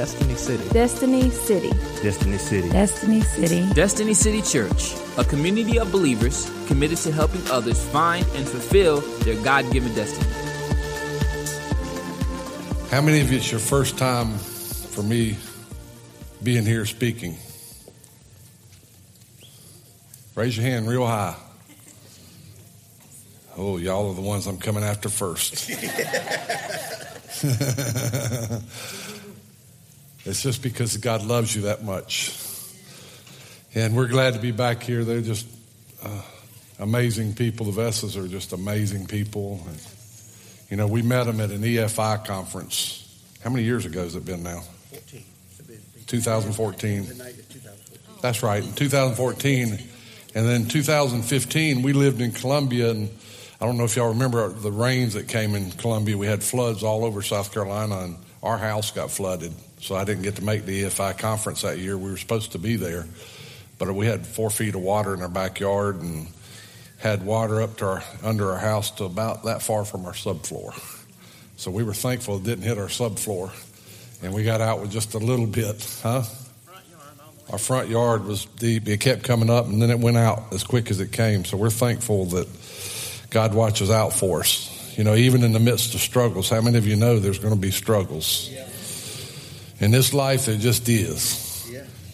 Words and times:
Destiny 0.00 0.34
City. 0.34 0.68
Destiny 0.70 1.30
City. 1.30 1.70
Destiny 2.02 2.38
City. 2.38 2.70
Destiny 2.70 3.20
City. 3.20 3.74
Destiny 3.74 4.14
City 4.14 4.40
Church, 4.40 4.94
a 5.18 5.24
community 5.24 5.78
of 5.78 5.92
believers 5.92 6.50
committed 6.68 6.96
to 6.96 7.12
helping 7.12 7.46
others 7.50 7.86
find 7.90 8.24
and 8.34 8.48
fulfill 8.48 9.02
their 9.24 9.36
God 9.44 9.70
given 9.70 9.94
destiny. 9.94 10.26
How 12.88 13.02
many 13.02 13.20
of 13.20 13.30
you, 13.30 13.36
it's 13.36 13.50
your 13.50 13.60
first 13.60 13.98
time 13.98 14.38
for 14.38 15.02
me 15.02 15.36
being 16.42 16.64
here 16.64 16.86
speaking? 16.86 17.36
Raise 20.34 20.56
your 20.56 20.64
hand 20.64 20.88
real 20.88 21.06
high. 21.06 21.36
Oh, 23.54 23.76
y'all 23.76 24.08
are 24.08 24.14
the 24.14 24.22
ones 24.22 24.46
I'm 24.46 24.56
coming 24.56 24.82
after 24.82 25.10
first. 25.10 25.70
it's 30.24 30.42
just 30.42 30.62
because 30.62 30.96
God 30.96 31.24
loves 31.24 31.54
you 31.54 31.62
that 31.62 31.82
much. 31.82 32.36
And 33.74 33.96
we're 33.96 34.08
glad 34.08 34.34
to 34.34 34.40
be 34.40 34.50
back 34.50 34.82
here. 34.82 35.04
They're 35.04 35.20
just 35.20 35.46
uh, 36.02 36.22
amazing 36.78 37.34
people. 37.34 37.66
The 37.66 37.72
Vessels 37.72 38.16
are 38.16 38.26
just 38.26 38.52
amazing 38.52 39.06
people. 39.06 39.64
You 40.70 40.76
know, 40.76 40.86
we 40.86 41.02
met 41.02 41.24
them 41.24 41.40
at 41.40 41.50
an 41.50 41.62
EFI 41.62 42.24
conference. 42.24 42.96
How 43.42 43.50
many 43.50 43.64
years 43.64 43.86
ago 43.86 44.02
has 44.02 44.14
it 44.14 44.24
been 44.24 44.42
now? 44.42 44.60
14. 44.90 45.24
2014. 46.06 47.22
That's 48.20 48.42
right, 48.42 48.62
in 48.62 48.72
2014. 48.72 49.78
And 50.34 50.46
then 50.46 50.66
2015, 50.66 51.82
we 51.82 51.92
lived 51.92 52.20
in 52.20 52.32
Columbia, 52.32 52.90
and 52.90 53.10
I 53.60 53.66
don't 53.66 53.78
know 53.78 53.84
if 53.84 53.96
y'all 53.96 54.10
remember 54.10 54.48
the 54.48 54.70
rains 54.70 55.14
that 55.14 55.28
came 55.28 55.54
in 55.54 55.70
Columbia. 55.72 56.18
We 56.18 56.26
had 56.26 56.42
floods 56.42 56.82
all 56.82 57.04
over 57.04 57.22
South 57.22 57.52
Carolina, 57.52 58.00
and 58.00 58.16
our 58.42 58.58
house 58.58 58.90
got 58.90 59.10
flooded. 59.10 59.52
So 59.80 59.96
I 59.96 60.04
didn't 60.04 60.22
get 60.22 60.36
to 60.36 60.44
make 60.44 60.66
the 60.66 60.84
EFI 60.84 61.18
conference 61.18 61.62
that 61.62 61.78
year. 61.78 61.96
We 61.96 62.10
were 62.10 62.16
supposed 62.16 62.52
to 62.52 62.58
be 62.58 62.76
there, 62.76 63.06
but 63.78 63.92
we 63.94 64.06
had 64.06 64.26
four 64.26 64.50
feet 64.50 64.74
of 64.74 64.82
water 64.82 65.14
in 65.14 65.22
our 65.22 65.28
backyard 65.28 66.00
and 66.00 66.28
had 66.98 67.24
water 67.24 67.62
up 67.62 67.78
to 67.78 67.86
our 67.86 68.04
under 68.22 68.52
our 68.52 68.58
house 68.58 68.90
to 68.92 69.04
about 69.04 69.44
that 69.44 69.62
far 69.62 69.86
from 69.86 70.04
our 70.04 70.12
subfloor. 70.12 70.74
So 71.56 71.70
we 71.70 71.82
were 71.82 71.94
thankful 71.94 72.36
it 72.36 72.44
didn't 72.44 72.64
hit 72.64 72.78
our 72.78 72.88
subfloor, 72.88 73.52
and 74.22 74.34
we 74.34 74.44
got 74.44 74.60
out 74.60 74.80
with 74.80 74.92
just 74.92 75.14
a 75.14 75.18
little 75.18 75.46
bit, 75.46 75.82
huh? 76.02 76.24
Our 77.50 77.58
front 77.58 77.88
yard 77.88 78.24
was 78.24 78.44
deep. 78.44 78.86
It 78.86 79.00
kept 79.00 79.24
coming 79.24 79.50
up, 79.50 79.66
and 79.66 79.82
then 79.82 79.90
it 79.90 79.98
went 79.98 80.16
out 80.16 80.52
as 80.52 80.62
quick 80.62 80.90
as 80.90 81.00
it 81.00 81.10
came. 81.10 81.44
So 81.44 81.56
we're 81.56 81.70
thankful 81.70 82.26
that 82.26 82.46
God 83.30 83.54
watches 83.54 83.90
out 83.90 84.12
for 84.12 84.40
us. 84.40 84.96
You 84.96 85.04
know, 85.04 85.14
even 85.14 85.42
in 85.42 85.52
the 85.52 85.58
midst 85.58 85.94
of 85.94 86.00
struggles, 86.00 86.48
how 86.48 86.60
many 86.60 86.78
of 86.78 86.86
you 86.86 86.94
know 86.94 87.18
there's 87.18 87.38
going 87.38 87.54
to 87.54 87.60
be 87.60 87.70
struggles? 87.72 88.50
In 89.80 89.90
this 89.90 90.12
life, 90.14 90.46
it 90.48 90.58
just 90.58 90.88
is. 90.88 91.66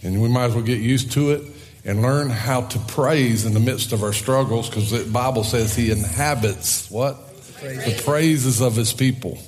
And 0.03 0.23
we 0.23 0.29
might 0.29 0.47
as 0.47 0.55
well 0.55 0.65
get 0.65 0.79
used 0.79 1.13
to 1.13 1.33
it 1.33 1.43
and 1.85 2.01
learn 2.03 2.31
how 2.31 2.63
to 2.63 2.79
praise 2.81 3.45
in 3.45 3.55
the 3.55 3.61
midst 3.61 3.93
of 3.93 4.03
our 4.03 4.13
struggles 4.13 4.69
because 4.69 4.91
the 4.91 5.05
Bible 5.11 5.45
says 5.45 5.75
He 5.75 5.91
inhabits 5.91 6.91
what? 6.91 7.17
The 7.61 8.01
praises 8.05 8.61
of 8.61 8.75
His 8.77 8.93
people. 8.93 9.39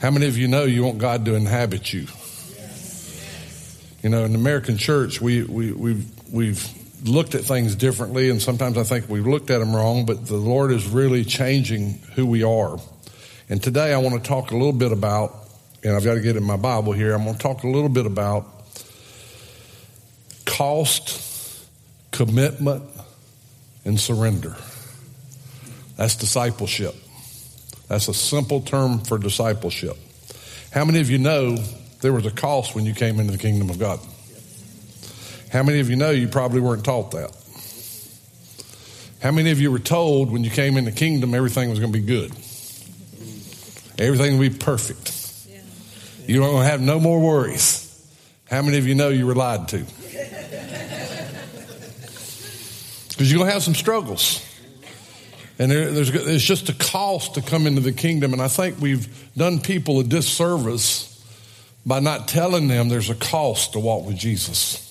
How 0.00 0.10
many 0.10 0.26
of 0.26 0.38
you 0.38 0.48
know 0.48 0.64
you 0.64 0.84
want 0.84 0.98
God 0.98 1.24
to 1.26 1.34
inhabit 1.34 1.92
you? 1.92 2.06
You 4.02 4.08
know, 4.08 4.24
in 4.24 4.32
the 4.32 4.38
American 4.38 4.78
church, 4.78 5.20
we, 5.20 5.42
we, 5.42 5.72
we've, 5.72 6.32
we've 6.32 6.66
looked 7.06 7.34
at 7.34 7.42
things 7.42 7.74
differently, 7.74 8.30
and 8.30 8.40
sometimes 8.40 8.78
I 8.78 8.84
think 8.84 9.10
we've 9.10 9.26
looked 9.26 9.50
at 9.50 9.58
them 9.58 9.76
wrong, 9.76 10.06
but 10.06 10.26
the 10.26 10.36
Lord 10.36 10.72
is 10.72 10.88
really 10.88 11.24
changing 11.24 11.98
who 12.14 12.24
we 12.24 12.42
are. 12.42 12.78
And 13.50 13.62
today 13.62 13.92
I 13.92 13.98
want 13.98 14.22
to 14.22 14.26
talk 14.26 14.52
a 14.52 14.56
little 14.56 14.72
bit 14.72 14.92
about, 14.92 15.34
and 15.82 15.96
I've 15.96 16.04
got 16.04 16.14
to 16.14 16.20
get 16.20 16.36
in 16.36 16.42
my 16.42 16.56
Bible 16.56 16.92
here, 16.92 17.14
I'm 17.14 17.24
going 17.24 17.36
to 17.36 17.42
talk 17.42 17.62
a 17.62 17.68
little 17.68 17.88
bit 17.88 18.06
about 18.06 18.46
cost, 20.44 21.66
commitment, 22.10 22.82
and 23.84 23.98
surrender. 23.98 24.56
That's 25.96 26.16
discipleship. 26.16 26.94
That's 27.88 28.08
a 28.08 28.14
simple 28.14 28.60
term 28.60 29.00
for 29.00 29.18
discipleship. 29.18 29.96
How 30.70 30.84
many 30.84 31.00
of 31.00 31.10
you 31.10 31.18
know 31.18 31.56
there 32.02 32.12
was 32.12 32.26
a 32.26 32.30
cost 32.30 32.74
when 32.74 32.86
you 32.86 32.94
came 32.94 33.18
into 33.18 33.32
the 33.32 33.38
kingdom 33.38 33.70
of 33.70 33.78
God? 33.78 34.00
How 35.50 35.62
many 35.62 35.80
of 35.80 35.90
you 35.90 35.96
know 35.96 36.10
you 36.10 36.28
probably 36.28 36.60
weren't 36.60 36.84
taught 36.84 37.10
that? 37.12 37.36
How 39.20 39.32
many 39.32 39.50
of 39.50 39.60
you 39.60 39.70
were 39.70 39.78
told 39.78 40.30
when 40.30 40.44
you 40.44 40.50
came 40.50 40.76
in 40.76 40.84
the 40.84 40.92
kingdom 40.92 41.34
everything 41.34 41.68
was 41.68 41.78
going 41.78 41.92
to 41.92 41.98
be 41.98 42.06
good? 42.06 42.30
Everything 43.98 44.38
will 44.38 44.48
be 44.48 44.56
perfect. 44.56 45.19
You 46.30 46.38
don't 46.38 46.62
have 46.62 46.80
no 46.80 47.00
more 47.00 47.18
worries. 47.18 47.88
How 48.48 48.62
many 48.62 48.78
of 48.78 48.86
you 48.86 48.94
know 48.94 49.08
you 49.08 49.26
were 49.26 49.34
lied 49.34 49.66
to? 49.70 49.78
Because 53.08 53.32
you're 53.32 53.38
going 53.38 53.48
to 53.48 53.52
have 53.52 53.64
some 53.64 53.74
struggles. 53.74 54.40
And 55.58 55.72
there, 55.72 55.90
there's, 55.90 56.44
just 56.44 56.68
a 56.68 56.72
cost 56.72 57.34
to 57.34 57.42
come 57.42 57.66
into 57.66 57.80
the 57.80 57.90
kingdom. 57.90 58.32
And 58.32 58.40
I 58.40 58.46
think 58.46 58.80
we've 58.80 59.08
done 59.36 59.58
people 59.58 59.98
a 59.98 60.04
disservice 60.04 61.08
by 61.84 61.98
not 61.98 62.28
telling 62.28 62.68
them 62.68 62.88
there's 62.88 63.10
a 63.10 63.16
cost 63.16 63.72
to 63.72 63.80
walk 63.80 64.06
with 64.06 64.16
Jesus. 64.16 64.86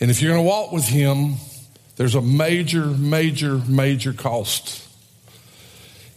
And 0.00 0.10
if 0.10 0.20
you're 0.20 0.32
going 0.32 0.44
to 0.44 0.48
walk 0.48 0.70
with 0.70 0.84
Him, 0.84 1.36
there's 1.96 2.14
a 2.14 2.20
major, 2.20 2.84
major, 2.84 3.56
major 3.66 4.12
cost. 4.12 4.86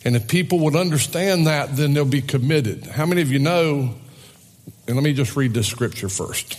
And 0.03 0.15
if 0.15 0.27
people 0.27 0.59
would 0.59 0.75
understand 0.75 1.47
that, 1.47 1.75
then 1.75 1.93
they'll 1.93 2.05
be 2.05 2.21
committed. 2.21 2.85
How 2.85 3.05
many 3.05 3.21
of 3.21 3.31
you 3.31 3.39
know? 3.39 3.93
And 4.87 4.95
let 4.95 5.03
me 5.03 5.13
just 5.13 5.35
read 5.35 5.53
this 5.53 5.67
scripture 5.67 6.09
first 6.09 6.57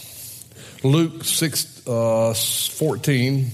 Luke 0.84 1.24
6, 1.24 1.86
uh, 1.86 2.34
14, 2.34 3.46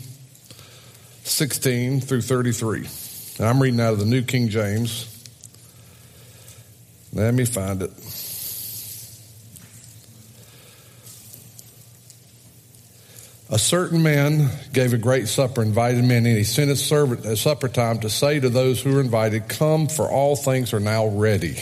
16 1.25 2.01
through 2.01 2.23
33. 2.23 2.89
And 3.39 3.49
I'm 3.49 3.61
reading 3.63 3.81
out 3.81 3.93
of 3.93 3.99
the 3.99 4.07
New 4.07 4.23
King 4.23 4.49
James. 4.49 5.15
Let 7.13 7.35
me 7.35 7.45
find 7.45 7.83
it. 7.83 7.91
A 13.51 13.59
certain 13.59 14.03
man 14.03 14.51
gave 14.75 14.93
a 14.93 14.99
great 14.99 15.27
supper, 15.27 15.63
invited 15.63 16.05
men, 16.05 16.27
and 16.27 16.37
he 16.37 16.45
sent 16.45 16.69
his 16.69 16.85
servant 16.85 17.25
at 17.25 17.39
supper 17.39 17.69
time 17.69 18.01
to 18.01 18.11
say 18.11 18.39
to 18.39 18.51
those 18.51 18.83
who 18.83 18.93
were 18.93 19.01
invited, 19.01 19.49
Come, 19.49 19.89
for 19.89 20.11
all 20.11 20.37
things 20.37 20.75
are 20.75 20.81
now 20.81 21.07
ready. 21.07 21.57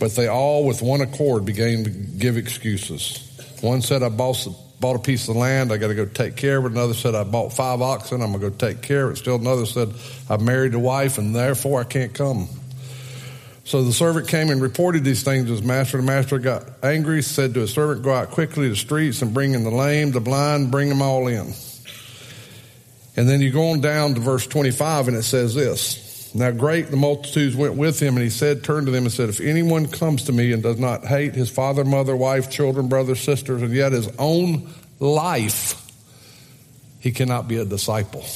But 0.00 0.12
they 0.12 0.28
all, 0.28 0.64
with 0.64 0.80
one 0.80 1.02
accord, 1.02 1.44
began 1.44 1.84
to 1.84 1.90
give 1.90 2.38
excuses. 2.38 3.20
One 3.60 3.82
said, 3.82 4.02
I 4.02 4.08
bought, 4.08 4.48
bought 4.80 4.96
a 4.96 4.98
piece 4.98 5.28
of 5.28 5.36
land, 5.36 5.72
I 5.72 5.76
got 5.76 5.88
to 5.88 5.94
go 5.94 6.06
take 6.06 6.36
care 6.36 6.56
of 6.56 6.64
it. 6.64 6.72
Another 6.72 6.94
said, 6.94 7.14
I 7.14 7.24
bought 7.24 7.52
five 7.52 7.82
oxen, 7.82 8.22
I'm 8.22 8.30
going 8.30 8.40
to 8.40 8.50
go 8.50 8.56
take 8.56 8.80
care 8.80 9.04
of 9.04 9.12
it. 9.12 9.16
Still 9.16 9.36
another 9.36 9.66
said, 9.66 9.92
I 10.30 10.38
married 10.38 10.72
a 10.72 10.78
wife, 10.78 11.18
and 11.18 11.36
therefore 11.36 11.82
I 11.82 11.84
can't 11.84 12.14
come. 12.14 12.48
So 13.64 13.82
the 13.82 13.92
servant 13.94 14.28
came 14.28 14.50
and 14.50 14.60
reported 14.60 15.04
these 15.04 15.22
things 15.22 15.46
to 15.46 15.52
his 15.52 15.62
master. 15.62 15.96
The 15.96 16.02
master 16.02 16.38
got 16.38 16.64
angry, 16.82 17.22
said 17.22 17.54
to 17.54 17.60
his 17.60 17.72
servant, 17.72 18.02
Go 18.02 18.12
out 18.12 18.30
quickly 18.30 18.64
to 18.64 18.70
the 18.70 18.76
streets 18.76 19.22
and 19.22 19.32
bring 19.32 19.54
in 19.54 19.64
the 19.64 19.70
lame, 19.70 20.12
the 20.12 20.20
blind, 20.20 20.70
bring 20.70 20.90
them 20.90 21.00
all 21.00 21.26
in. 21.28 21.52
And 23.16 23.28
then 23.28 23.40
you 23.40 23.50
go 23.50 23.70
on 23.70 23.80
down 23.80 24.14
to 24.14 24.20
verse 24.20 24.46
25 24.46 25.08
and 25.08 25.16
it 25.16 25.22
says 25.22 25.54
this. 25.54 26.34
Now 26.34 26.50
great 26.50 26.90
the 26.90 26.96
multitudes 26.96 27.54
went 27.54 27.76
with 27.76 28.00
him 28.00 28.14
and 28.14 28.24
he 28.24 28.30
said, 28.30 28.64
turned 28.64 28.86
to 28.86 28.92
them 28.92 29.04
and 29.04 29.12
said, 29.12 29.28
if 29.28 29.40
anyone 29.40 29.86
comes 29.86 30.24
to 30.24 30.32
me 30.32 30.52
and 30.52 30.62
does 30.62 30.80
not 30.80 31.04
hate 31.04 31.34
his 31.34 31.48
father, 31.48 31.84
mother, 31.84 32.16
wife, 32.16 32.50
children, 32.50 32.88
brothers, 32.88 33.20
sisters, 33.20 33.62
and 33.62 33.72
yet 33.72 33.92
his 33.92 34.08
own 34.18 34.68
life, 34.98 35.80
he 36.98 37.12
cannot 37.12 37.46
be 37.46 37.56
a 37.58 37.64
disciple. 37.64 38.26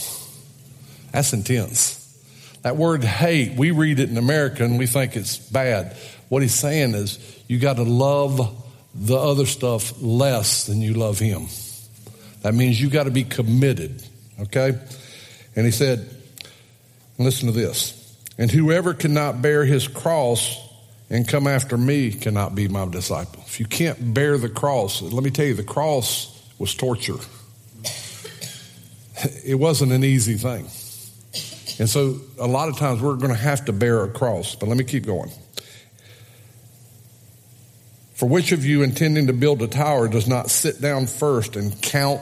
That's 1.10 1.32
intense. 1.32 1.97
That 2.62 2.76
word 2.76 3.04
hate, 3.04 3.56
we 3.56 3.70
read 3.70 4.00
it 4.00 4.10
in 4.10 4.18
America 4.18 4.64
and 4.64 4.78
we 4.78 4.86
think 4.86 5.16
it's 5.16 5.36
bad. 5.36 5.96
What 6.28 6.42
he's 6.42 6.54
saying 6.54 6.94
is 6.94 7.18
you 7.46 7.58
got 7.58 7.76
to 7.76 7.84
love 7.84 8.64
the 8.94 9.16
other 9.16 9.46
stuff 9.46 10.00
less 10.02 10.66
than 10.66 10.80
you 10.80 10.94
love 10.94 11.18
him. 11.18 11.46
That 12.42 12.54
means 12.54 12.80
you 12.80 12.90
got 12.90 13.04
to 13.04 13.10
be 13.10 13.24
committed, 13.24 14.02
okay? 14.40 14.78
And 15.56 15.66
he 15.66 15.72
said, 15.72 16.08
listen 17.18 17.46
to 17.46 17.52
this. 17.52 17.94
And 18.38 18.50
whoever 18.50 18.94
cannot 18.94 19.42
bear 19.42 19.64
his 19.64 19.88
cross 19.88 20.56
and 21.10 21.26
come 21.26 21.46
after 21.46 21.76
me 21.76 22.12
cannot 22.12 22.54
be 22.54 22.68
my 22.68 22.86
disciple. 22.86 23.42
If 23.46 23.60
you 23.60 23.66
can't 23.66 24.14
bear 24.14 24.38
the 24.38 24.48
cross, 24.48 25.02
let 25.02 25.24
me 25.24 25.30
tell 25.30 25.46
you, 25.46 25.54
the 25.54 25.62
cross 25.62 26.34
was 26.58 26.74
torture. 26.74 27.18
It 29.44 29.56
wasn't 29.56 29.90
an 29.90 30.04
easy 30.04 30.34
thing. 30.34 30.68
And 31.78 31.88
so 31.88 32.20
a 32.38 32.46
lot 32.46 32.68
of 32.68 32.76
times 32.76 33.00
we're 33.00 33.16
going 33.16 33.32
to 33.32 33.40
have 33.40 33.66
to 33.66 33.72
bear 33.72 34.02
a 34.04 34.10
cross. 34.10 34.56
But 34.56 34.68
let 34.68 34.76
me 34.76 34.84
keep 34.84 35.06
going. 35.06 35.30
For 38.14 38.28
which 38.28 38.50
of 38.50 38.66
you 38.66 38.82
intending 38.82 39.28
to 39.28 39.32
build 39.32 39.62
a 39.62 39.68
tower 39.68 40.08
does 40.08 40.26
not 40.26 40.50
sit 40.50 40.80
down 40.80 41.06
first 41.06 41.54
and 41.54 41.80
count 41.80 42.20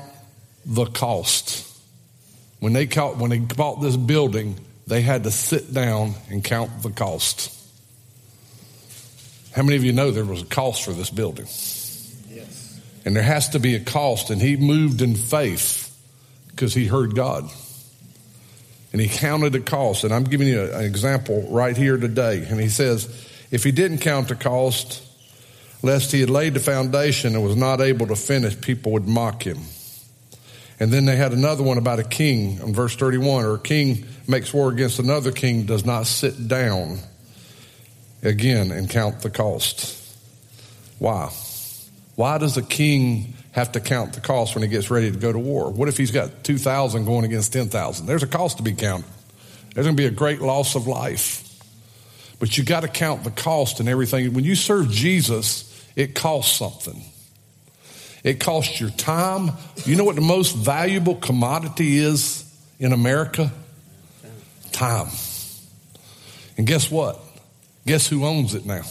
the 0.67 0.85
cost? 0.85 1.67
When 2.61 2.75
they, 2.75 2.87
count, 2.87 3.17
when 3.17 3.31
they 3.31 3.39
bought 3.39 3.81
this 3.81 3.97
building, 3.97 4.59
they 4.87 5.01
had 5.01 5.25
to 5.25 5.31
sit 5.31 5.73
down 5.73 6.15
and 6.29 6.45
count 6.45 6.83
the 6.83 6.91
cost. 6.91 7.53
How 9.55 9.63
many 9.63 9.77
of 9.77 9.85
you 9.85 9.93
know 9.95 10.11
there 10.11 10.25
was 10.27 10.43
a 10.43 10.47
cost 10.47 10.85
for 10.85 10.93
this 10.93 11.09
building? 11.09 11.47
Yes. 12.29 12.79
And 13.07 13.17
there 13.17 13.23
has 13.23 13.49
to 13.51 13.59
be 13.59 13.75
a 13.75 13.81
cost. 13.81 14.29
And 14.29 14.43
he 14.43 14.57
moved 14.57 15.01
in 15.01 15.15
faith 15.15 15.99
because 16.51 16.75
he 16.75 16.87
heard 16.87 17.15
God. 17.15 17.51
And 18.97 19.03
he 19.03 19.09
counted 19.11 19.53
the 19.53 19.61
cost. 19.61 20.05
And 20.05 20.15
I'm 20.15 20.25
giving 20.25 20.49
you 20.49 20.73
an 20.73 20.83
example 20.83 21.47
right 21.51 21.77
here 21.77 21.99
today. 21.99 22.47
And 22.49 22.59
he 22.59 22.71
says, 22.71 23.29
if 23.51 23.63
he 23.63 23.71
didn't 23.71 23.99
count 23.99 24.29
the 24.29 24.35
cost, 24.35 25.07
lest 25.83 26.13
he 26.13 26.21
had 26.21 26.31
laid 26.31 26.55
the 26.55 26.61
foundation 26.61 27.35
and 27.35 27.45
was 27.45 27.57
not 27.57 27.83
able 27.83 28.07
to 28.07 28.17
finish, 28.17 28.59
people 28.59 28.93
would 28.93 29.07
mock 29.07 29.43
him. 29.43 29.59
And 30.81 30.91
then 30.91 31.05
they 31.05 31.17
had 31.17 31.35
another 31.35 31.63
one 31.63 31.77
about 31.77 31.99
a 31.99 32.05
king 32.05 32.59
in 32.59 32.73
verse 32.73 32.97
31, 32.97 33.45
or 33.45 33.57
a 33.57 33.59
king 33.59 34.07
makes 34.27 34.55
war 34.55 34.71
against 34.71 34.99
another 34.99 35.31
king, 35.31 35.67
does 35.67 35.85
not 35.85 36.07
sit 36.07 36.49
down 36.49 36.99
again 38.23 38.71
and 38.71 38.89
count 38.89 39.21
the 39.21 39.29
cost. 39.29 39.95
Why? 40.99 41.31
Why 42.15 42.39
does 42.39 42.57
a 42.57 42.63
king 42.63 43.36
have 43.57 43.73
to 43.73 43.81
count 43.81 44.13
the 44.13 44.21
cost 44.21 44.55
when 44.55 44.63
he 44.63 44.69
gets 44.69 44.91
ready 44.91 45.11
to 45.11 45.19
go 45.19 45.33
to 45.33 45.39
war? 45.39 45.71
What 45.71 45.89
if 45.89 45.97
he's 45.97 46.11
got 46.11 46.45
2,000 46.45 47.07
going 47.07 47.25
against 47.25 47.55
10,000? 47.55 48.05
There's 48.05 48.23
a 48.23 48.27
cost 48.27 48.59
to 48.59 48.63
be 48.63 48.75
counted. 48.75 49.09
There's 49.75 49.87
going 49.87 49.97
to 49.97 50.01
be 50.01 50.07
a 50.07 50.11
great 50.11 50.43
loss 50.43 50.75
of 50.75 50.87
life. 50.87 51.43
But 52.39 52.59
you 52.59 52.65
got 52.65 52.81
to 52.81 52.89
count 52.89 53.25
the 53.25 53.31
cost 53.31 53.81
and 53.81 53.89
everything. 53.89 54.35
When 54.35 54.45
you 54.45 54.57
serve 54.57 54.91
Jesus, 54.91 55.91
it 55.97 56.15
costs 56.15 56.55
something. 56.55 57.03
It 58.23 58.41
costs 58.41 58.79
your 58.79 58.91
time. 58.91 59.53
You 59.87 59.97
know 59.97 60.05
what 60.05 60.17
the 60.17 60.21
most 60.21 60.55
valuable 60.55 61.15
commodity 61.15 61.97
is 61.97 62.45
in 62.79 62.93
America? 62.93 63.51
Time. 64.73 65.09
And 66.59 66.67
guess 66.67 66.91
what? 66.91 67.19
Guess 67.87 68.07
who 68.07 68.27
owns 68.27 68.55
it 68.55 68.67
now? 68.67 68.83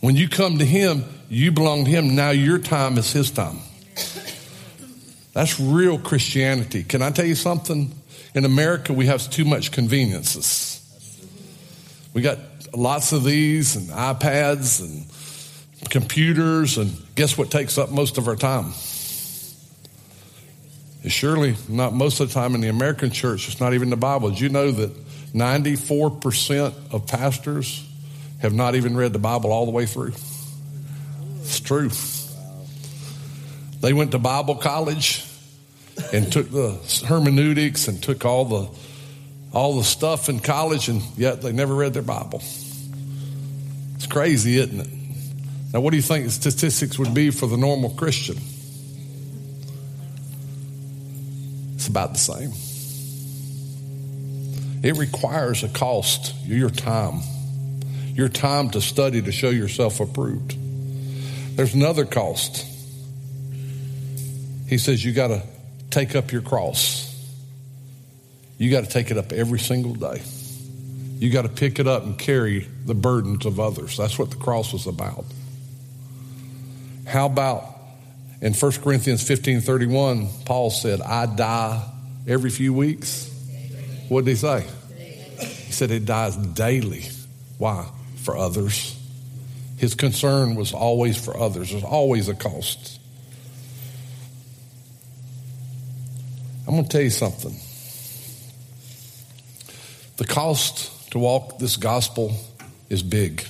When 0.00 0.14
you 0.14 0.28
come 0.28 0.58
to 0.58 0.64
Him, 0.64 1.04
you 1.28 1.52
belong 1.52 1.84
to 1.84 1.90
Him. 1.90 2.14
Now 2.14 2.30
your 2.30 2.58
time 2.58 2.98
is 2.98 3.12
His 3.12 3.30
time. 3.30 3.58
That's 5.32 5.58
real 5.58 5.98
Christianity. 5.98 6.84
Can 6.84 7.02
I 7.02 7.10
tell 7.10 7.26
you 7.26 7.34
something? 7.34 7.92
In 8.34 8.44
America, 8.44 8.92
we 8.92 9.06
have 9.06 9.28
too 9.30 9.44
much 9.44 9.72
conveniences. 9.72 10.80
We 12.12 12.22
got 12.22 12.38
lots 12.74 13.12
of 13.12 13.24
these 13.24 13.76
and 13.76 13.88
iPads 13.88 14.80
and 14.80 15.90
computers, 15.90 16.78
and 16.78 16.90
guess 17.14 17.36
what 17.36 17.50
takes 17.50 17.78
up 17.78 17.90
most 17.90 18.18
of 18.18 18.28
our 18.28 18.36
time? 18.36 18.72
It's 21.02 21.12
surely 21.12 21.56
not 21.68 21.92
most 21.92 22.20
of 22.20 22.28
the 22.28 22.34
time 22.34 22.54
in 22.54 22.60
the 22.60 22.68
American 22.68 23.10
church, 23.10 23.48
it's 23.48 23.60
not 23.60 23.74
even 23.74 23.90
the 23.90 23.96
Bible. 23.96 24.30
Did 24.30 24.40
you 24.40 24.48
know 24.48 24.70
that 24.70 24.90
94% 25.34 26.92
of 26.92 27.06
pastors 27.06 27.86
have 28.40 28.54
not 28.54 28.74
even 28.74 28.96
read 28.96 29.12
the 29.12 29.18
Bible 29.18 29.52
all 29.52 29.66
the 29.66 29.72
way 29.72 29.86
through? 29.86 30.12
It's 31.44 31.60
true. 31.60 31.90
They 33.80 33.92
went 33.92 34.12
to 34.12 34.18
Bible 34.18 34.54
college 34.54 35.24
and 36.12 36.32
took 36.32 36.50
the 36.50 36.80
hermeneutics 37.06 37.86
and 37.86 38.02
took 38.02 38.24
all 38.24 38.46
the 38.46 38.68
all 39.52 39.76
the 39.76 39.84
stuff 39.84 40.28
in 40.28 40.40
college 40.40 40.88
and 40.88 41.02
yet 41.16 41.42
they 41.42 41.52
never 41.52 41.74
read 41.74 41.92
their 41.92 42.02
Bible. 42.02 42.42
It's 43.94 44.06
crazy, 44.06 44.56
isn't 44.56 44.80
it? 44.80 44.88
Now, 45.72 45.80
what 45.80 45.90
do 45.90 45.96
you 45.96 46.02
think 46.02 46.24
the 46.24 46.30
statistics 46.30 46.98
would 46.98 47.12
be 47.12 47.30
for 47.30 47.46
the 47.46 47.58
normal 47.58 47.90
Christian? 47.90 48.38
It's 51.74 51.86
about 51.86 52.14
the 52.14 52.18
same. 52.18 52.52
It 54.82 54.96
requires 54.96 55.62
a 55.62 55.68
cost, 55.68 56.34
your 56.44 56.70
time, 56.70 57.20
your 58.14 58.28
time 58.28 58.70
to 58.70 58.80
study 58.80 59.20
to 59.22 59.30
show 59.30 59.50
yourself 59.50 60.00
approved. 60.00 60.56
There's 61.56 61.74
another 61.74 62.04
cost. 62.04 62.66
He 64.66 64.78
says 64.78 65.04
you 65.04 65.12
got 65.12 65.28
to 65.28 65.42
take 65.90 66.16
up 66.16 66.32
your 66.32 66.42
cross. 66.42 67.10
You 68.58 68.70
got 68.70 68.84
to 68.84 68.90
take 68.90 69.10
it 69.10 69.18
up 69.18 69.32
every 69.32 69.60
single 69.60 69.94
day. 69.94 70.22
You 71.18 71.30
got 71.30 71.42
to 71.42 71.48
pick 71.48 71.78
it 71.78 71.86
up 71.86 72.02
and 72.04 72.18
carry 72.18 72.66
the 72.84 72.94
burdens 72.94 73.46
of 73.46 73.60
others. 73.60 73.96
That's 73.96 74.18
what 74.18 74.30
the 74.30 74.36
cross 74.36 74.72
was 74.72 74.86
about. 74.86 75.24
How 77.06 77.26
about 77.26 77.64
in 78.40 78.52
1 78.52 78.72
Corinthians 78.82 79.22
15 79.26 79.60
31, 79.60 80.28
Paul 80.44 80.70
said, 80.70 81.00
I 81.00 81.26
die 81.26 81.88
every 82.26 82.50
few 82.50 82.74
weeks? 82.74 83.30
What 84.08 84.24
did 84.24 84.32
he 84.32 84.36
say? 84.36 84.66
He 85.38 85.72
said 85.72 85.90
he 85.90 86.00
dies 86.00 86.36
daily. 86.36 87.04
Why? 87.58 87.88
For 88.22 88.36
others. 88.36 89.00
His 89.84 89.94
concern 89.94 90.54
was 90.54 90.72
always 90.72 91.22
for 91.22 91.36
others. 91.36 91.70
There's 91.70 91.84
always 91.84 92.30
a 92.30 92.34
cost. 92.34 92.98
I'm 96.66 96.72
going 96.72 96.84
to 96.84 96.88
tell 96.88 97.02
you 97.02 97.10
something. 97.10 97.54
The 100.16 100.24
cost 100.24 101.10
to 101.10 101.18
walk 101.18 101.58
this 101.58 101.76
gospel 101.76 102.34
is 102.88 103.02
big. 103.02 103.46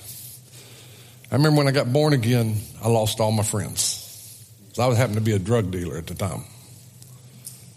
I 1.31 1.37
remember 1.37 1.59
when 1.59 1.69
I 1.69 1.71
got 1.71 1.93
born 1.93 2.15
again, 2.15 2.57
I 2.83 2.89
lost 2.89 3.21
all 3.21 3.31
my 3.31 3.45
friends. 3.45 4.45
I 4.77 4.89
was 4.89 4.99
happened 4.99 5.19
to 5.19 5.23
be 5.23 5.35
a 5.35 5.39
drug 5.39 5.71
dealer 5.71 5.99
at 5.99 6.09
the 6.09 6.17
time. 6.17 6.43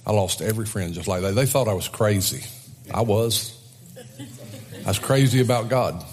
I 0.03 0.13
lost 0.13 0.42
every 0.42 0.65
friend 0.65 0.95
just 0.95 1.07
like 1.07 1.21
that. 1.21 1.36
They 1.36 1.45
thought 1.45 1.68
I 1.68 1.74
was 1.74 1.89
crazy. 1.89 2.44
I 2.92 3.01
was. 3.01 3.56
I 4.19 4.88
was 4.88 4.98
crazy 4.98 5.42
about 5.42 5.69
God. 5.69 6.03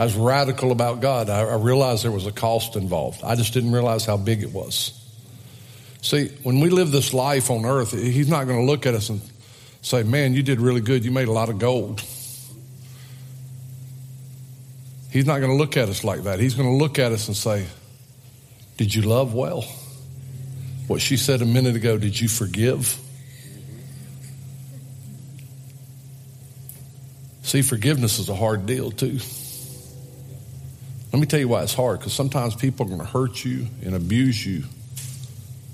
I 0.00 0.04
was 0.04 0.16
radical 0.16 0.72
about 0.72 1.02
God. 1.02 1.28
I, 1.28 1.42
I 1.42 1.56
realized 1.56 2.04
there 2.04 2.10
was 2.10 2.24
a 2.24 2.32
cost 2.32 2.74
involved. 2.74 3.22
I 3.22 3.34
just 3.34 3.52
didn't 3.52 3.72
realize 3.72 4.06
how 4.06 4.16
big 4.16 4.42
it 4.42 4.50
was. 4.50 4.98
See, 6.00 6.28
when 6.42 6.60
we 6.60 6.70
live 6.70 6.90
this 6.90 7.12
life 7.12 7.50
on 7.50 7.66
earth, 7.66 7.92
He's 7.92 8.26
not 8.26 8.46
going 8.46 8.60
to 8.60 8.64
look 8.64 8.86
at 8.86 8.94
us 8.94 9.10
and 9.10 9.20
say, 9.82 10.02
Man, 10.02 10.32
you 10.32 10.42
did 10.42 10.58
really 10.58 10.80
good. 10.80 11.04
You 11.04 11.10
made 11.10 11.28
a 11.28 11.32
lot 11.32 11.50
of 11.50 11.58
gold. 11.58 12.02
He's 15.10 15.26
not 15.26 15.40
going 15.40 15.50
to 15.50 15.58
look 15.58 15.76
at 15.76 15.90
us 15.90 16.02
like 16.02 16.22
that. 16.22 16.40
He's 16.40 16.54
going 16.54 16.70
to 16.70 16.82
look 16.82 16.98
at 16.98 17.12
us 17.12 17.28
and 17.28 17.36
say, 17.36 17.66
Did 18.78 18.94
you 18.94 19.02
love 19.02 19.34
well? 19.34 19.66
What 20.86 21.02
she 21.02 21.18
said 21.18 21.42
a 21.42 21.46
minute 21.46 21.76
ago, 21.76 21.98
did 21.98 22.18
you 22.18 22.26
forgive? 22.26 22.98
See, 27.42 27.60
forgiveness 27.60 28.18
is 28.18 28.30
a 28.30 28.34
hard 28.34 28.64
deal, 28.64 28.90
too. 28.90 29.18
Let 31.12 31.18
me 31.18 31.26
tell 31.26 31.40
you 31.40 31.48
why 31.48 31.62
it's 31.62 31.74
hard 31.74 31.98
because 31.98 32.12
sometimes 32.12 32.54
people 32.54 32.86
are 32.86 32.88
going 32.88 33.00
to 33.00 33.06
hurt 33.06 33.44
you 33.44 33.66
and 33.84 33.94
abuse 33.94 34.44
you, 34.46 34.64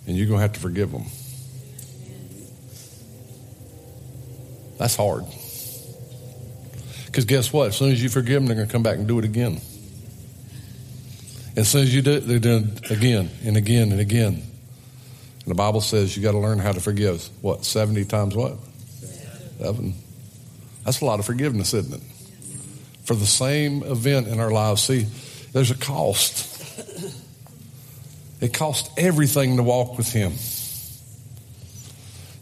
and 0.07 0.17
you're 0.17 0.27
going 0.27 0.39
to 0.39 0.43
have 0.43 0.55
to 0.55 0.61
forgive 0.61 0.91
them. 0.91 1.05
That's 4.79 4.97
hard. 4.97 5.25
Because 7.07 7.25
guess 7.25 7.53
what? 7.53 7.69
As 7.69 7.77
soon 7.77 7.93
as 7.93 8.03
you 8.03 8.09
forgive 8.09 8.35
them, 8.35 8.47
they're 8.47 8.57
going 8.57 8.69
to 8.69 8.73
come 8.73 8.83
back 8.83 8.97
and 8.99 9.07
do 9.07 9.19
it 9.19 9.25
again. 9.25 9.61
As 11.57 11.69
soon 11.69 11.83
as 11.83 11.95
you 11.95 12.03
do 12.03 12.13
it, 12.13 12.21
they're 12.21 12.39
doing 12.39 12.73
it 12.77 12.91
again 12.91 13.31
and 13.45 13.57
again 13.57 13.91
and 13.91 14.01
again. 14.01 14.35
And 14.35 15.47
the 15.47 15.55
Bible 15.55 15.81
says 15.81 16.17
you 16.17 16.23
got 16.23 16.33
to 16.33 16.39
learn 16.39 16.59
how 16.59 16.73
to 16.73 16.81
forgive. 16.81 17.27
What, 17.41 17.65
70 17.65 18.05
times 18.07 18.35
what? 18.35 18.59
Seven. 19.59 19.95
That's 20.85 21.01
a 21.01 21.05
lot 21.05 21.19
of 21.19 21.25
forgiveness, 21.25 21.73
isn't 21.73 21.95
it? 21.95 22.03
For 23.05 23.15
the 23.15 23.27
same 23.27 23.83
event 23.85 24.29
in 24.29 24.39
our 24.41 24.51
lives. 24.51 24.83
See, 24.83 25.07
there's 25.57 25.71
a 25.71 25.75
cost. 25.75 26.53
It 28.43 28.53
costs 28.53 28.91
everything 28.99 29.57
to 29.57 29.63
walk 29.63 29.97
with 29.97 30.13
Him, 30.13 30.33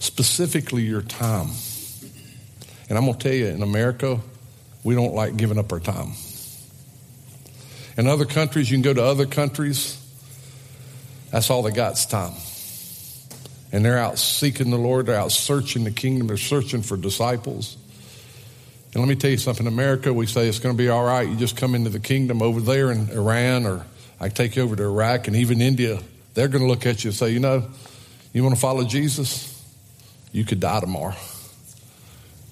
specifically 0.01 0.83
your 0.83 1.01
time. 1.01 1.51
And 2.89 2.99
I'm 2.99 3.05
going 3.05 3.17
to 3.17 3.19
tell 3.21 3.33
you, 3.33 3.47
in 3.47 3.63
America, 3.63 4.19
we 4.83 4.97
don't 4.97 5.15
like 5.15 5.37
giving 5.37 5.59
up 5.59 5.73
our 5.73 5.79
time. 5.79 6.15
In 7.97 8.09
other 8.09 8.25
countries, 8.25 8.69
you 8.69 8.79
can 8.79 8.83
go 8.83 8.93
to 8.93 9.05
other 9.05 9.27
countries, 9.27 9.97
that's 11.31 11.51
all 11.51 11.63
they 11.63 11.71
got 11.71 11.93
is 11.93 12.07
time. 12.07 12.35
And 13.71 13.85
they're 13.85 13.97
out 13.97 14.19
seeking 14.19 14.73
the 14.73 14.77
Lord, 14.77 15.07
they're 15.07 15.21
out 15.21 15.31
searching 15.31 15.85
the 15.85 15.93
kingdom, 15.93 16.27
they're 16.27 16.37
searching 16.37 16.83
for 16.83 16.97
disciples. 16.97 17.77
And 18.95 19.03
let 19.03 19.09
me 19.09 19.17
tell 19.17 19.31
you 19.31 19.39
something 19.39 19.67
in 19.67 19.73
America, 19.73 20.15
we 20.15 20.27
say 20.27 20.47
it's 20.47 20.61
going 20.61 20.75
to 20.77 20.79
be 20.81 20.89
all 20.89 21.05
right. 21.05 21.29
You 21.29 21.35
just 21.35 21.57
come 21.57 21.75
into 21.75 21.91
the 21.91 21.99
kingdom 21.99 22.41
over 22.41 22.61
there 22.61 22.93
in 22.93 23.11
Iran, 23.11 23.67
or 23.67 23.85
I 24.21 24.29
take 24.29 24.55
you 24.55 24.63
over 24.63 24.77
to 24.77 24.85
Iraq 24.85 25.27
and 25.27 25.35
even 25.35 25.61
India. 25.61 25.99
They're 26.35 26.47
going 26.47 26.63
to 26.63 26.69
look 26.69 26.87
at 26.87 27.03
you 27.03 27.09
and 27.09 27.17
say, 27.17 27.31
you 27.31 27.41
know, 27.41 27.69
you 28.33 28.45
want 28.45 28.55
to 28.55 28.61
follow 28.61 28.85
Jesus? 28.85 29.51
You 30.31 30.45
could 30.45 30.61
die 30.61 30.79
tomorrow. 30.79 31.17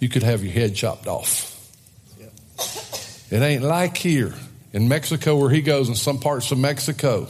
You 0.01 0.09
could 0.09 0.25
have 0.25 0.43
your 0.43 0.53
head 0.53 0.75
chopped 0.75 1.07
off. 1.07 1.49
It 3.31 3.41
ain't 3.41 3.63
like 3.63 3.97
here 3.97 4.35
in 4.73 4.89
Mexico 4.89 5.37
where 5.37 5.49
he 5.49 5.63
goes 5.63 5.89
in 5.89 5.95
some 5.95 6.19
parts 6.19 6.51
of 6.51 6.59
Mexico. 6.59 7.29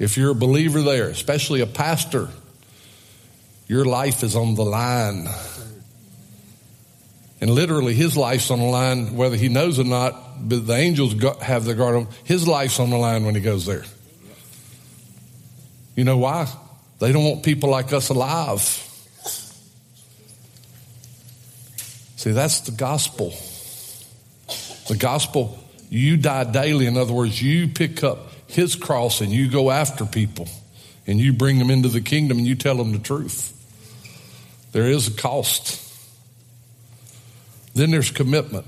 If 0.00 0.16
you're 0.16 0.32
a 0.32 0.34
believer 0.34 0.82
there, 0.82 1.08
especially 1.08 1.60
a 1.60 1.66
pastor, 1.66 2.30
your 3.68 3.84
life 3.84 4.24
is 4.24 4.34
on 4.34 4.56
the 4.56 4.64
line. 4.64 5.28
And 7.44 7.54
literally, 7.54 7.92
his 7.92 8.16
life's 8.16 8.50
on 8.50 8.58
the 8.58 8.64
line, 8.64 9.16
whether 9.16 9.36
he 9.36 9.50
knows 9.50 9.78
or 9.78 9.84
not, 9.84 10.48
but 10.48 10.66
the 10.66 10.72
angels 10.72 11.12
have 11.42 11.66
their 11.66 11.74
guard 11.74 11.94
on. 11.94 12.08
His 12.24 12.48
life's 12.48 12.80
on 12.80 12.88
the 12.88 12.96
line 12.96 13.26
when 13.26 13.34
he 13.34 13.42
goes 13.42 13.66
there. 13.66 13.84
You 15.94 16.04
know 16.04 16.16
why? 16.16 16.50
They 17.00 17.12
don't 17.12 17.22
want 17.22 17.42
people 17.42 17.68
like 17.68 17.92
us 17.92 18.08
alive. 18.08 18.62
See, 22.16 22.30
that's 22.30 22.60
the 22.60 22.72
gospel. 22.72 23.34
The 24.88 24.96
gospel, 24.96 25.62
you 25.90 26.16
die 26.16 26.44
daily. 26.44 26.86
In 26.86 26.96
other 26.96 27.12
words, 27.12 27.42
you 27.42 27.68
pick 27.68 28.02
up 28.02 28.30
his 28.46 28.74
cross 28.74 29.20
and 29.20 29.30
you 29.30 29.50
go 29.50 29.70
after 29.70 30.06
people 30.06 30.48
and 31.06 31.20
you 31.20 31.34
bring 31.34 31.58
them 31.58 31.68
into 31.68 31.90
the 31.90 32.00
kingdom 32.00 32.38
and 32.38 32.46
you 32.46 32.54
tell 32.54 32.76
them 32.76 32.92
the 32.92 32.98
truth. 33.00 33.50
There 34.72 34.86
is 34.86 35.08
a 35.08 35.12
cost. 35.12 35.83
Then 37.74 37.90
there's 37.90 38.10
commitment. 38.10 38.66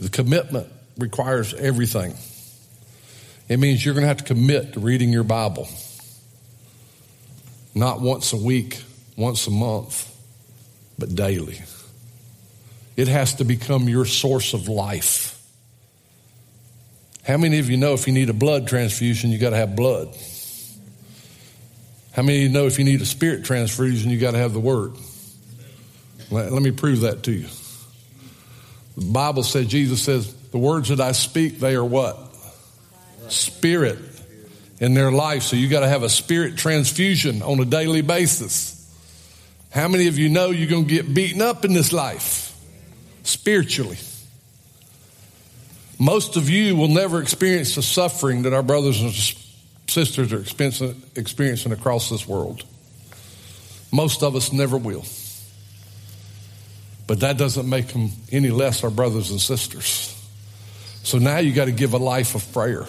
The 0.00 0.08
commitment 0.08 0.68
requires 0.96 1.54
everything. 1.54 2.14
It 3.48 3.58
means 3.58 3.84
you're 3.84 3.94
going 3.94 4.04
to 4.04 4.08
have 4.08 4.18
to 4.18 4.24
commit 4.24 4.74
to 4.74 4.80
reading 4.80 5.10
your 5.10 5.24
Bible. 5.24 5.68
Not 7.74 8.00
once 8.00 8.32
a 8.32 8.36
week, 8.36 8.82
once 9.16 9.46
a 9.46 9.50
month, 9.50 10.14
but 10.98 11.14
daily. 11.14 11.60
It 12.96 13.08
has 13.08 13.34
to 13.34 13.44
become 13.44 13.88
your 13.88 14.04
source 14.04 14.54
of 14.54 14.68
life. 14.68 15.34
How 17.24 17.36
many 17.36 17.58
of 17.58 17.68
you 17.68 17.76
know 17.76 17.92
if 17.92 18.06
you 18.06 18.12
need 18.12 18.30
a 18.30 18.34
blood 18.34 18.66
transfusion, 18.66 19.30
you 19.30 19.38
got 19.38 19.50
to 19.50 19.56
have 19.56 19.76
blood? 19.76 20.16
How 22.12 22.22
many 22.22 22.38
of 22.38 22.42
you 22.44 22.48
know 22.48 22.66
if 22.66 22.78
you 22.78 22.84
need 22.84 23.00
a 23.00 23.06
spirit 23.06 23.44
transfusion, 23.44 24.10
you 24.10 24.18
got 24.18 24.32
to 24.32 24.38
have 24.38 24.52
the 24.52 24.60
word? 24.60 24.94
Let, 26.30 26.52
let 26.52 26.62
me 26.62 26.70
prove 26.70 27.00
that 27.00 27.22
to 27.24 27.32
you. 27.32 27.46
The 28.96 29.12
Bible 29.12 29.42
says, 29.42 29.66
Jesus 29.66 30.02
says, 30.02 30.34
the 30.50 30.58
words 30.58 30.88
that 30.88 31.00
I 31.00 31.12
speak, 31.12 31.60
they 31.60 31.74
are 31.74 31.84
what? 31.84 32.18
Spirit 33.28 33.98
in 34.80 34.94
their 34.94 35.12
life. 35.12 35.42
So 35.42 35.56
you 35.56 35.68
got 35.68 35.80
to 35.80 35.88
have 35.88 36.02
a 36.02 36.08
spirit 36.08 36.56
transfusion 36.56 37.42
on 37.42 37.60
a 37.60 37.64
daily 37.64 38.02
basis. 38.02 38.74
How 39.70 39.88
many 39.88 40.08
of 40.08 40.18
you 40.18 40.28
know 40.28 40.50
you're 40.50 40.68
going 40.68 40.86
to 40.86 40.94
get 40.94 41.12
beaten 41.12 41.42
up 41.42 41.64
in 41.64 41.74
this 41.74 41.92
life 41.92 42.56
spiritually? 43.22 43.98
Most 45.98 46.36
of 46.36 46.48
you 46.48 46.76
will 46.76 46.88
never 46.88 47.20
experience 47.20 47.74
the 47.74 47.82
suffering 47.82 48.42
that 48.42 48.54
our 48.54 48.62
brothers 48.62 49.00
and 49.00 49.12
sisters 49.88 50.32
are 50.32 50.40
experiencing, 50.40 51.02
experiencing 51.16 51.72
across 51.72 52.08
this 52.08 52.26
world. 52.26 52.64
Most 53.92 54.22
of 54.22 54.36
us 54.36 54.52
never 54.52 54.76
will. 54.76 55.04
But 57.08 57.20
that 57.20 57.38
doesn't 57.38 57.68
make 57.68 57.88
them 57.88 58.10
any 58.30 58.50
less 58.50 58.84
our 58.84 58.90
brothers 58.90 59.30
and 59.30 59.40
sisters. 59.40 60.14
So 61.02 61.16
now 61.16 61.38
you 61.38 61.54
got 61.54 61.64
to 61.64 61.72
give 61.72 61.94
a 61.94 61.98
life 61.98 62.34
of 62.34 62.52
prayer, 62.52 62.84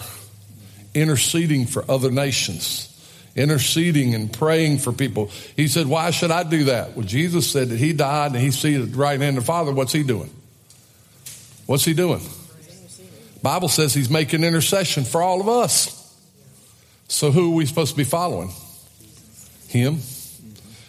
interceding 0.94 1.64
for 1.64 1.90
other 1.90 2.10
nations, 2.10 2.86
interceding 3.34 4.14
and 4.14 4.30
praying 4.30 4.78
for 4.78 4.92
people. 4.92 5.30
He 5.56 5.68
said, 5.68 5.86
Why 5.86 6.10
should 6.10 6.30
I 6.30 6.42
do 6.42 6.64
that? 6.64 6.94
Well, 6.94 7.06
Jesus 7.06 7.50
said 7.50 7.70
that 7.70 7.78
He 7.78 7.94
died 7.94 8.32
and 8.32 8.40
He's 8.40 8.58
seated 8.58 8.94
right 8.94 9.18
hand 9.18 9.38
of 9.38 9.44
the 9.44 9.46
Father. 9.46 9.72
What's 9.72 9.92
He 9.92 10.02
doing? 10.02 10.30
What's 11.64 11.86
He 11.86 11.94
doing? 11.94 12.20
Bible 13.42 13.68
says 13.68 13.94
He's 13.94 14.10
making 14.10 14.44
intercession 14.44 15.04
for 15.04 15.22
all 15.22 15.40
of 15.40 15.48
us. 15.48 15.96
So 17.08 17.30
who 17.30 17.52
are 17.52 17.54
we 17.54 17.64
supposed 17.64 17.92
to 17.92 17.96
be 17.96 18.04
following? 18.04 18.52
Him. 19.68 20.00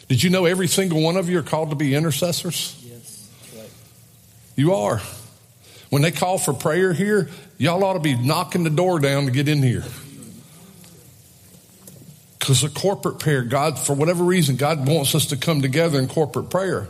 Did 0.09 0.21
you 0.21 0.29
know 0.29 0.43
every 0.43 0.67
single 0.67 1.01
one 1.01 1.15
of 1.15 1.29
you 1.29 1.39
are 1.39 1.43
called 1.43 1.69
to 1.69 1.77
be 1.77 1.95
intercessors? 1.95 2.80
You 4.55 4.73
are. 4.73 5.01
When 5.89 6.01
they 6.01 6.11
call 6.11 6.37
for 6.37 6.53
prayer 6.53 6.93
here, 6.93 7.29
y'all 7.57 7.83
ought 7.83 7.93
to 7.93 7.99
be 7.99 8.15
knocking 8.15 8.63
the 8.63 8.69
door 8.69 8.99
down 8.99 9.25
to 9.25 9.31
get 9.31 9.47
in 9.47 9.61
here. 9.61 9.83
Because 12.39 12.63
a 12.63 12.69
corporate 12.69 13.19
prayer, 13.19 13.43
God, 13.43 13.77
for 13.77 13.93
whatever 13.93 14.23
reason, 14.23 14.55
God 14.55 14.87
wants 14.87 15.13
us 15.13 15.27
to 15.27 15.37
come 15.37 15.61
together 15.61 15.99
in 15.99 16.07
corporate 16.07 16.49
prayer. 16.49 16.87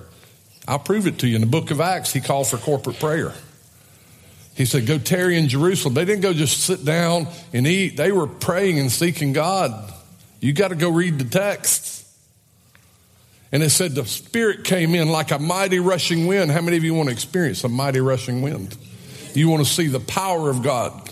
I'll 0.68 0.80
prove 0.80 1.08
it 1.08 1.20
to 1.20 1.28
you. 1.28 1.36
In 1.36 1.42
the 1.42 1.48
book 1.48 1.72
of 1.72 1.82
Acts, 1.82 2.14
he 2.14 2.22
called 2.22 2.48
for 2.48 2.58
corporate 2.58 3.00
prayer. 3.00 3.34
He 4.56 4.66
said, 4.66 4.86
Go 4.86 4.98
tarry 4.98 5.38
in 5.38 5.48
Jerusalem. 5.48 5.94
They 5.94 6.06
didn't 6.06 6.22
go 6.22 6.34
just 6.34 6.62
sit 6.62 6.86
down 6.86 7.28
and 7.54 7.66
eat, 7.66 7.98
they 7.98 8.12
were 8.12 8.28
praying 8.28 8.80
and 8.80 8.92
seeking 8.92 9.34
God. 9.34 9.92
You 10.40 10.54
got 10.54 10.70
to 10.70 10.76
go 10.76 10.90
read 10.92 11.20
the 11.20 11.26
text. 11.26 12.01
And 13.52 13.62
it 13.62 13.70
said 13.70 13.96
the 13.96 14.06
Spirit 14.06 14.64
came 14.64 14.96
in 14.96 15.10
like 15.10 15.32
a 15.32 15.40
mighty 15.40 15.80
rushing 15.80 16.26
wind. 16.28 16.52
How 16.52 16.62
many 16.62 16.78
of 16.78 16.84
you 16.84 16.94
want 16.94 17.10
to 17.10 17.14
experience 17.14 17.64
a 17.64 17.70
mighty 17.70 18.00
rushing 18.00 18.42
wind? 18.42 18.78
You 19.34 19.50
want 19.50 19.66
to 19.66 19.72
see 19.72 19.88
the 19.88 20.00
power 20.00 20.50
of 20.50 20.64
God. 20.64 21.10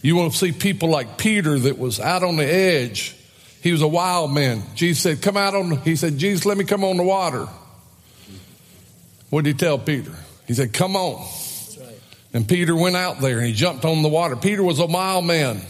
You 0.00 0.16
want 0.16 0.32
to 0.32 0.38
see 0.38 0.52
people 0.52 0.88
like 0.88 1.18
Peter 1.18 1.58
that 1.58 1.78
was 1.78 2.00
out 2.00 2.22
on 2.22 2.36
the 2.36 2.46
edge. 2.46 3.16
He 3.62 3.72
was 3.72 3.82
a 3.82 3.88
wild 3.88 4.32
man. 4.32 4.62
Jesus 4.74 5.02
said, 5.02 5.22
Come 5.22 5.36
out 5.36 5.54
on, 5.54 5.78
he 5.78 5.96
said, 5.96 6.18
Jesus, 6.18 6.44
let 6.44 6.56
me 6.56 6.64
come 6.64 6.84
on 6.84 6.96
the 6.96 7.04
water. 7.04 7.48
What 9.30 9.44
did 9.44 9.54
he 9.54 9.58
tell 9.58 9.78
Peter? 9.78 10.12
He 10.46 10.54
said, 10.54 10.72
Come 10.72 10.96
on. 10.96 11.26
And 12.34 12.48
Peter 12.48 12.74
went 12.74 12.96
out 12.96 13.20
there 13.20 13.38
and 13.38 13.46
he 13.46 13.52
jumped 13.52 13.84
on 13.84 14.02
the 14.02 14.08
water. 14.08 14.36
Peter 14.36 14.62
was 14.62 14.78
a 14.78 14.88
mild 14.88 15.24
man. 15.24 15.60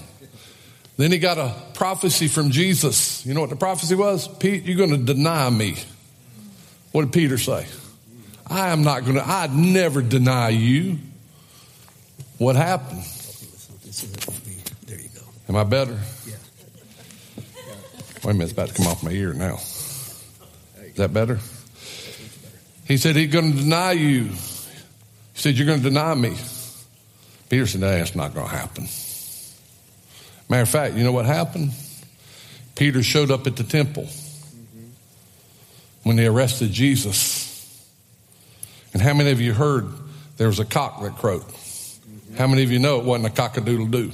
Then 0.96 1.10
he 1.10 1.18
got 1.18 1.38
a 1.38 1.54
prophecy 1.74 2.28
from 2.28 2.50
Jesus. 2.50 3.26
You 3.26 3.34
know 3.34 3.40
what 3.40 3.50
the 3.50 3.56
prophecy 3.56 3.94
was? 3.94 4.28
Pete, 4.28 4.64
you're 4.64 4.76
going 4.76 4.90
to 4.90 5.14
deny 5.14 5.50
me. 5.50 5.76
What 6.92 7.02
did 7.02 7.12
Peter 7.12 7.38
say? 7.38 7.66
I 8.46 8.68
am 8.68 8.82
not 8.82 9.04
going 9.04 9.14
to, 9.14 9.26
I'd 9.26 9.54
never 9.54 10.02
deny 10.02 10.50
you. 10.50 10.98
What 12.38 12.54
happened? 12.54 13.02
There 14.86 14.98
you 14.98 15.08
go. 15.14 15.22
Am 15.48 15.56
I 15.56 15.64
better? 15.64 15.98
Yeah. 16.26 16.34
Wait 18.22 18.24
a 18.24 18.28
minute, 18.28 18.44
it's 18.44 18.52
about 18.52 18.68
to 18.68 18.74
come 18.74 18.86
off 18.86 19.02
my 19.02 19.10
ear 19.10 19.32
now. 19.32 19.54
Is 19.54 20.96
that 20.96 21.14
better? 21.14 21.38
He 22.86 22.98
said, 22.98 23.16
He's 23.16 23.32
going 23.32 23.52
to 23.52 23.58
deny 23.58 23.92
you. 23.92 24.24
He 24.24 24.36
said, 25.34 25.56
You're 25.56 25.66
going 25.66 25.80
to 25.82 25.88
deny 25.88 26.14
me. 26.14 26.36
Peter 27.48 27.66
said, 27.66 27.80
No, 27.80 27.90
that's 27.90 28.14
not 28.14 28.34
going 28.34 28.48
to 28.48 28.54
happen. 28.54 28.86
Matter 30.48 30.62
of 30.62 30.68
fact, 30.68 30.96
you 30.96 31.04
know 31.04 31.12
what 31.12 31.24
happened? 31.24 31.72
Peter 32.74 33.02
showed 33.02 33.30
up 33.30 33.46
at 33.46 33.56
the 33.56 33.64
temple 33.64 34.08
when 36.02 36.16
they 36.16 36.26
arrested 36.26 36.72
Jesus. 36.72 37.48
And 38.92 39.00
how 39.00 39.14
many 39.14 39.30
of 39.30 39.40
you 39.40 39.52
heard 39.52 39.86
there 40.36 40.48
was 40.48 40.60
a 40.60 40.64
cock 40.64 41.02
that 41.02 41.16
crowed? 41.16 41.44
How 42.36 42.46
many 42.46 42.62
of 42.62 42.70
you 42.70 42.78
know 42.78 42.98
it 42.98 43.04
wasn't 43.04 43.38
a 43.38 43.42
cockadoodle 43.42 43.90
doo? 43.90 44.12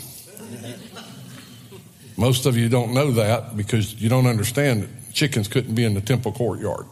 Most 2.16 2.46
of 2.46 2.56
you 2.56 2.68
don't 2.68 2.92
know 2.92 3.12
that 3.12 3.56
because 3.56 3.94
you 3.94 4.08
don't 4.08 4.26
understand 4.26 4.82
that 4.82 5.14
chickens 5.14 5.46
couldn't 5.46 5.74
be 5.74 5.84
in 5.84 5.94
the 5.94 6.00
temple 6.00 6.32
courtyard 6.32 6.86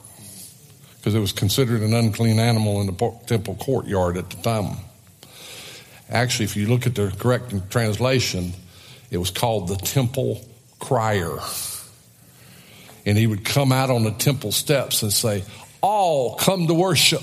because 0.98 1.14
it 1.14 1.20
was 1.20 1.32
considered 1.32 1.82
an 1.82 1.94
unclean 1.94 2.38
animal 2.38 2.80
in 2.80 2.86
the 2.86 3.18
temple 3.26 3.56
courtyard 3.56 4.16
at 4.16 4.30
the 4.30 4.42
time. 4.42 4.76
Actually, 6.10 6.44
if 6.44 6.56
you 6.56 6.68
look 6.68 6.86
at 6.86 6.94
the 6.94 7.12
correct 7.18 7.52
translation, 7.70 8.52
it 9.10 9.18
was 9.18 9.30
called 9.30 9.68
the 9.68 9.76
temple 9.76 10.44
crier. 10.78 11.38
And 13.06 13.16
he 13.16 13.26
would 13.26 13.44
come 13.44 13.72
out 13.72 13.88
on 13.88 14.02
the 14.02 14.10
temple 14.10 14.52
steps 14.52 15.02
and 15.02 15.12
say, 15.12 15.44
All 15.80 16.34
come 16.36 16.66
to 16.66 16.74
worship. 16.74 17.22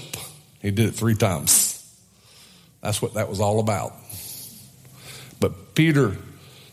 He 0.62 0.72
did 0.72 0.88
it 0.88 0.92
three 0.94 1.16
times. 1.16 1.74
That's 2.82 3.02
what 3.02 3.16
that 3.16 3.30
was 3.30 3.40
all 3.40 3.60
about. 3.60 3.94
But 5.40 5.76
Peter 5.76 6.16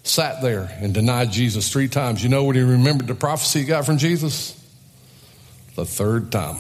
sat 0.05 0.43
there 0.43 0.71
and 0.81 0.95
denied 0.95 1.33
Jesus 1.33 1.71
three 1.71 1.88
times. 1.88 2.23
You 2.23 2.29
know 2.29 2.45
what 2.45 2.57
he 2.57 2.62
remembered 2.62 3.09
the 3.09 3.14
prophecy 3.14 3.61
he 3.61 3.64
got 3.67 3.85
from 3.85 3.99
Jesus? 3.99 4.57
The 5.75 5.85
third 5.85 6.31
time. 6.33 6.57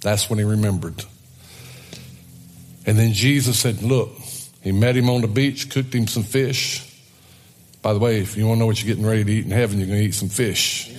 That's 0.00 0.30
when 0.30 0.38
he 0.38 0.44
remembered. 0.44 1.04
And 2.86 2.96
then 2.96 3.12
Jesus 3.12 3.58
said, 3.58 3.82
Look, 3.82 4.10
he 4.62 4.72
met 4.72 4.96
him 4.96 5.10
on 5.10 5.20
the 5.20 5.28
beach, 5.28 5.68
cooked 5.68 5.94
him 5.94 6.06
some 6.06 6.22
fish. 6.22 6.84
By 7.82 7.92
the 7.92 7.98
way, 7.98 8.20
if 8.20 8.36
you 8.36 8.46
want 8.46 8.56
to 8.56 8.60
know 8.60 8.66
what 8.66 8.82
you're 8.82 8.94
getting 8.94 9.08
ready 9.08 9.24
to 9.24 9.32
eat 9.32 9.44
in 9.44 9.50
heaven, 9.50 9.78
you're 9.78 9.86
going 9.86 10.00
to 10.00 10.06
eat 10.06 10.14
some 10.14 10.28
fish. 10.28 10.90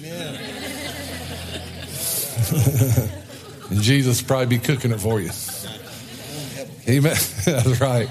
and 3.70 3.82
Jesus 3.82 4.22
probably 4.22 4.58
be 4.58 4.60
cooking 4.60 4.92
it 4.92 5.00
for 5.00 5.20
you. 5.20 5.32
He 6.86 7.00
met, 7.00 7.18
that's 7.46 7.80
right. 7.80 8.10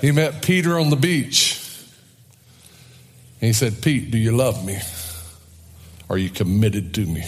He 0.00 0.12
met 0.12 0.42
Peter 0.42 0.78
on 0.78 0.90
the 0.90 0.96
beach. 0.96 1.56
And 3.40 3.48
he 3.48 3.52
said, 3.52 3.82
Pete, 3.82 4.10
do 4.10 4.18
you 4.18 4.32
love 4.32 4.64
me? 4.64 4.78
Are 6.08 6.18
you 6.18 6.30
committed 6.30 6.94
to 6.94 7.06
me? 7.06 7.24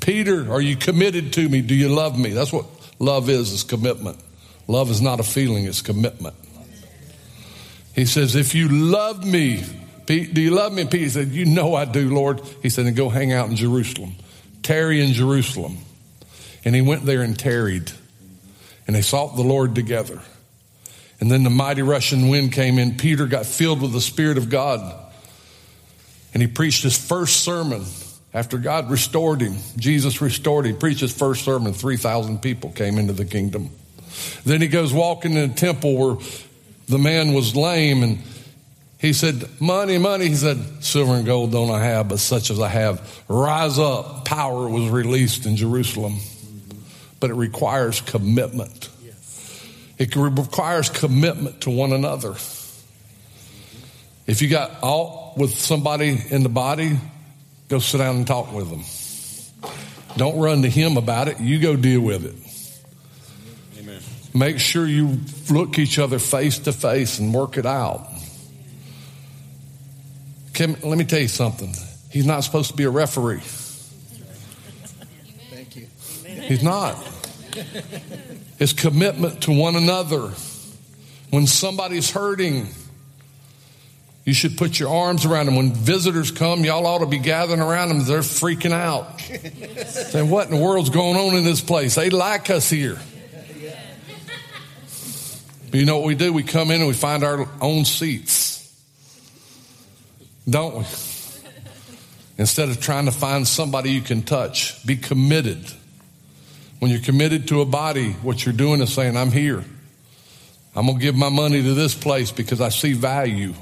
Peter, 0.00 0.52
are 0.52 0.60
you 0.60 0.76
committed 0.76 1.32
to 1.32 1.48
me? 1.48 1.62
Do 1.62 1.74
you 1.74 1.88
love 1.88 2.18
me? 2.18 2.30
That's 2.30 2.52
what 2.52 2.66
love 2.98 3.28
is, 3.28 3.52
is 3.52 3.64
commitment. 3.64 4.18
Love 4.68 4.90
is 4.90 5.00
not 5.00 5.20
a 5.20 5.22
feeling, 5.22 5.64
it's 5.64 5.82
commitment. 5.82 6.34
He 7.94 8.04
says, 8.04 8.36
if 8.36 8.54
you 8.54 8.68
love 8.68 9.24
me, 9.24 9.64
Pete, 10.06 10.34
do 10.34 10.40
you 10.40 10.50
love 10.50 10.72
me? 10.72 10.84
Pete 10.84 11.10
said, 11.10 11.28
you 11.28 11.46
know 11.46 11.74
I 11.74 11.86
do, 11.86 12.14
Lord. 12.14 12.40
He 12.62 12.68
said, 12.68 12.86
then 12.86 12.94
go 12.94 13.08
hang 13.08 13.32
out 13.32 13.48
in 13.48 13.56
Jerusalem. 13.56 14.14
Tarry 14.66 15.00
in 15.00 15.12
Jerusalem. 15.12 15.78
And 16.64 16.74
he 16.74 16.82
went 16.82 17.04
there 17.04 17.22
and 17.22 17.38
tarried. 17.38 17.92
And 18.86 18.96
they 18.96 19.00
sought 19.00 19.36
the 19.36 19.42
Lord 19.42 19.76
together. 19.76 20.20
And 21.20 21.30
then 21.30 21.44
the 21.44 21.50
mighty 21.50 21.82
rushing 21.82 22.28
wind 22.28 22.52
came 22.52 22.78
in. 22.78 22.96
Peter 22.96 23.26
got 23.26 23.46
filled 23.46 23.80
with 23.80 23.92
the 23.92 24.00
Spirit 24.00 24.38
of 24.38 24.50
God. 24.50 25.04
And 26.34 26.42
he 26.42 26.48
preached 26.48 26.82
his 26.82 26.98
first 26.98 27.44
sermon 27.44 27.84
after 28.34 28.58
God 28.58 28.90
restored 28.90 29.40
him. 29.40 29.54
Jesus 29.76 30.20
restored 30.20 30.66
him. 30.66 30.74
He 30.74 30.78
preached 30.78 31.00
his 31.00 31.16
first 31.16 31.44
sermon. 31.44 31.72
3,000 31.72 32.42
people 32.42 32.72
came 32.72 32.98
into 32.98 33.12
the 33.12 33.24
kingdom. 33.24 33.70
Then 34.44 34.60
he 34.60 34.66
goes 34.66 34.92
walking 34.92 35.34
in 35.34 35.50
a 35.50 35.54
temple 35.54 35.96
where 35.96 36.16
the 36.88 36.98
man 36.98 37.34
was 37.34 37.54
lame 37.54 38.02
and 38.02 38.18
he 38.98 39.12
said, 39.12 39.44
Money, 39.60 39.98
money. 39.98 40.28
He 40.28 40.34
said, 40.34 40.58
Silver 40.82 41.14
and 41.14 41.26
gold 41.26 41.52
don't 41.52 41.70
I 41.70 41.84
have, 41.84 42.08
but 42.08 42.18
such 42.18 42.50
as 42.50 42.60
I 42.60 42.68
have. 42.68 43.22
Rise 43.28 43.78
up. 43.78 44.24
Power 44.24 44.68
was 44.68 44.88
released 44.88 45.46
in 45.46 45.56
Jerusalem. 45.56 46.16
But 47.20 47.30
it 47.30 47.34
requires 47.34 48.00
commitment. 48.00 48.88
It 49.98 50.14
requires 50.14 50.90
commitment 50.90 51.62
to 51.62 51.70
one 51.70 51.92
another. 51.92 52.34
If 54.26 54.42
you 54.42 54.48
got 54.48 54.72
out 54.82 55.34
with 55.36 55.54
somebody 55.54 56.20
in 56.30 56.42
the 56.42 56.48
body, 56.48 56.98
go 57.68 57.78
sit 57.78 57.98
down 57.98 58.16
and 58.16 58.26
talk 58.26 58.52
with 58.52 58.68
them. 58.68 58.82
Don't 60.16 60.38
run 60.38 60.62
to 60.62 60.68
him 60.68 60.96
about 60.96 61.28
it. 61.28 61.40
You 61.40 61.58
go 61.60 61.76
deal 61.76 62.00
with 62.00 62.24
it. 62.24 63.80
Amen. 63.80 64.00
Make 64.34 64.58
sure 64.58 64.86
you 64.86 65.20
look 65.50 65.78
each 65.78 65.98
other 65.98 66.18
face 66.18 66.58
to 66.60 66.72
face 66.72 67.18
and 67.18 67.32
work 67.32 67.56
it 67.56 67.66
out. 67.66 68.10
Kim, 70.56 70.74
let 70.82 70.96
me 70.96 71.04
tell 71.04 71.20
you 71.20 71.28
something. 71.28 71.70
He's 72.10 72.24
not 72.24 72.40
supposed 72.40 72.70
to 72.70 72.76
be 72.78 72.84
a 72.84 72.90
referee. 72.90 73.40
Thank 75.50 75.76
you. 75.76 75.86
He's 76.24 76.62
not. 76.62 76.96
His 78.58 78.72
commitment 78.72 79.42
to 79.42 79.52
one 79.52 79.76
another. 79.76 80.32
When 81.28 81.46
somebody's 81.46 82.10
hurting, 82.10 82.68
you 84.24 84.32
should 84.32 84.56
put 84.56 84.80
your 84.80 84.88
arms 84.88 85.26
around 85.26 85.44
them. 85.44 85.56
When 85.56 85.74
visitors 85.74 86.30
come, 86.30 86.64
y'all 86.64 86.86
ought 86.86 87.00
to 87.00 87.06
be 87.06 87.18
gathering 87.18 87.60
around 87.60 87.90
them. 87.90 88.06
They're 88.06 88.20
freaking 88.20 88.72
out. 88.72 89.20
Saying, 89.20 90.30
What 90.30 90.48
in 90.48 90.56
the 90.56 90.64
world's 90.64 90.88
going 90.88 91.18
on 91.18 91.36
in 91.36 91.44
this 91.44 91.60
place? 91.60 91.96
They 91.96 92.08
like 92.08 92.48
us 92.48 92.70
here. 92.70 92.98
But 95.70 95.80
you 95.80 95.84
know 95.84 95.98
what 95.98 96.06
we 96.06 96.14
do? 96.14 96.32
We 96.32 96.44
come 96.44 96.70
in 96.70 96.80
and 96.80 96.88
we 96.88 96.94
find 96.94 97.24
our 97.24 97.46
own 97.60 97.84
seats. 97.84 98.45
Don't 100.48 100.76
we? 100.76 100.84
Instead 102.38 102.68
of 102.68 102.80
trying 102.80 103.06
to 103.06 103.12
find 103.12 103.46
somebody 103.46 103.90
you 103.90 104.02
can 104.02 104.22
touch, 104.22 104.84
be 104.86 104.96
committed. 104.96 105.64
When 106.78 106.90
you're 106.90 107.00
committed 107.00 107.48
to 107.48 107.62
a 107.62 107.64
body, 107.64 108.12
what 108.12 108.44
you're 108.44 108.54
doing 108.54 108.82
is 108.82 108.92
saying, 108.92 109.16
I'm 109.16 109.30
here. 109.30 109.64
I'm 110.74 110.86
going 110.86 110.98
to 110.98 111.02
give 111.02 111.16
my 111.16 111.30
money 111.30 111.62
to 111.62 111.74
this 111.74 111.94
place 111.94 112.30
because 112.30 112.60
I 112.60 112.68
see 112.68 112.92
value. 112.92 113.54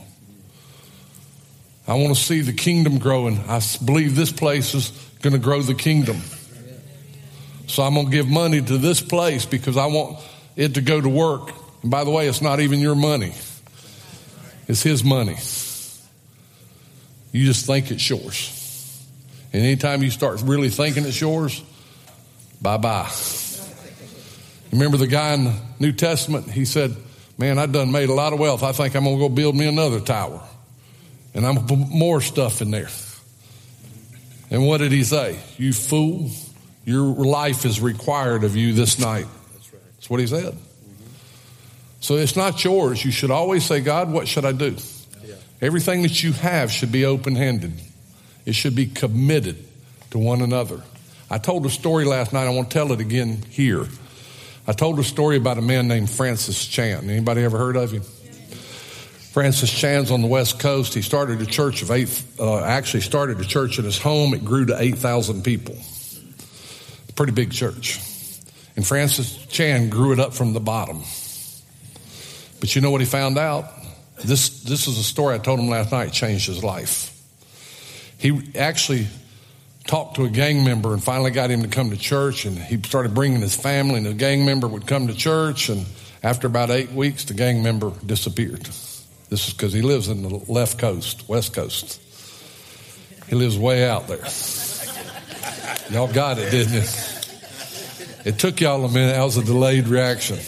I 1.87 1.95
want 1.95 2.17
to 2.17 2.21
see 2.21 2.41
the 2.41 2.53
kingdom 2.53 2.99
growing. 2.99 3.39
I 3.49 3.61
believe 3.85 4.17
this 4.17 4.33
place 4.33 4.75
is 4.75 4.91
going 5.23 5.35
to 5.35 5.39
grow 5.39 5.63
the 5.63 5.75
kingdom. 5.75 6.21
So 7.69 7.85
I'm 7.85 7.95
going 7.95 8.07
to 8.07 8.13
give 8.13 8.29
money 8.29 8.61
to 8.61 8.79
this 8.79 9.01
place 9.01 9.47
because 9.47 9.77
I 9.77 9.87
want 9.87 10.19
it 10.57 10.75
to 10.75 10.81
go 10.81 11.01
to 11.01 11.09
work. 11.09 11.53
And 11.83 11.91
by 11.91 12.03
the 12.03 12.11
way, 12.11 12.27
it's 12.27 12.43
not 12.43 12.59
even 12.59 12.81
your 12.81 12.97
money, 12.97 13.35
it's 14.67 14.83
His 14.83 15.05
money. 15.05 15.37
You 17.35 17.45
just 17.45 17.67
think 17.67 17.91
it's 17.91 18.09
yours. 18.09 19.09
And 19.53 19.61
anytime 19.61 20.05
you 20.05 20.11
start 20.11 20.41
really 20.43 20.69
thinking 20.69 21.05
it's 21.05 21.21
yours, 21.21 21.61
bye 22.63 22.77
bye. 22.77 23.11
Remember 24.71 24.97
the 24.97 25.09
guy 25.09 25.35
in 25.35 25.45
the 25.45 25.55
New 25.81 25.91
Testament? 25.91 26.49
He 26.49 26.65
said, 26.65 26.95
Man, 27.37 27.59
I 27.59 27.67
done 27.67 27.91
made 27.91 28.09
a 28.09 28.15
lot 28.15 28.33
of 28.33 28.39
wealth. 28.39 28.63
I 28.63 28.71
think 28.71 28.95
I'm 28.95 29.03
going 29.03 29.17
to 29.17 29.21
go 29.21 29.29
build 29.29 29.57
me 29.57 29.67
another 29.67 29.99
tower. 29.99 30.41
And 31.35 31.45
I'm 31.45 31.57
going 31.57 31.67
to 31.67 31.75
put 31.75 31.93
more 31.93 32.21
stuff 32.21 32.63
in 32.63 32.71
there. 32.71 32.89
And 34.53 34.65
what 34.65 34.79
did 34.79 34.93
he 34.93 35.03
say? 35.03 35.41
You 35.57 35.73
fool, 35.73 36.31
your 36.85 37.03
life 37.03 37.65
is 37.65 37.81
required 37.81 38.45
of 38.45 38.55
you 38.55 38.75
this 38.75 39.01
night. 39.01 39.27
That's 39.97 40.09
what 40.09 40.21
he 40.21 40.29
said. 40.29 40.57
So 41.99 42.15
it's 42.15 42.37
not 42.37 42.63
yours. 42.63 43.05
You 43.05 43.11
should 43.11 43.33
always 43.33 43.65
say, 43.65 43.81
God, 43.81 44.13
what 44.13 44.29
should 44.29 44.45
I 44.45 44.53
do? 44.53 44.77
Everything 45.61 46.03
that 46.03 46.23
you 46.23 46.33
have 46.33 46.71
should 46.71 46.93
be 46.93 47.05
open 47.05 47.37
handed, 47.37 47.73
it 48.45 48.55
should 48.55 48.75
be 48.75 48.87
committed 48.87 49.57
to 50.11 50.19
one 50.19 50.43
another. 50.43 50.83
I 51.31 51.39
told 51.39 51.67
a 51.67 51.71
story 51.71 52.05
last 52.05 52.33
night. 52.33 52.47
I 52.47 52.51
want 52.51 52.71
to 52.71 52.75
tell 52.75 52.93
it 52.93 53.01
again 53.01 53.43
here. 53.51 53.87
I 54.67 54.73
told 54.73 54.99
a 54.99 55.05
story 55.05 55.37
about 55.37 55.59
a 55.59 55.63
man 55.63 55.89
named 55.89 56.11
Francis 56.11 56.67
Chan. 56.67 57.09
Anybody 57.09 57.43
ever 57.43 57.59
heard 57.59 57.77
of 57.77 57.91
him? 57.91 58.03
Francis 59.35 59.71
Chan's 59.71 60.11
on 60.11 60.23
the 60.23 60.29
West 60.29 60.61
Coast. 60.61 60.95
He 60.95 61.03
started 61.03 61.41
a 61.43 61.47
church 61.47 61.83
of 61.83 61.91
eight, 61.91 62.23
uh, 62.39 62.63
actually 62.63 63.01
started 63.01 63.41
a 63.41 63.45
church 63.45 63.79
in 63.81 63.85
his 63.85 63.99
home. 63.99 64.33
It 64.33 64.45
grew 64.45 64.67
to 64.67 64.81
8,000 64.81 65.43
people. 65.43 65.77
Pretty 67.17 67.33
big 67.33 67.53
church. 67.53 68.01
And 68.77 68.87
Francis 68.87 69.37
Chan 69.47 69.89
grew 69.89 70.13
it 70.13 70.21
up 70.21 70.35
from 70.35 70.53
the 70.53 70.61
bottom. 70.61 71.03
But 72.61 72.75
you 72.75 72.81
know 72.81 72.91
what 72.91 73.01
he 73.01 73.07
found 73.07 73.37
out? 73.37 73.73
This, 74.25 74.63
this 74.63 74.89
is 74.89 74.99
a 74.99 75.03
story 75.03 75.35
I 75.35 75.39
told 75.39 75.61
him 75.61 75.69
last 75.69 75.93
night, 75.93 76.13
changed 76.13 76.47
his 76.47 76.65
life. 76.65 77.11
He 78.19 78.53
actually 78.57 79.07
talked 79.87 80.17
to 80.17 80.25
a 80.25 80.31
gang 80.31 80.65
member 80.65 80.95
and 80.95 81.05
finally 81.05 81.31
got 81.31 81.51
him 81.51 81.63
to 81.63 81.69
come 81.69 81.91
to 81.91 81.97
church 81.97 82.47
and 82.47 82.57
he 82.57 82.81
started 82.83 83.13
bringing 83.13 83.43
his 83.43 83.55
family 83.55 83.97
and 83.97 84.07
the 84.07 84.15
gang 84.15 84.47
member 84.47 84.67
would 84.67 84.87
come 84.87 85.09
to 85.09 85.15
church 85.15 85.69
and 85.69 85.85
after 86.23 86.47
about 86.47 86.71
eight 86.71 86.91
weeks 86.93 87.25
the 87.25 87.35
gang 87.35 87.63
member 87.63 87.93
disappeared. 88.07 88.63
This 89.29 89.49
is 89.49 89.53
because 89.53 89.75
he 89.75 89.83
lives 89.83 90.09
in 90.09 90.23
the 90.23 90.43
left 90.51 90.79
coast 90.79 91.29
west 91.29 91.53
coast. 91.53 92.01
He 93.29 93.37
lives 93.37 93.59
way 93.59 93.87
out 93.87 94.09
there. 94.09 94.25
Y'all 95.91 96.11
got 96.11 96.39
it 96.39 96.51
didn't 96.51 96.73
you? 96.73 96.83
It 98.25 98.39
took 98.39 98.59
y'all 98.63 98.83
a 98.87 98.89
minute. 98.89 99.13
That 99.13 99.23
was 99.23 99.37
a 99.37 99.45
delayed 99.45 99.87
reaction. 99.87 100.39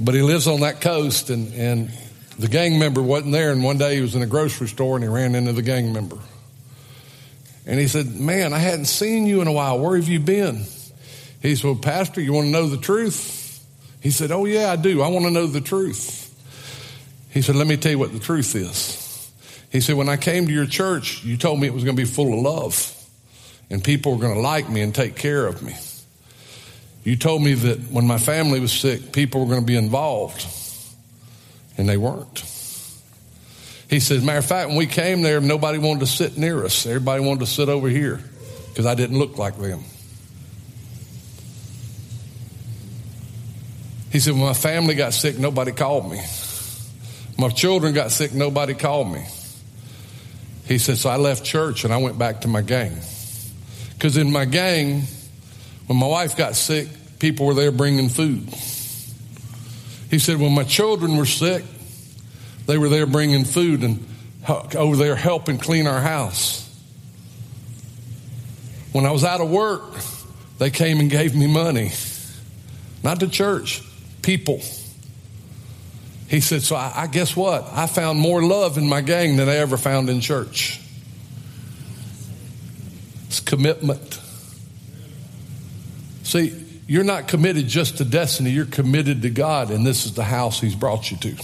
But 0.00 0.16
he 0.16 0.22
lives 0.22 0.48
on 0.48 0.60
that 0.60 0.80
coast 0.80 1.30
and, 1.30 1.52
and 1.54 1.90
the 2.40 2.48
gang 2.48 2.78
member 2.78 3.02
wasn't 3.02 3.32
there 3.32 3.52
and 3.52 3.62
one 3.62 3.78
day 3.78 3.96
he 3.96 4.00
was 4.00 4.14
in 4.14 4.22
a 4.22 4.26
grocery 4.26 4.68
store 4.68 4.96
and 4.96 5.04
he 5.04 5.08
ran 5.08 5.34
into 5.34 5.52
the 5.52 5.62
gang 5.62 5.92
member 5.92 6.18
and 7.66 7.78
he 7.78 7.86
said, 7.86 8.14
Man, 8.14 8.52
I 8.52 8.58
hadn't 8.58 8.86
seen 8.86 9.26
you 9.26 9.40
in 9.40 9.46
a 9.46 9.52
while. 9.52 9.78
Where 9.78 9.96
have 9.96 10.08
you 10.08 10.20
been? 10.20 10.64
He 11.42 11.54
said, 11.54 11.64
Well, 11.64 11.76
Pastor, 11.76 12.20
you 12.20 12.32
want 12.32 12.46
to 12.46 12.50
know 12.50 12.66
the 12.66 12.78
truth? 12.78 13.64
He 14.00 14.10
said, 14.10 14.32
Oh, 14.32 14.44
yeah, 14.44 14.72
I 14.72 14.76
do. 14.76 15.02
I 15.02 15.08
want 15.08 15.26
to 15.26 15.30
know 15.30 15.46
the 15.46 15.60
truth. 15.60 16.26
He 17.30 17.42
said, 17.42 17.56
Let 17.56 17.66
me 17.66 17.76
tell 17.76 17.92
you 17.92 17.98
what 17.98 18.12
the 18.12 18.18
truth 18.18 18.54
is. 18.56 19.32
He 19.70 19.80
said, 19.80 19.96
When 19.96 20.08
I 20.08 20.16
came 20.16 20.46
to 20.46 20.52
your 20.52 20.66
church, 20.66 21.22
you 21.22 21.36
told 21.36 21.60
me 21.60 21.66
it 21.66 21.74
was 21.74 21.84
going 21.84 21.96
to 21.96 22.02
be 22.02 22.08
full 22.08 22.32
of 22.32 22.40
love 22.40 22.96
and 23.70 23.84
people 23.84 24.12
were 24.12 24.20
going 24.20 24.34
to 24.34 24.40
like 24.40 24.68
me 24.68 24.80
and 24.80 24.94
take 24.94 25.14
care 25.14 25.46
of 25.46 25.62
me. 25.62 25.76
You 27.04 27.16
told 27.16 27.42
me 27.42 27.54
that 27.54 27.78
when 27.90 28.06
my 28.06 28.18
family 28.18 28.60
was 28.60 28.72
sick, 28.72 29.12
people 29.12 29.40
were 29.40 29.46
going 29.46 29.60
to 29.60 29.66
be 29.66 29.76
involved, 29.76 30.44
and 31.80 31.88
they 31.88 31.96
weren't. 31.96 32.44
He 33.88 33.98
said, 33.98 34.22
matter 34.22 34.38
of 34.38 34.46
fact, 34.46 34.68
when 34.68 34.76
we 34.76 34.86
came 34.86 35.22
there, 35.22 35.40
nobody 35.40 35.78
wanted 35.78 36.00
to 36.00 36.06
sit 36.06 36.36
near 36.38 36.64
us. 36.64 36.86
Everybody 36.86 37.24
wanted 37.24 37.40
to 37.40 37.46
sit 37.46 37.68
over 37.68 37.88
here 37.88 38.20
because 38.68 38.86
I 38.86 38.94
didn't 38.94 39.18
look 39.18 39.36
like 39.36 39.58
them. 39.58 39.82
He 44.12 44.20
said, 44.20 44.34
when 44.34 44.42
my 44.42 44.54
family 44.54 44.94
got 44.94 45.12
sick, 45.12 45.38
nobody 45.38 45.72
called 45.72 46.10
me. 46.10 46.20
My 47.38 47.48
children 47.48 47.94
got 47.94 48.12
sick, 48.12 48.34
nobody 48.34 48.74
called 48.74 49.10
me. 49.10 49.24
He 50.66 50.78
said, 50.78 50.98
so 50.98 51.10
I 51.10 51.16
left 51.16 51.44
church 51.44 51.84
and 51.84 51.92
I 51.92 51.96
went 51.96 52.18
back 52.18 52.42
to 52.42 52.48
my 52.48 52.62
gang. 52.62 52.96
Because 53.94 54.16
in 54.16 54.30
my 54.30 54.44
gang, 54.44 55.02
when 55.86 55.98
my 55.98 56.06
wife 56.06 56.36
got 56.36 56.54
sick, 56.54 56.88
people 57.18 57.46
were 57.46 57.54
there 57.54 57.72
bringing 57.72 58.08
food. 58.08 58.48
He 60.10 60.18
said, 60.18 60.38
when 60.38 60.52
my 60.52 60.64
children 60.64 61.16
were 61.16 61.26
sick, 61.26 61.64
they 62.66 62.76
were 62.76 62.88
there 62.88 63.06
bringing 63.06 63.44
food 63.44 63.82
and 63.82 64.04
over 64.74 64.96
there 64.96 65.14
helping 65.14 65.58
clean 65.58 65.86
our 65.86 66.00
house. 66.00 66.66
When 68.92 69.06
I 69.06 69.12
was 69.12 69.22
out 69.22 69.40
of 69.40 69.48
work, 69.50 69.94
they 70.58 70.70
came 70.70 70.98
and 70.98 71.08
gave 71.08 71.34
me 71.34 71.46
money. 71.46 71.92
Not 73.04 73.20
to 73.20 73.28
church, 73.28 73.82
people. 74.22 74.60
He 76.28 76.40
said, 76.40 76.62
So 76.62 76.76
I, 76.76 76.92
I, 76.94 77.06
guess 77.06 77.36
what? 77.36 77.68
I 77.72 77.86
found 77.86 78.18
more 78.18 78.42
love 78.42 78.78
in 78.78 78.88
my 78.88 79.00
gang 79.00 79.36
than 79.36 79.48
I 79.48 79.56
ever 79.56 79.76
found 79.76 80.10
in 80.10 80.20
church. 80.20 80.80
It's 83.26 83.40
commitment. 83.40 84.20
See, 86.24 86.69
you're 86.90 87.04
not 87.04 87.28
committed 87.28 87.68
just 87.68 87.98
to 87.98 88.04
destiny, 88.04 88.50
you're 88.50 88.64
committed 88.64 89.22
to 89.22 89.30
God, 89.30 89.70
and 89.70 89.86
this 89.86 90.06
is 90.06 90.14
the 90.14 90.24
house 90.24 90.60
He's 90.60 90.74
brought 90.74 91.08
you 91.08 91.16
to. 91.18 91.36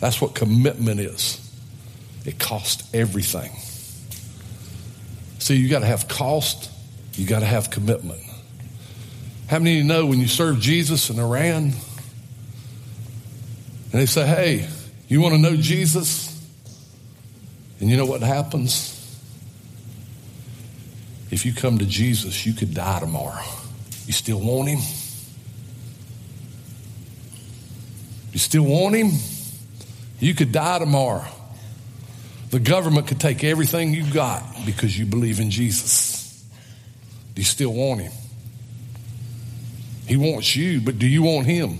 That's 0.00 0.20
what 0.20 0.34
commitment 0.34 0.98
is. 0.98 1.38
It 2.26 2.36
costs 2.36 2.92
everything. 2.92 3.52
See, 5.38 5.54
you 5.54 5.68
got 5.68 5.78
to 5.78 5.86
have 5.86 6.08
cost, 6.08 6.72
you 7.14 7.24
got 7.24 7.38
to 7.38 7.46
have 7.46 7.70
commitment. 7.70 8.20
How 9.48 9.60
many 9.60 9.78
of 9.78 9.82
you 9.82 9.84
know 9.84 10.06
when 10.06 10.18
you 10.18 10.26
serve 10.26 10.58
Jesus 10.58 11.08
in 11.08 11.20
Iran, 11.20 11.72
And 13.92 14.00
they 14.00 14.06
say, 14.06 14.26
hey, 14.26 14.68
you 15.06 15.20
want 15.20 15.36
to 15.36 15.40
know 15.40 15.54
Jesus? 15.54 16.36
And 17.78 17.88
you 17.88 17.96
know 17.96 18.06
what 18.06 18.22
happens? 18.22 18.96
If 21.30 21.46
you 21.46 21.52
come 21.52 21.78
to 21.78 21.86
Jesus, 21.86 22.44
you 22.44 22.54
could 22.54 22.74
die 22.74 22.98
tomorrow. 22.98 23.59
You 24.10 24.14
still 24.14 24.40
want 24.40 24.68
him? 24.68 24.80
You 28.32 28.40
still 28.40 28.64
want 28.64 28.96
him? 28.96 29.12
You 30.18 30.34
could 30.34 30.50
die 30.50 30.80
tomorrow. 30.80 31.28
The 32.50 32.58
government 32.58 33.06
could 33.06 33.20
take 33.20 33.44
everything 33.44 33.94
you 33.94 34.02
got 34.12 34.42
because 34.66 34.98
you 34.98 35.06
believe 35.06 35.38
in 35.38 35.52
Jesus. 35.52 36.44
Do 37.36 37.40
you 37.40 37.44
still 37.44 37.72
want 37.72 38.00
him? 38.00 38.10
He 40.08 40.16
wants 40.16 40.56
you, 40.56 40.80
but 40.80 40.98
do 40.98 41.06
you 41.06 41.22
want 41.22 41.46
him? 41.46 41.78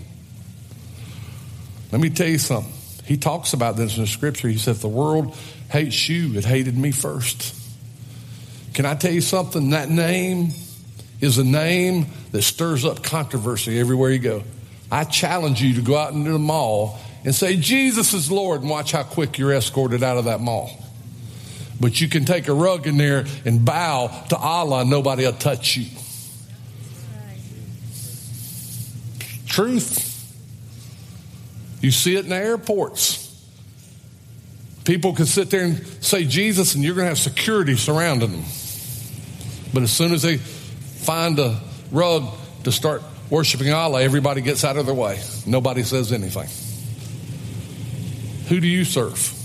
Let 1.91 2.01
me 2.01 2.11
tell 2.11 2.29
you 2.29 2.39
something. 2.39 2.73
He 3.07 3.17
talks 3.17 3.55
about 3.55 3.77
this 3.77 3.97
in 3.97 4.03
the 4.03 4.07
scripture. 4.07 4.47
He 4.47 4.59
said, 4.59 4.77
the 4.77 4.87
world 4.87 5.37
hates 5.69 6.09
you, 6.09 6.39
it 6.39 6.45
hated 6.45 6.79
me 6.79 6.93
first. 6.93 7.57
Can 8.73 8.87
I 8.87 8.95
tell 8.95 9.13
you 9.13 9.21
something? 9.21 9.71
That 9.71 9.91
name 9.91 10.53
is 11.21 11.39
a 11.39 11.45
name 11.45 12.07
that 12.33 12.43
stirs 12.43 12.85
up 12.85 13.03
controversy 13.03 13.79
everywhere 13.79 14.11
you 14.11 14.19
go. 14.19 14.43
I 14.91 15.05
challenge 15.05 15.63
you 15.63 15.75
to 15.75 15.83
go 15.83 15.97
out 15.97 16.13
into 16.13 16.33
the 16.33 16.39
mall 16.39 16.99
and 17.25 17.35
say, 17.35 17.57
Jesus 17.57 18.15
is 18.15 18.31
Lord, 18.31 18.63
and 18.63 18.71
watch 18.71 18.93
how 18.93 19.03
quick 19.03 19.39
you're 19.39 19.53
escorted 19.53 20.03
out 20.03 20.17
of 20.17 20.25
that 20.25 20.41
mall. 20.41 20.71
But 21.79 22.01
you 22.01 22.09
can 22.09 22.25
take 22.25 22.49
a 22.49 22.53
rug 22.53 22.87
in 22.87 22.97
there 22.97 23.25
and 23.45 23.65
bow 23.65 24.09
to 24.31 24.37
Allah, 24.37 24.81
and 24.81 24.91
nobody 24.91 25.25
will 25.25 25.33
touch 25.33 25.77
you. 25.77 25.87
Truth. 29.47 30.07
You 31.83 31.91
see 31.91 32.17
it 32.17 32.25
in 32.25 32.31
the 32.31 32.37
airports. 32.37 33.27
People 34.85 35.15
can 35.15 35.27
sit 35.27 35.51
there 35.51 35.65
and 35.65 35.87
say 36.03 36.25
Jesus, 36.25 36.75
and 36.75 36.85
you're 36.85 36.95
going 36.95 37.05
to 37.05 37.09
have 37.09 37.19
security 37.19 37.77
surrounding 37.77 38.33
them. 38.33 38.45
But 39.73 39.83
as 39.83 39.93
soon 39.93 40.13
as 40.13 40.23
they 40.23 40.41
find 41.01 41.39
a 41.39 41.61
rug 41.91 42.25
to 42.65 42.73
start 42.73 43.03
worshiping 43.31 43.73
Allah, 43.73 44.03
everybody 44.03 44.41
gets 44.41 44.65
out 44.65 44.77
of 44.77 44.87
their 44.87 44.95
way. 44.95 45.21
Nobody 45.47 45.83
says 45.83 46.13
anything. 46.13 46.49
Who 48.49 48.61
do 48.61 48.67
you 48.67 48.85
serve? 48.85 49.37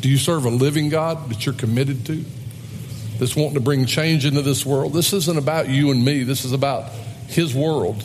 Do 0.00 0.08
you 0.08 0.16
serve 0.16 0.46
a 0.46 0.50
living 0.50 0.88
God 0.88 1.28
that 1.30 1.44
you're 1.44 1.54
committed 1.54 2.06
to? 2.06 2.24
That's 3.18 3.36
wanting 3.36 3.54
to 3.54 3.60
bring 3.60 3.84
change 3.84 4.24
into 4.24 4.40
this 4.40 4.64
world. 4.64 4.94
This 4.94 5.12
isn't 5.12 5.38
about 5.38 5.68
you 5.68 5.90
and 5.90 6.02
me. 6.02 6.22
This 6.22 6.46
is 6.46 6.52
about 6.52 6.90
His 7.28 7.54
world 7.54 8.02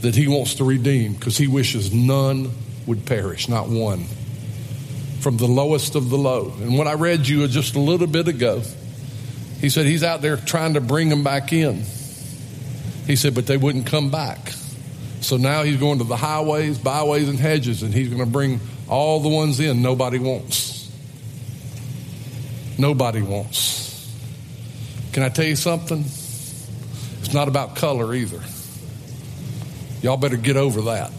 that 0.00 0.16
He 0.16 0.26
wants 0.26 0.54
to 0.54 0.64
redeem 0.64 1.14
because 1.14 1.38
He 1.38 1.46
wishes 1.46 1.92
none 1.92 2.50
would 2.86 3.06
perish, 3.06 3.48
not 3.48 3.68
one. 3.68 4.06
From 5.20 5.36
the 5.36 5.46
lowest 5.46 5.94
of 5.94 6.10
the 6.10 6.18
low. 6.18 6.52
And 6.60 6.76
what 6.76 6.88
I 6.88 6.94
read 6.94 7.28
you 7.28 7.46
just 7.46 7.76
a 7.76 7.78
little 7.78 8.08
bit 8.08 8.26
ago, 8.26 8.62
He 9.60 9.68
said 9.68 9.86
He's 9.86 10.02
out 10.02 10.22
there 10.22 10.36
trying 10.36 10.74
to 10.74 10.80
bring 10.80 11.08
them 11.08 11.22
back 11.22 11.52
in. 11.52 11.84
He 13.06 13.16
said, 13.16 13.34
but 13.34 13.46
they 13.46 13.56
wouldn't 13.56 13.86
come 13.86 14.10
back. 14.10 14.52
So 15.20 15.36
now 15.36 15.62
He's 15.62 15.78
going 15.78 15.98
to 15.98 16.04
the 16.04 16.16
highways, 16.16 16.78
byways, 16.78 17.28
and 17.28 17.38
hedges, 17.38 17.82
and 17.82 17.92
He's 17.92 18.08
going 18.08 18.24
to 18.24 18.30
bring 18.30 18.60
all 18.88 19.20
the 19.20 19.28
ones 19.28 19.60
in 19.60 19.82
nobody 19.82 20.18
wants. 20.18 20.90
Nobody 22.78 23.20
wants. 23.20 24.16
Can 25.12 25.22
I 25.22 25.28
tell 25.28 25.44
you 25.44 25.56
something? 25.56 26.00
It's 26.00 27.34
not 27.34 27.48
about 27.48 27.76
color 27.76 28.14
either. 28.14 28.40
Y'all 30.02 30.16
better 30.16 30.36
get 30.36 30.56
over 30.56 30.82
that. 30.82 31.12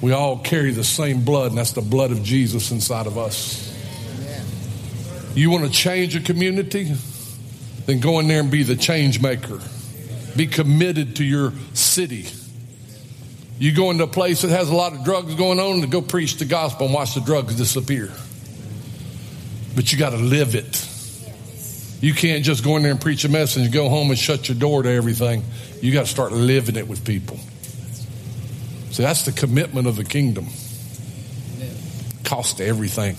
We 0.00 0.12
all 0.12 0.38
carry 0.38 0.72
the 0.72 0.84
same 0.84 1.24
blood, 1.24 1.50
and 1.50 1.58
that's 1.58 1.72
the 1.72 1.82
blood 1.82 2.10
of 2.10 2.22
Jesus 2.22 2.70
inside 2.70 3.06
of 3.06 3.18
us. 3.18 3.71
You 5.34 5.50
want 5.50 5.64
to 5.64 5.70
change 5.70 6.14
a 6.14 6.20
community? 6.20 6.94
Then 7.86 8.00
go 8.00 8.18
in 8.20 8.28
there 8.28 8.40
and 8.40 8.50
be 8.50 8.62
the 8.62 8.76
change 8.76 9.20
maker. 9.20 9.60
Be 10.36 10.46
committed 10.46 11.16
to 11.16 11.24
your 11.24 11.52
city. 11.74 12.26
You 13.58 13.72
go 13.72 13.90
into 13.90 14.04
a 14.04 14.08
place 14.08 14.42
that 14.42 14.50
has 14.50 14.68
a 14.68 14.74
lot 14.74 14.92
of 14.92 15.04
drugs 15.04 15.34
going 15.34 15.60
on 15.60 15.80
to 15.80 15.86
go 15.86 16.02
preach 16.02 16.36
the 16.36 16.44
gospel 16.44 16.86
and 16.86 16.94
watch 16.94 17.14
the 17.14 17.20
drugs 17.20 17.54
disappear. 17.54 18.10
But 19.74 19.92
you 19.92 19.98
got 19.98 20.10
to 20.10 20.16
live 20.16 20.54
it. 20.54 20.88
You 22.02 22.12
can't 22.12 22.44
just 22.44 22.64
go 22.64 22.76
in 22.76 22.82
there 22.82 22.90
and 22.90 23.00
preach 23.00 23.24
a 23.24 23.28
message 23.28 23.64
and 23.64 23.72
go 23.72 23.88
home 23.88 24.10
and 24.10 24.18
shut 24.18 24.48
your 24.48 24.58
door 24.58 24.82
to 24.82 24.90
everything. 24.90 25.44
You 25.80 25.92
got 25.92 26.06
to 26.06 26.10
start 26.10 26.32
living 26.32 26.76
it 26.76 26.88
with 26.88 27.04
people. 27.04 27.36
See, 28.90 29.02
that's 29.02 29.24
the 29.24 29.32
commitment 29.32 29.86
of 29.86 29.96
the 29.96 30.04
kingdom. 30.04 30.46
Cost 32.24 32.60
everything. 32.60 33.16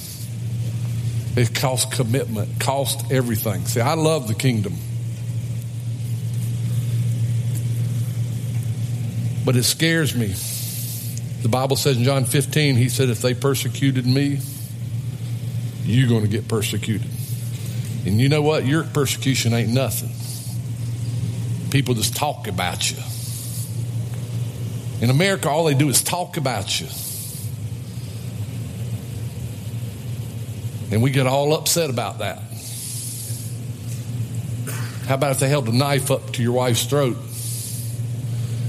It 1.35 1.55
costs 1.55 1.95
commitment, 1.95 2.59
cost 2.59 3.11
everything. 3.11 3.65
See, 3.65 3.81
I 3.81 3.95
love 3.95 4.27
the 4.27 4.35
kingdom. 4.35 4.75
But 9.45 9.55
it 9.55 9.63
scares 9.63 10.15
me. 10.15 10.33
The 11.41 11.49
Bible 11.49 11.75
says 11.75 11.97
in 11.97 12.03
John 12.03 12.25
15, 12.25 12.75
he 12.75 12.87
said, 12.87 13.09
if 13.09 13.21
they 13.21 13.33
persecuted 13.33 14.05
me, 14.05 14.39
you're 15.83 16.07
going 16.07 16.21
to 16.21 16.29
get 16.29 16.47
persecuted. 16.47 17.09
And 18.05 18.21
you 18.21 18.29
know 18.29 18.41
what? 18.41 18.65
Your 18.65 18.83
persecution 18.83 19.53
ain't 19.53 19.69
nothing. 19.69 20.11
People 21.71 21.95
just 21.95 22.15
talk 22.15 22.47
about 22.47 22.91
you. 22.91 22.97
In 25.01 25.09
America, 25.09 25.49
all 25.49 25.65
they 25.65 25.73
do 25.73 25.89
is 25.89 26.01
talk 26.01 26.37
about 26.37 26.79
you. 26.79 26.87
And 30.93 31.01
we 31.01 31.09
get 31.09 31.25
all 31.25 31.55
upset 31.55 31.89
about 31.89 32.19
that. 32.19 32.37
How 35.07 35.15
about 35.15 35.31
if 35.31 35.39
they 35.39 35.49
held 35.49 35.67
a 35.67 35.75
knife 35.75 36.11
up 36.11 36.33
to 36.33 36.43
your 36.43 36.51
wife's 36.51 36.85
throat? 36.85 37.17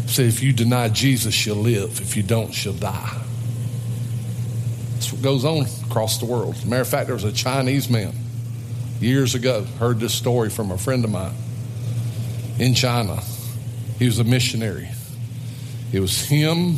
Said, 0.07 0.27
if 0.27 0.43
you 0.43 0.55
deny 0.55 0.89
Jesus, 0.89 1.35
she'll 1.35 1.55
live. 1.55 2.01
If 2.01 2.17
you 2.17 2.23
don't, 2.23 2.51
she'll 2.51 2.73
die. 2.73 3.21
That's 4.95 5.13
what 5.13 5.21
goes 5.21 5.45
on 5.45 5.67
across 5.87 6.17
the 6.17 6.25
world. 6.25 6.55
As 6.55 6.65
a 6.65 6.67
matter 6.67 6.81
of 6.81 6.89
fact, 6.89 7.09
there 7.09 7.15
was 7.15 7.25
a 7.25 7.33
Chinese 7.33 7.91
man 7.91 8.15
years 9.01 9.35
ago, 9.35 9.65
heard 9.79 10.01
this 10.01 10.15
story 10.15 10.49
from 10.49 10.71
a 10.71 10.79
friend 10.79 11.05
of 11.05 11.11
mine 11.11 11.35
in 12.59 12.75
China. 12.75 13.21
He 13.99 14.07
was 14.07 14.19
a 14.19 14.25
missionary. 14.25 14.89
It 15.93 16.01
was 16.01 16.25
him, 16.25 16.77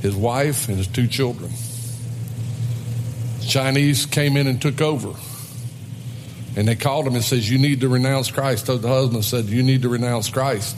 his 0.00 0.16
wife, 0.16 0.68
and 0.68 0.78
his 0.78 0.86
two 0.86 1.08
children. 1.08 1.52
Chinese 3.52 4.06
came 4.06 4.38
in 4.38 4.46
and 4.46 4.62
took 4.62 4.80
over. 4.80 5.12
And 6.56 6.66
they 6.66 6.74
called 6.74 7.06
him 7.06 7.14
and 7.14 7.22
says, 7.22 7.50
You 7.50 7.58
need 7.58 7.82
to 7.82 7.88
renounce 7.88 8.30
Christ. 8.30 8.64
The 8.64 8.78
husband 8.78 9.26
said, 9.26 9.44
You 9.44 9.62
need 9.62 9.82
to 9.82 9.90
renounce 9.90 10.30
Christ, 10.30 10.74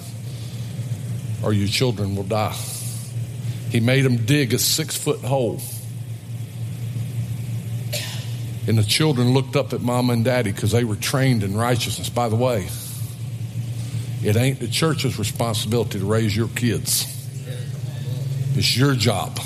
or 1.45 1.53
your 1.53 1.69
children 1.69 2.17
will 2.17 2.25
die. 2.25 2.57
He 3.71 3.79
made 3.79 4.05
him 4.05 4.27
dig 4.27 4.55
a 4.55 4.59
six 4.59 4.97
foot 4.97 5.21
hole. 5.21 5.61
And 8.67 8.77
the 8.77 8.83
children 8.83 9.35
looked 9.35 9.55
up 9.55 9.73
at 9.73 9.81
mama 9.81 10.15
and 10.15 10.25
daddy 10.25 10.51
because 10.51 10.73
they 10.73 10.83
were 10.83 10.97
trained 10.97 11.45
in 11.45 11.57
righteousness. 11.57 12.09
By 12.09 12.29
the 12.29 12.37
way, 12.37 12.67
it 14.25 14.35
ain't 14.37 14.59
the 14.59 14.69
church's 14.69 15.17
responsibility 15.17 16.01
to 16.01 16.05
raise 16.07 16.37
your 16.37 16.49
kids. 16.49 17.07
It's 18.57 18.77
your 18.77 18.97
job. 18.97 19.39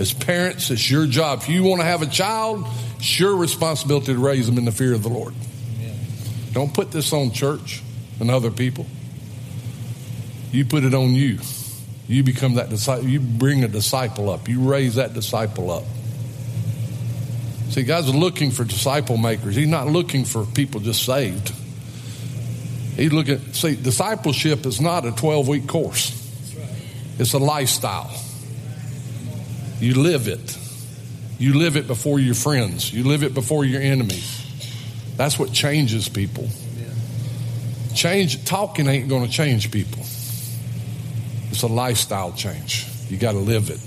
As 0.00 0.14
parents, 0.14 0.70
it's 0.70 0.90
your 0.90 1.06
job. 1.06 1.40
If 1.42 1.50
you 1.50 1.62
want 1.62 1.82
to 1.82 1.86
have 1.86 2.00
a 2.00 2.06
child, 2.06 2.66
it's 2.96 3.20
your 3.20 3.36
responsibility 3.36 4.14
to 4.14 4.18
raise 4.18 4.46
them 4.46 4.56
in 4.56 4.64
the 4.64 4.72
fear 4.72 4.94
of 4.94 5.02
the 5.02 5.10
Lord. 5.10 5.34
Don't 6.52 6.72
put 6.72 6.90
this 6.90 7.12
on 7.12 7.32
church 7.32 7.82
and 8.18 8.30
other 8.30 8.50
people. 8.50 8.86
You 10.52 10.64
put 10.64 10.84
it 10.84 10.94
on 10.94 11.10
you. 11.10 11.38
You 12.08 12.24
become 12.24 12.54
that 12.54 12.70
disciple. 12.70 13.06
You 13.06 13.20
bring 13.20 13.62
a 13.62 13.68
disciple 13.68 14.30
up. 14.30 14.48
You 14.48 14.60
raise 14.60 14.94
that 14.94 15.12
disciple 15.12 15.70
up. 15.70 15.84
See, 17.68 17.82
God's 17.82 18.12
looking 18.12 18.50
for 18.50 18.64
disciple 18.64 19.18
makers. 19.18 19.54
He's 19.54 19.68
not 19.68 19.86
looking 19.86 20.24
for 20.24 20.46
people 20.46 20.80
just 20.80 21.04
saved. 21.04 21.52
He's 22.96 23.12
looking, 23.12 23.38
see, 23.52 23.76
discipleship 23.76 24.64
is 24.64 24.80
not 24.80 25.04
a 25.04 25.12
12 25.12 25.46
week 25.46 25.68
course, 25.68 26.16
it's 27.18 27.34
a 27.34 27.38
lifestyle. 27.38 28.10
You 29.80 29.94
live 29.94 30.28
it. 30.28 30.58
You 31.38 31.54
live 31.54 31.76
it 31.76 31.86
before 31.86 32.20
your 32.20 32.34
friends, 32.34 32.92
you 32.92 33.02
live 33.02 33.22
it 33.22 33.32
before 33.32 33.64
your 33.64 33.80
enemies. 33.80 34.36
That's 35.16 35.38
what 35.38 35.52
changes 35.52 36.06
people. 36.08 36.48
Change, 37.94 38.44
talking 38.44 38.86
ain't 38.86 39.08
going 39.08 39.26
to 39.26 39.32
change 39.32 39.70
people. 39.70 40.02
It's 41.50 41.62
a 41.62 41.66
lifestyle 41.66 42.32
change. 42.32 42.86
You 43.08 43.16
got 43.16 43.32
to 43.32 43.38
live 43.38 43.70
it. 43.70 43.80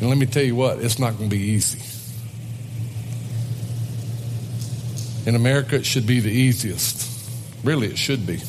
And 0.00 0.08
let 0.08 0.18
me 0.18 0.26
tell 0.26 0.42
you 0.42 0.56
what, 0.56 0.80
it's 0.80 0.98
not 0.98 1.16
going 1.16 1.30
to 1.30 1.36
be 1.36 1.42
easy. 1.42 1.80
In 5.26 5.36
America, 5.36 5.76
it 5.76 5.86
should 5.86 6.06
be 6.06 6.18
the 6.20 6.30
easiest. 6.30 7.08
Really, 7.62 7.86
it 7.86 7.98
should 7.98 8.26
be. 8.26 8.40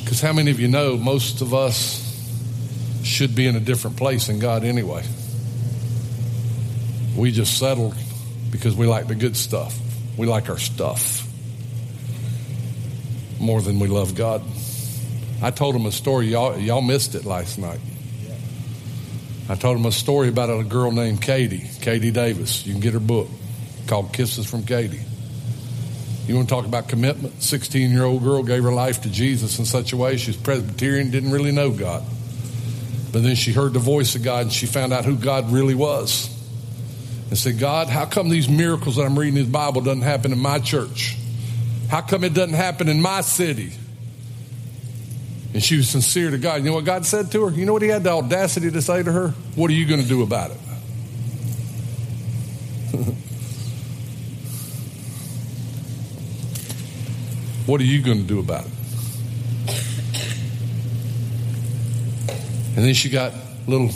Because 0.00 0.20
how 0.20 0.32
many 0.32 0.50
of 0.50 0.58
you 0.60 0.68
know 0.68 0.96
most 0.96 1.40
of 1.40 1.54
us 1.54 2.11
should 3.12 3.34
be 3.34 3.46
in 3.46 3.54
a 3.54 3.60
different 3.60 3.96
place 3.96 4.26
than 4.26 4.38
God 4.38 4.64
anyway? 4.64 5.04
We 7.16 7.30
just 7.30 7.58
settled 7.58 7.94
because 8.50 8.74
we 8.74 8.86
like 8.86 9.06
the 9.06 9.14
good 9.14 9.36
stuff. 9.36 9.78
We 10.16 10.26
like 10.26 10.48
our 10.50 10.58
stuff 10.58 11.28
more 13.38 13.60
than 13.60 13.80
we 13.80 13.88
love 13.88 14.14
God. 14.14 14.42
I 15.42 15.50
told 15.50 15.74
him 15.74 15.86
a 15.86 15.92
story. 15.92 16.28
Y'all, 16.28 16.56
y'all 16.56 16.80
missed 16.80 17.14
it 17.14 17.24
last 17.24 17.58
night. 17.58 17.80
I 19.48 19.56
told 19.56 19.76
him 19.76 19.86
a 19.86 19.92
story 19.92 20.28
about 20.28 20.48
a 20.48 20.62
girl 20.62 20.92
named 20.92 21.20
Katie, 21.20 21.68
Katie 21.80 22.12
Davis. 22.12 22.64
You 22.64 22.72
can 22.72 22.80
get 22.80 22.94
her 22.94 23.00
book 23.00 23.28
called 23.88 24.12
Kisses 24.12 24.48
from 24.48 24.64
Katie. 24.64 25.00
You 26.26 26.36
want 26.36 26.48
to 26.48 26.54
talk 26.54 26.64
about 26.64 26.88
commitment? 26.88 27.42
16 27.42 27.90
year 27.90 28.04
old 28.04 28.22
girl 28.22 28.44
gave 28.44 28.62
her 28.62 28.72
life 28.72 29.02
to 29.02 29.10
Jesus 29.10 29.58
in 29.58 29.64
such 29.64 29.92
a 29.92 29.96
way 29.96 30.16
she's 30.16 30.36
Presbyterian, 30.36 31.10
didn't 31.10 31.32
really 31.32 31.50
know 31.50 31.72
God. 31.72 32.04
But 33.12 33.22
then 33.22 33.36
she 33.36 33.52
heard 33.52 33.74
the 33.74 33.78
voice 33.78 34.14
of 34.14 34.22
God 34.22 34.44
and 34.44 34.52
she 34.52 34.66
found 34.66 34.92
out 34.92 35.04
who 35.04 35.16
God 35.16 35.52
really 35.52 35.74
was. 35.74 36.30
And 37.28 37.38
said, 37.38 37.58
God, 37.58 37.88
how 37.88 38.06
come 38.06 38.30
these 38.30 38.48
miracles 38.48 38.96
that 38.96 39.04
I'm 39.04 39.18
reading 39.18 39.36
in 39.38 39.44
the 39.44 39.50
Bible 39.50 39.82
doesn't 39.82 40.02
happen 40.02 40.32
in 40.32 40.38
my 40.38 40.58
church? 40.58 41.16
How 41.88 42.00
come 42.00 42.24
it 42.24 42.32
doesn't 42.34 42.54
happen 42.54 42.88
in 42.88 43.00
my 43.02 43.20
city? 43.20 43.72
And 45.52 45.62
she 45.62 45.76
was 45.76 45.90
sincere 45.90 46.30
to 46.30 46.38
God. 46.38 46.56
You 46.56 46.70
know 46.70 46.74
what 46.74 46.86
God 46.86 47.04
said 47.04 47.30
to 47.32 47.44
her? 47.44 47.50
You 47.50 47.66
know 47.66 47.74
what 47.74 47.82
he 47.82 47.88
had 47.88 48.04
the 48.04 48.10
audacity 48.10 48.70
to 48.70 48.80
say 48.80 49.02
to 49.02 49.12
her? 49.12 49.28
What 49.54 49.70
are 49.70 49.74
you 49.74 49.86
going 49.86 50.00
to 50.00 50.08
do 50.08 50.22
about 50.22 50.50
it? 50.50 50.56
what 57.66 57.78
are 57.80 57.84
you 57.84 58.00
going 58.02 58.18
to 58.18 58.24
do 58.24 58.38
about 58.40 58.64
it? 58.64 58.72
And 62.74 62.84
then 62.84 62.94
she 62.94 63.10
got 63.10 63.32
a 63.32 63.70
little 63.70 63.90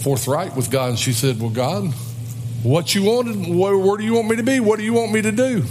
forthright 0.00 0.54
with 0.54 0.70
God 0.70 0.90
and 0.90 0.98
she 0.98 1.12
said, 1.12 1.40
Well, 1.40 1.50
God, 1.50 1.92
what 2.62 2.94
you 2.94 3.02
wanted, 3.02 3.54
where, 3.54 3.76
where 3.76 3.96
do 3.96 4.04
you 4.04 4.14
want 4.14 4.28
me 4.28 4.36
to 4.36 4.42
be? 4.42 4.60
What 4.60 4.78
do 4.78 4.84
you 4.84 4.92
want 4.92 5.12
me 5.12 5.22
to 5.22 5.32
do? 5.32 5.64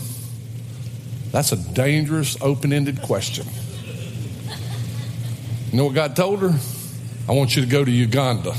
That's 1.31 1.51
a 1.51 1.57
dangerous, 1.73 2.37
open 2.41 2.71
ended 2.71 3.01
question. 3.01 3.45
You 5.71 5.77
know 5.77 5.85
what 5.85 5.95
God 5.95 6.15
told 6.15 6.39
her? 6.39 6.57
I 7.27 7.33
want 7.33 7.55
you 7.55 7.61
to 7.61 7.67
go 7.67 7.83
to 7.83 7.91
Uganda. 7.91 8.53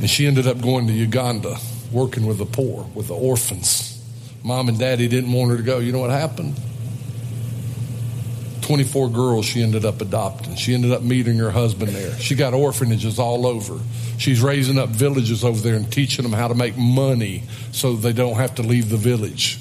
And 0.00 0.10
she 0.10 0.26
ended 0.26 0.46
up 0.46 0.60
going 0.60 0.86
to 0.88 0.92
Uganda, 0.92 1.56
working 1.90 2.26
with 2.26 2.38
the 2.38 2.44
poor, 2.44 2.86
with 2.94 3.08
the 3.08 3.14
orphans. 3.14 4.02
Mom 4.42 4.68
and 4.68 4.78
daddy 4.78 5.08
didn't 5.08 5.32
want 5.32 5.50
her 5.50 5.56
to 5.56 5.62
go. 5.62 5.78
You 5.78 5.92
know 5.92 6.00
what 6.00 6.10
happened? 6.10 6.60
24 8.66 9.10
girls 9.10 9.46
she 9.46 9.62
ended 9.62 9.84
up 9.84 10.00
adopting. 10.00 10.56
She 10.56 10.74
ended 10.74 10.92
up 10.92 11.02
meeting 11.02 11.38
her 11.38 11.50
husband 11.50 11.92
there. 11.92 12.12
She 12.18 12.34
got 12.34 12.52
orphanages 12.52 13.18
all 13.18 13.46
over. 13.46 13.78
She's 14.18 14.40
raising 14.40 14.78
up 14.78 14.88
villages 14.88 15.44
over 15.44 15.60
there 15.60 15.76
and 15.76 15.90
teaching 15.90 16.22
them 16.22 16.32
how 16.32 16.48
to 16.48 16.54
make 16.54 16.76
money 16.76 17.44
so 17.72 17.94
they 17.94 18.12
don't 18.12 18.36
have 18.36 18.56
to 18.56 18.62
leave 18.62 18.90
the 18.90 18.96
village. 18.96 19.60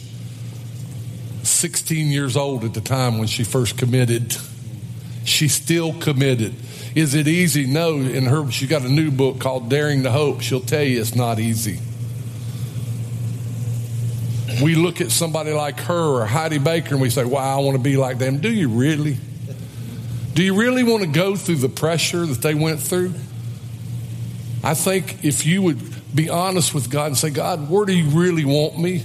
16 1.44 2.08
years 2.08 2.36
old 2.36 2.64
at 2.64 2.74
the 2.74 2.82
time 2.82 3.20
when 3.20 3.28
she 3.28 3.44
first 3.44 3.78
committed 3.78 4.36
She's 5.26 5.54
still 5.54 5.94
committed. 6.00 6.54
Is 6.94 7.16
it 7.16 7.28
easy? 7.28 7.66
No. 7.66 7.96
In 7.96 8.26
her, 8.26 8.50
she 8.52 8.68
got 8.68 8.84
a 8.84 8.90
new 8.90 9.12
book 9.12 9.40
called 9.40 9.70
Daring 9.70 10.04
to 10.04 10.12
Hope. 10.12 10.42
She'll 10.42 10.62
tell 10.62 10.84
you 10.84 11.02
it's 11.02 11.16
not 11.16 11.40
easy. 11.40 11.80
We 14.62 14.76
look 14.76 15.02
at 15.02 15.12
somebody 15.12 15.52
like 15.52 15.80
her 15.82 16.22
or 16.22 16.26
Heidi 16.26 16.60
Baker 16.60 16.94
and 16.94 17.02
we 17.02 17.10
say, 17.10 17.26
wow, 17.26 17.58
I 17.58 17.64
want 17.64 17.78
to 17.78 17.84
be 17.84 17.98
like 17.98 18.18
them. 18.18 18.40
Do 18.40 18.52
you 18.52 18.70
really? 18.70 19.18
Do 20.34 20.44
you 20.44 20.56
really 20.56 20.84
want 20.84 21.04
to 21.04 21.10
go 21.10 21.36
through 21.36 21.56
the 21.56 21.70
pressure 21.70 22.26
that 22.26 22.42
they 22.42 22.56
went 22.56 22.80
through? 22.80 23.14
I 24.64 24.74
think 24.74 25.24
if 25.24 25.46
you 25.46 25.62
would 25.62 26.16
be 26.16 26.30
honest 26.30 26.74
with 26.74 26.90
God 26.90 27.08
and 27.08 27.18
say, 27.18 27.30
God, 27.30 27.70
where 27.70 27.86
do 27.86 27.94
you 27.94 28.10
really 28.10 28.46
want 28.46 28.80
me? 28.80 29.04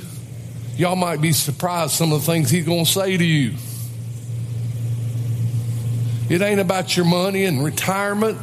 Y'all 0.76 0.96
might 0.96 1.20
be 1.20 1.32
surprised 1.32 1.92
some 1.92 2.12
of 2.12 2.20
the 2.20 2.26
things 2.26 2.50
He's 2.50 2.64
going 2.64 2.84
to 2.84 2.90
say 2.90 3.16
to 3.16 3.24
you. 3.24 3.54
It 6.28 6.42
ain't 6.42 6.60
about 6.60 6.96
your 6.96 7.06
money 7.06 7.44
and 7.44 7.64
retirement. 7.64 8.38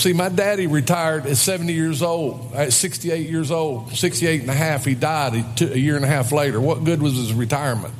See, 0.00 0.14
my 0.14 0.30
daddy 0.30 0.66
retired 0.66 1.26
at 1.26 1.36
70 1.36 1.74
years 1.74 2.00
old, 2.00 2.54
at 2.54 2.72
68 2.72 3.28
years 3.28 3.50
old, 3.50 3.94
68 3.94 4.40
and 4.40 4.48
a 4.48 4.54
half. 4.54 4.86
He 4.86 4.94
died 4.94 5.60
a 5.60 5.78
year 5.78 5.94
and 5.94 6.06
a 6.06 6.08
half 6.08 6.32
later. 6.32 6.58
What 6.58 6.84
good 6.84 7.02
was 7.02 7.16
his 7.16 7.34
retirement? 7.34 7.92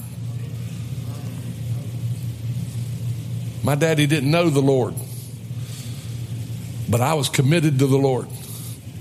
My 3.63 3.75
daddy 3.75 4.07
didn't 4.07 4.31
know 4.31 4.49
the 4.49 4.63
Lord, 4.63 4.95
but 6.89 7.03
I 7.03 7.13
was 7.13 7.29
committed 7.29 7.81
to 7.81 7.87
the 7.87 7.99
Lord. 7.99 8.29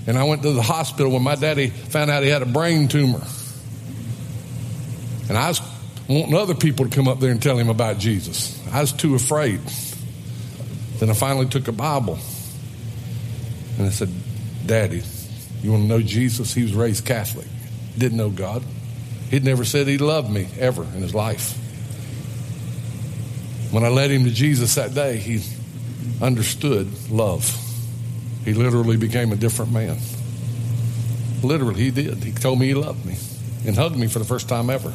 And 0.06 0.18
I 0.18 0.24
went 0.24 0.42
to 0.42 0.52
the 0.52 0.60
hospital 0.60 1.12
when 1.12 1.22
my 1.22 1.36
daddy 1.36 1.68
found 1.70 2.10
out 2.10 2.22
he 2.22 2.28
had 2.28 2.42
a 2.42 2.46
brain 2.46 2.86
tumor. 2.88 3.22
And 5.30 5.38
I 5.38 5.48
was 5.48 5.62
wanting 6.06 6.34
other 6.34 6.54
people 6.54 6.86
to 6.86 6.94
come 6.94 7.08
up 7.08 7.18
there 7.18 7.30
and 7.30 7.42
tell 7.42 7.56
him 7.56 7.70
about 7.70 7.96
Jesus. 7.96 8.62
I 8.70 8.82
was 8.82 8.92
too 8.92 9.14
afraid. 9.14 9.62
Then 10.98 11.08
I 11.08 11.14
finally 11.14 11.46
took 11.46 11.66
a 11.66 11.72
Bible 11.72 12.18
and 13.80 13.88
I 13.88 13.92
said, 13.92 14.10
Daddy, 14.66 15.02
you 15.62 15.70
want 15.72 15.84
to 15.84 15.88
know 15.88 16.02
Jesus? 16.02 16.52
He 16.52 16.62
was 16.62 16.74
raised 16.74 17.06
Catholic, 17.06 17.46
didn't 17.96 18.18
know 18.18 18.28
God. 18.28 18.62
He'd 19.30 19.42
never 19.42 19.64
said 19.64 19.86
he 19.86 19.96
loved 19.96 20.30
me 20.30 20.48
ever 20.58 20.82
in 20.82 21.00
his 21.00 21.14
life. 21.14 21.56
When 23.70 23.82
I 23.82 23.88
led 23.88 24.10
him 24.10 24.24
to 24.24 24.30
Jesus 24.30 24.74
that 24.74 24.92
day, 24.92 25.16
he 25.16 25.42
understood 26.20 27.10
love. 27.10 27.56
He 28.44 28.52
literally 28.52 28.98
became 28.98 29.32
a 29.32 29.36
different 29.36 29.72
man. 29.72 29.96
Literally, 31.42 31.84
he 31.84 31.90
did. 31.90 32.22
He 32.22 32.32
told 32.32 32.58
me 32.58 32.66
he 32.66 32.74
loved 32.74 33.06
me 33.06 33.16
and 33.66 33.76
hugged 33.76 33.96
me 33.96 34.08
for 34.08 34.18
the 34.18 34.26
first 34.26 34.46
time 34.46 34.68
ever. 34.68 34.92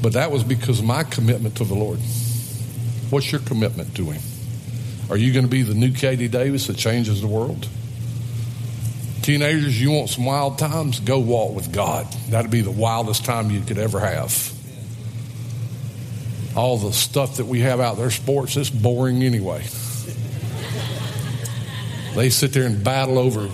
But 0.00 0.14
that 0.14 0.30
was 0.30 0.42
because 0.42 0.78
of 0.78 0.86
my 0.86 1.04
commitment 1.04 1.56
to 1.56 1.64
the 1.64 1.74
Lord. 1.74 1.98
What's 3.10 3.30
your 3.30 3.42
commitment 3.42 3.94
to 3.96 4.10
Him? 4.10 4.22
Are 5.10 5.16
you 5.16 5.32
going 5.32 5.44
to 5.44 5.50
be 5.50 5.62
the 5.62 5.74
new 5.74 5.92
Katie 5.92 6.28
Davis 6.28 6.66
that 6.66 6.76
changes 6.76 7.20
the 7.20 7.26
world? 7.26 7.68
Teenagers, 9.22 9.80
you 9.80 9.90
want 9.90 10.10
some 10.10 10.24
wild 10.24 10.58
times? 10.58 11.00
Go 11.00 11.18
walk 11.18 11.54
with 11.54 11.72
God. 11.72 12.06
That'd 12.28 12.50
be 12.50 12.60
the 12.60 12.70
wildest 12.70 13.24
time 13.24 13.50
you 13.50 13.60
could 13.60 13.78
ever 13.78 14.00
have. 14.00 14.52
All 16.56 16.78
the 16.78 16.92
stuff 16.92 17.38
that 17.38 17.46
we 17.46 17.60
have 17.60 17.80
out 17.80 17.96
there, 17.96 18.10
sports, 18.10 18.56
it's 18.56 18.70
boring 18.70 19.22
anyway. 19.22 19.62
they 22.14 22.30
sit 22.30 22.52
there 22.52 22.64
and 22.64 22.84
battle 22.84 23.18
over 23.18 23.48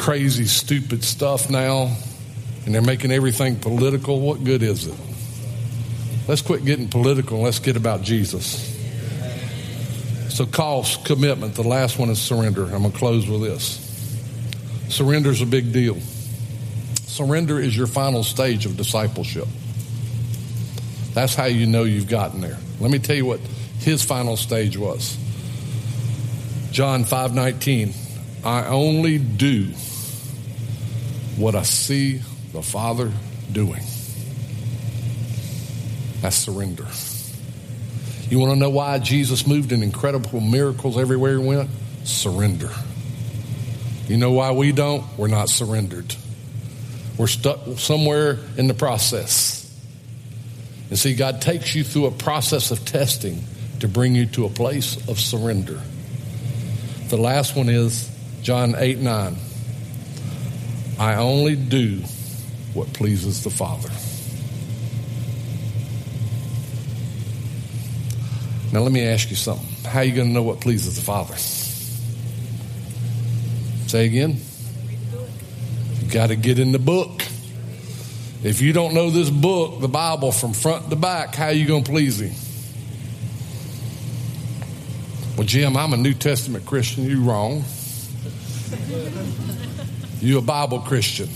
crazy, 0.00 0.46
stupid 0.46 1.04
stuff 1.04 1.50
now, 1.50 1.94
and 2.64 2.74
they're 2.74 2.80
making 2.80 3.12
everything 3.12 3.56
political. 3.56 4.18
What 4.18 4.42
good 4.42 4.62
is 4.62 4.86
it? 4.86 4.94
Let's 6.26 6.40
quit 6.40 6.64
getting 6.64 6.88
political 6.88 7.36
and 7.36 7.44
let's 7.44 7.58
get 7.58 7.76
about 7.76 8.02
Jesus. 8.02 8.79
So, 10.40 10.46
cost, 10.46 11.04
commitment. 11.04 11.54
The 11.54 11.64
last 11.64 11.98
one 11.98 12.08
is 12.08 12.18
surrender. 12.18 12.64
I'm 12.64 12.80
going 12.80 12.92
to 12.92 12.96
close 12.98 13.28
with 13.28 13.42
this. 13.42 13.76
Surrender 14.88 15.28
is 15.28 15.42
a 15.42 15.46
big 15.46 15.70
deal. 15.70 15.98
Surrender 17.02 17.60
is 17.60 17.76
your 17.76 17.86
final 17.86 18.24
stage 18.24 18.64
of 18.64 18.74
discipleship. 18.78 19.46
That's 21.12 21.34
how 21.34 21.44
you 21.44 21.66
know 21.66 21.84
you've 21.84 22.08
gotten 22.08 22.40
there. 22.40 22.56
Let 22.80 22.90
me 22.90 22.98
tell 22.98 23.16
you 23.16 23.26
what 23.26 23.40
his 23.80 24.02
final 24.02 24.38
stage 24.38 24.78
was. 24.78 25.18
John 26.70 27.04
5:19 27.04 27.92
I 28.42 28.64
only 28.68 29.18
do 29.18 29.64
what 31.36 31.54
I 31.54 31.64
see 31.64 32.22
the 32.54 32.62
Father 32.62 33.12
doing. 33.52 33.82
That's 36.22 36.36
surrender. 36.36 36.86
You 38.30 38.38
want 38.38 38.52
to 38.52 38.56
know 38.56 38.70
why 38.70 38.98
Jesus 39.00 39.44
moved 39.44 39.72
in 39.72 39.82
incredible 39.82 40.40
miracles 40.40 40.96
everywhere 40.96 41.38
he 41.38 41.46
went? 41.46 41.68
Surrender. 42.04 42.70
You 44.06 44.16
know 44.16 44.30
why 44.30 44.52
we 44.52 44.70
don't? 44.70 45.04
We're 45.18 45.28
not 45.28 45.48
surrendered. 45.48 46.14
We're 47.18 47.26
stuck 47.26 47.60
somewhere 47.76 48.38
in 48.56 48.68
the 48.68 48.74
process. 48.74 49.60
And 50.90 50.98
see, 50.98 51.14
God 51.14 51.42
takes 51.42 51.74
you 51.74 51.82
through 51.82 52.06
a 52.06 52.10
process 52.12 52.70
of 52.70 52.84
testing 52.84 53.42
to 53.80 53.88
bring 53.88 54.14
you 54.14 54.26
to 54.26 54.46
a 54.46 54.48
place 54.48 54.96
of 55.08 55.18
surrender. 55.18 55.80
The 57.08 57.16
last 57.16 57.56
one 57.56 57.68
is 57.68 58.08
John 58.42 58.74
8 58.76 58.98
9. 58.98 59.36
I 60.98 61.14
only 61.16 61.56
do 61.56 62.02
what 62.74 62.92
pleases 62.92 63.42
the 63.42 63.50
Father. 63.50 63.90
Now, 68.72 68.80
let 68.80 68.92
me 68.92 69.02
ask 69.02 69.30
you 69.30 69.36
something. 69.36 69.66
How 69.90 69.98
are 69.98 70.04
you 70.04 70.14
going 70.14 70.28
to 70.28 70.32
know 70.32 70.42
what 70.42 70.60
pleases 70.60 70.94
the 70.96 71.02
Father? 71.02 71.36
Say 73.88 74.06
again. 74.06 74.36
You 76.00 76.10
got 76.12 76.28
to 76.28 76.36
get 76.36 76.60
in 76.60 76.70
the 76.70 76.78
book. 76.78 77.22
If 78.44 78.60
you 78.60 78.72
don't 78.72 78.94
know 78.94 79.10
this 79.10 79.28
book, 79.28 79.80
the 79.80 79.88
Bible, 79.88 80.30
from 80.30 80.52
front 80.52 80.88
to 80.88 80.96
back, 80.96 81.34
how 81.34 81.46
are 81.46 81.52
you 81.52 81.66
going 81.66 81.82
to 81.82 81.90
please 81.90 82.20
Him? 82.20 82.32
Well, 85.36 85.46
Jim, 85.46 85.76
I'm 85.76 85.92
a 85.92 85.96
New 85.96 86.14
Testament 86.14 86.64
Christian. 86.64 87.04
You 87.04 87.22
wrong. 87.22 87.64
You 90.20 90.38
a 90.38 90.42
Bible 90.42 90.78
Christian. 90.80 91.28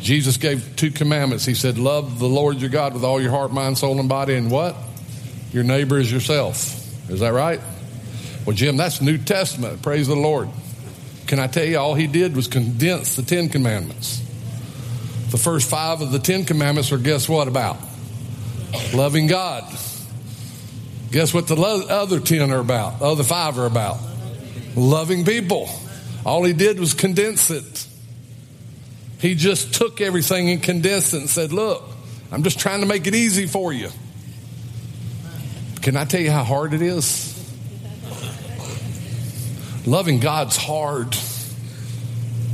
Jesus 0.00 0.38
gave 0.38 0.74
two 0.76 0.90
commandments. 0.90 1.44
He 1.44 1.54
said, 1.54 1.76
Love 1.76 2.18
the 2.18 2.28
Lord 2.28 2.56
your 2.56 2.70
God 2.70 2.94
with 2.94 3.04
all 3.04 3.20
your 3.20 3.30
heart, 3.30 3.52
mind, 3.52 3.76
soul, 3.76 4.00
and 4.00 4.08
body, 4.08 4.34
and 4.34 4.50
what? 4.50 4.74
Your 5.52 5.64
neighbor 5.64 5.98
is 5.98 6.10
yourself. 6.12 7.10
Is 7.10 7.20
that 7.20 7.32
right? 7.32 7.60
Well, 8.44 8.54
Jim, 8.54 8.76
that's 8.76 9.00
New 9.00 9.18
Testament. 9.18 9.82
Praise 9.82 10.06
the 10.06 10.16
Lord. 10.16 10.48
Can 11.26 11.38
I 11.38 11.46
tell 11.46 11.64
you, 11.64 11.78
all 11.78 11.94
he 11.94 12.06
did 12.06 12.34
was 12.34 12.48
condense 12.48 13.16
the 13.16 13.22
Ten 13.22 13.48
Commandments. 13.48 14.20
The 15.30 15.38
first 15.38 15.68
five 15.68 16.00
of 16.00 16.12
the 16.12 16.18
Ten 16.18 16.44
Commandments 16.44 16.90
are 16.92 16.98
guess 16.98 17.28
what 17.28 17.48
about? 17.48 17.76
Loving 18.94 19.26
God. 19.26 19.64
Guess 21.10 21.32
what 21.32 21.46
the 21.46 21.56
other 21.56 22.20
ten 22.20 22.50
are 22.50 22.58
about? 22.58 22.98
The 22.98 23.06
other 23.06 23.24
five 23.24 23.58
are 23.58 23.66
about? 23.66 23.98
Loving 24.76 25.24
people. 25.24 25.68
All 26.24 26.44
he 26.44 26.52
did 26.52 26.78
was 26.78 26.92
condense 26.92 27.50
it. 27.50 27.86
He 29.18 29.34
just 29.34 29.74
took 29.74 30.00
everything 30.00 30.50
and 30.50 30.62
condensed 30.62 31.14
it 31.14 31.20
and 31.20 31.30
said, 31.30 31.52
Look, 31.52 31.82
I'm 32.30 32.42
just 32.42 32.60
trying 32.60 32.80
to 32.80 32.86
make 32.86 33.06
it 33.06 33.14
easy 33.14 33.46
for 33.46 33.72
you. 33.72 33.88
Can 35.82 35.96
I 35.96 36.04
tell 36.04 36.20
you 36.20 36.30
how 36.30 36.44
hard 36.44 36.74
it 36.74 36.82
is? 36.82 37.34
Loving 39.86 40.20
God's 40.20 40.56
hard 40.56 41.16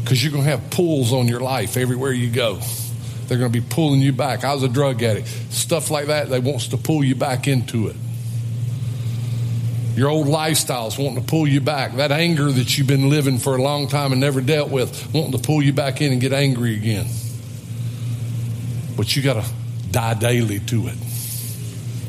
because 0.03 0.23
you're 0.23 0.33
going 0.33 0.45
to 0.45 0.51
have 0.51 0.71
pulls 0.71 1.13
on 1.13 1.27
your 1.29 1.41
life 1.41 1.77
everywhere 1.77 2.13
you 2.13 2.31
go. 2.31 2.61
They're 3.27 3.39
going 3.39 3.51
to 3.51 3.61
be 3.61 3.67
pulling 3.67 4.01
you 4.01 4.13
back. 4.13 4.45
I 4.45 4.53
was 4.53 4.63
a 4.63 4.69
drug 4.69 5.03
addict. 5.03 5.27
Stuff 5.51 5.91
like 5.91 6.07
that, 6.07 6.29
they 6.29 6.39
wants 6.39 6.69
to 6.69 6.77
pull 6.77 7.03
you 7.03 7.15
back 7.15 7.49
into 7.49 7.89
it. 7.89 7.97
Your 9.97 10.11
old 10.11 10.27
lifestyles 10.27 10.99
wanting 10.99 11.23
to 11.23 11.29
pull 11.29 11.49
you 11.49 11.61
back. 11.61 11.97
That 11.97 12.13
anger 12.13 12.53
that 12.53 12.77
you've 12.77 12.87
been 12.87 13.09
living 13.09 13.39
for 13.39 13.57
a 13.57 13.63
long 13.63 13.89
time 13.89 14.13
and 14.13 14.21
never 14.21 14.41
dealt 14.41 14.71
with, 14.71 15.13
wanting 15.15 15.33
to 15.33 15.39
pull 15.39 15.63
you 15.63 15.73
back 15.73 16.01
in 16.01 16.13
and 16.13 16.21
get 16.21 16.33
angry 16.33 16.77
again. 16.77 17.07
But 18.97 19.17
you 19.17 19.23
got 19.23 19.43
to 19.43 19.51
die 19.91 20.15
daily 20.15 20.61
to 20.61 20.89
it. 20.89 20.97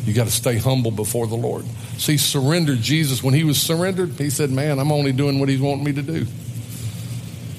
You 0.06 0.14
got 0.14 0.26
to 0.26 0.32
stay 0.32 0.58
humble 0.58 0.92
before 0.92 1.26
the 1.26 1.36
Lord. 1.36 1.66
See, 1.98 2.18
surrendered 2.18 2.80
Jesus, 2.80 3.24
when 3.24 3.34
he 3.34 3.44
was 3.44 3.60
surrendered, 3.60 4.12
he 4.12 4.30
said, 4.30 4.52
Man, 4.52 4.78
I'm 4.78 4.92
only 4.92 5.12
doing 5.12 5.40
what 5.40 5.50
he's 5.50 5.60
wanting 5.60 5.84
me 5.84 5.94
to 5.94 6.04
do. 6.04 6.28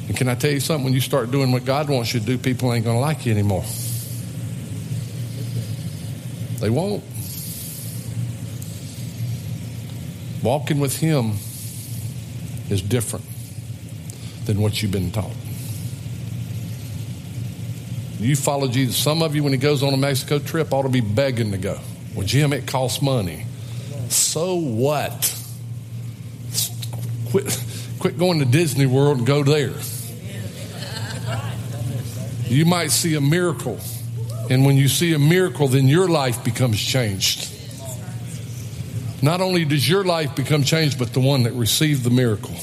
And 0.07 0.17
can 0.17 0.29
I 0.29 0.37
tell 0.37 0.53
you 0.53 0.61
something? 0.61 0.85
When 0.85 0.93
you 0.93 1.01
start 1.01 1.33
doing 1.33 1.51
what 1.51 1.65
God 1.65 1.89
wants 1.89 2.15
you 2.15 2.21
to 2.21 2.27
do, 2.27 2.39
people 2.39 2.73
ain't 2.73 2.85
going 2.85 2.97
to 2.97 3.01
like 3.01 3.27
you 3.27 3.33
anymore. 3.33 3.65
They 6.61 6.71
won't. 6.71 7.03
Walking 10.43 10.79
with 10.79 10.97
Him 10.97 11.33
is 12.71 12.81
different 12.81 13.25
than 14.45 14.61
what 14.61 14.81
you've 14.81 14.93
been 14.93 15.11
taught. 15.11 15.35
You 18.21 18.37
follow 18.37 18.69
Jesus. 18.69 18.97
Some 18.97 19.23
of 19.23 19.35
you, 19.35 19.43
when 19.43 19.53
He 19.53 19.59
goes 19.59 19.83
on 19.83 19.93
a 19.93 19.97
Mexico 19.97 20.39
trip, 20.39 20.73
ought 20.73 20.83
to 20.83 20.89
be 20.89 21.01
begging 21.01 21.51
to 21.51 21.59
go. 21.59 21.81
Well, 22.17 22.27
Jim, 22.27 22.55
it 22.55 22.67
costs 22.67 23.03
money. 23.03 23.45
So 24.09 24.55
what? 24.55 25.39
Quit, 27.31 27.63
quit 27.99 28.19
going 28.19 28.39
to 28.39 28.47
Disney 28.47 28.87
World 28.87 29.19
and 29.19 29.27
go 29.27 29.43
there. 29.43 29.75
You 32.47 32.65
might 32.65 32.91
see 32.91 33.17
a 33.17 33.21
miracle. 33.21 33.79
And 34.49 34.65
when 34.65 34.77
you 34.77 34.89
see 34.89 35.13
a 35.13 35.19
miracle, 35.19 35.69
then 35.69 35.89
your 35.89 36.09
life 36.09 36.43
becomes 36.43 36.81
changed. 36.81 37.53
Not 39.21 39.41
only 39.41 39.65
does 39.65 39.87
your 39.87 40.05
life 40.05 40.37
become 40.37 40.63
changed, 40.63 40.99
but 40.99 41.13
the 41.13 41.21
one 41.21 41.43
that 41.43 41.53
received 41.53 42.05
the 42.05 42.11
miracle. 42.11 42.55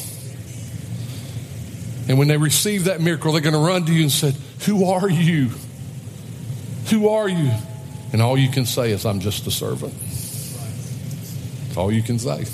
And 2.08 2.18
when 2.18 2.28
they 2.28 2.38
receive 2.38 2.86
that 2.86 3.02
miracle, 3.02 3.34
they're 3.34 3.42
going 3.42 3.54
to 3.54 3.60
run 3.60 3.86
to 3.86 3.94
you 3.94 4.04
and 4.04 4.12
say, 4.12 4.34
Who 4.66 4.86
are 4.86 5.10
you? 5.10 5.50
Who 6.90 7.10
are 7.10 7.30
you? 7.30 7.52
And 8.14 8.22
all 8.22 8.38
you 8.38 8.48
can 8.48 8.68
say 8.68 8.92
is, 8.92 9.08
I'm 9.08 9.20
just 9.20 9.48
a 9.48 9.52
servant. 9.52 9.94
That's 10.00 11.78
all 11.78 11.92
you 11.92 12.04
can 12.04 12.20
say. 12.20 12.46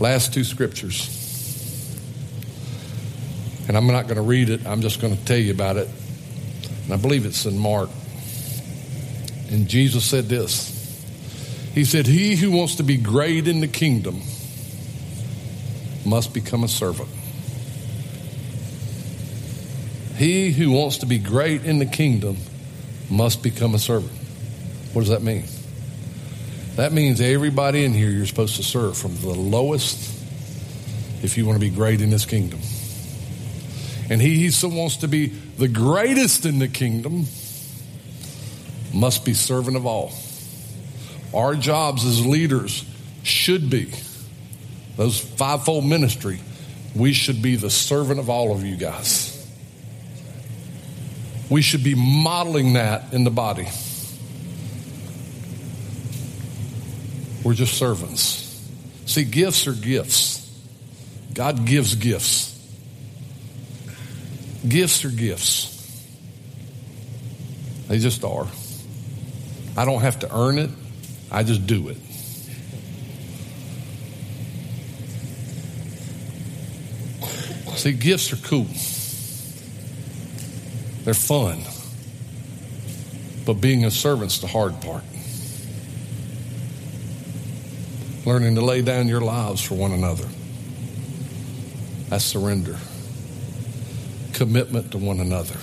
Last 0.00 0.32
two 0.32 0.42
scriptures. 0.42 1.14
And 3.68 3.76
I'm 3.76 3.86
not 3.86 4.04
going 4.04 4.16
to 4.16 4.22
read 4.22 4.48
it, 4.48 4.66
I'm 4.66 4.80
just 4.80 5.02
going 5.02 5.14
to 5.14 5.24
tell 5.26 5.36
you 5.36 5.52
about 5.52 5.76
it. 5.76 5.90
And 6.84 6.94
I 6.94 6.96
believe 6.96 7.26
it's 7.26 7.44
in 7.44 7.58
Mark. 7.58 7.90
And 9.50 9.68
Jesus 9.68 10.04
said 10.06 10.24
this 10.24 10.74
He 11.74 11.84
said, 11.84 12.06
He 12.06 12.36
who 12.36 12.50
wants 12.50 12.76
to 12.76 12.82
be 12.82 12.96
great 12.96 13.46
in 13.46 13.60
the 13.60 13.68
kingdom 13.68 14.22
must 16.06 16.32
become 16.32 16.64
a 16.64 16.68
servant. 16.68 17.10
He 20.16 20.52
who 20.52 20.70
wants 20.70 20.98
to 20.98 21.06
be 21.06 21.18
great 21.18 21.64
in 21.64 21.78
the 21.78 21.86
kingdom 21.86 22.38
must 23.10 23.42
become 23.42 23.74
a 23.74 23.78
servant. 23.78 24.12
What 24.92 25.02
does 25.02 25.10
that 25.10 25.22
mean? 25.22 25.44
That 26.76 26.92
means 26.92 27.20
everybody 27.20 27.84
in 27.84 27.92
here 27.92 28.10
you're 28.10 28.26
supposed 28.26 28.56
to 28.56 28.62
serve 28.62 28.96
from 28.96 29.16
the 29.16 29.30
lowest 29.30 30.14
if 31.22 31.36
you 31.36 31.44
want 31.44 31.56
to 31.56 31.60
be 31.60 31.74
great 31.74 32.00
in 32.00 32.10
this 32.10 32.24
kingdom. 32.24 32.60
And 34.10 34.22
he 34.22 34.44
who 34.44 34.50
so 34.50 34.68
wants 34.68 34.98
to 34.98 35.08
be 35.08 35.26
the 35.26 35.68
greatest 35.68 36.46
in 36.46 36.58
the 36.58 36.68
kingdom 36.68 37.26
must 38.94 39.24
be 39.24 39.34
servant 39.34 39.76
of 39.76 39.86
all. 39.86 40.12
Our 41.34 41.54
jobs 41.54 42.04
as 42.04 42.24
leaders 42.24 42.84
should 43.22 43.68
be 43.68 43.92
those 44.96 45.20
fivefold 45.20 45.84
ministry. 45.84 46.40
We 46.94 47.12
should 47.12 47.42
be 47.42 47.56
the 47.56 47.70
servant 47.70 48.18
of 48.18 48.30
all 48.30 48.52
of 48.52 48.64
you 48.64 48.76
guys. 48.76 49.37
We 51.50 51.62
should 51.62 51.82
be 51.82 51.94
modeling 51.94 52.74
that 52.74 53.12
in 53.12 53.24
the 53.24 53.30
body. 53.30 53.66
We're 57.42 57.54
just 57.54 57.74
servants. 57.74 58.44
See, 59.06 59.24
gifts 59.24 59.66
are 59.66 59.72
gifts. 59.72 60.44
God 61.32 61.64
gives 61.64 61.94
gifts. 61.94 62.54
Gifts 64.68 65.04
are 65.04 65.10
gifts. 65.10 65.74
They 67.88 67.98
just 67.98 68.22
are. 68.24 68.46
I 69.76 69.84
don't 69.84 70.02
have 70.02 70.18
to 70.18 70.36
earn 70.36 70.58
it, 70.58 70.70
I 71.30 71.42
just 71.42 71.66
do 71.66 71.88
it. 71.88 71.96
See, 77.76 77.92
gifts 77.92 78.32
are 78.32 78.36
cool. 78.36 78.66
They're 81.08 81.14
fun. 81.14 81.62
But 83.46 83.62
being 83.62 83.86
a 83.86 83.90
servant's 83.90 84.40
the 84.40 84.46
hard 84.46 84.78
part. 84.82 85.04
Learning 88.26 88.54
to 88.56 88.60
lay 88.60 88.82
down 88.82 89.08
your 89.08 89.22
lives 89.22 89.62
for 89.62 89.74
one 89.74 89.92
another. 89.92 90.28
That's 92.10 92.26
surrender 92.26 92.76
commitment 94.34 94.92
to 94.92 94.98
one 94.98 95.20
another. 95.20 95.56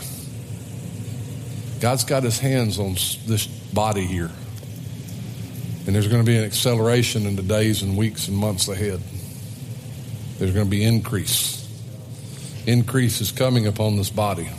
God's 1.80 2.06
got 2.06 2.24
his 2.24 2.40
hands 2.40 2.80
on 2.80 2.94
this 3.28 3.46
body 3.46 4.08
here. 4.08 4.32
And 5.86 5.96
there's 5.96 6.08
going 6.08 6.24
to 6.24 6.28
be 6.28 6.38
an 6.38 6.44
acceleration 6.44 7.28
in 7.28 7.36
the 7.36 7.44
days 7.44 7.84
and 7.84 7.96
weeks 7.96 8.30
and 8.30 8.36
months 8.36 8.68
ahead. 8.68 9.00
There's 10.40 10.56
going 10.56 10.66
to 10.66 10.72
be 10.72 10.84
increase. 10.84 11.70
Increase 12.66 13.22
is 13.22 13.32
coming 13.32 13.68
upon 13.68 13.98
this 13.98 14.10
body. 14.10 14.50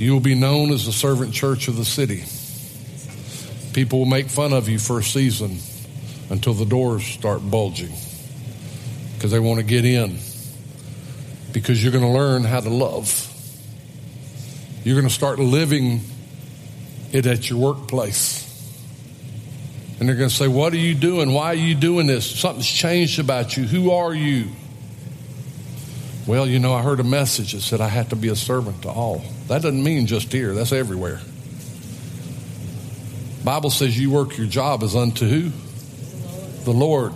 You 0.00 0.14
will 0.14 0.20
be 0.20 0.34
known 0.34 0.72
as 0.72 0.86
the 0.86 0.92
servant 0.92 1.34
church 1.34 1.68
of 1.68 1.76
the 1.76 1.84
city. 1.84 2.24
People 3.74 3.98
will 3.98 4.06
make 4.06 4.28
fun 4.30 4.54
of 4.54 4.66
you 4.66 4.78
for 4.78 4.98
a 4.98 5.02
season 5.04 5.58
until 6.30 6.54
the 6.54 6.64
doors 6.64 7.04
start 7.04 7.42
bulging 7.50 7.92
because 9.14 9.30
they 9.30 9.38
want 9.38 9.60
to 9.60 9.62
get 9.62 9.84
in 9.84 10.18
because 11.52 11.82
you're 11.82 11.92
going 11.92 12.02
to 12.02 12.10
learn 12.10 12.44
how 12.44 12.60
to 12.60 12.70
love. 12.70 13.26
You're 14.84 14.94
going 14.94 15.06
to 15.06 15.12
start 15.12 15.38
living 15.38 16.00
it 17.12 17.26
at 17.26 17.50
your 17.50 17.58
workplace. 17.58 18.46
And 19.98 20.08
they're 20.08 20.16
going 20.16 20.30
to 20.30 20.34
say, 20.34 20.48
What 20.48 20.72
are 20.72 20.78
you 20.78 20.94
doing? 20.94 21.34
Why 21.34 21.48
are 21.48 21.54
you 21.54 21.74
doing 21.74 22.06
this? 22.06 22.24
Something's 22.40 22.66
changed 22.66 23.18
about 23.18 23.54
you. 23.54 23.64
Who 23.64 23.90
are 23.90 24.14
you? 24.14 24.48
Well, 26.30 26.46
you 26.46 26.60
know, 26.60 26.72
I 26.74 26.82
heard 26.82 27.00
a 27.00 27.02
message 27.02 27.54
that 27.54 27.60
said 27.60 27.80
I 27.80 27.88
had 27.88 28.10
to 28.10 28.16
be 28.16 28.28
a 28.28 28.36
servant 28.36 28.82
to 28.82 28.88
all. 28.88 29.24
That 29.48 29.62
doesn't 29.62 29.82
mean 29.82 30.06
just 30.06 30.32
here, 30.32 30.54
that's 30.54 30.70
everywhere. 30.70 31.20
Bible 33.42 33.70
says 33.70 33.98
you 33.98 34.12
work 34.12 34.38
your 34.38 34.46
job 34.46 34.84
as 34.84 34.94
unto 34.94 35.26
who? 35.26 35.50
The 36.62 36.70
Lord. 36.70 37.14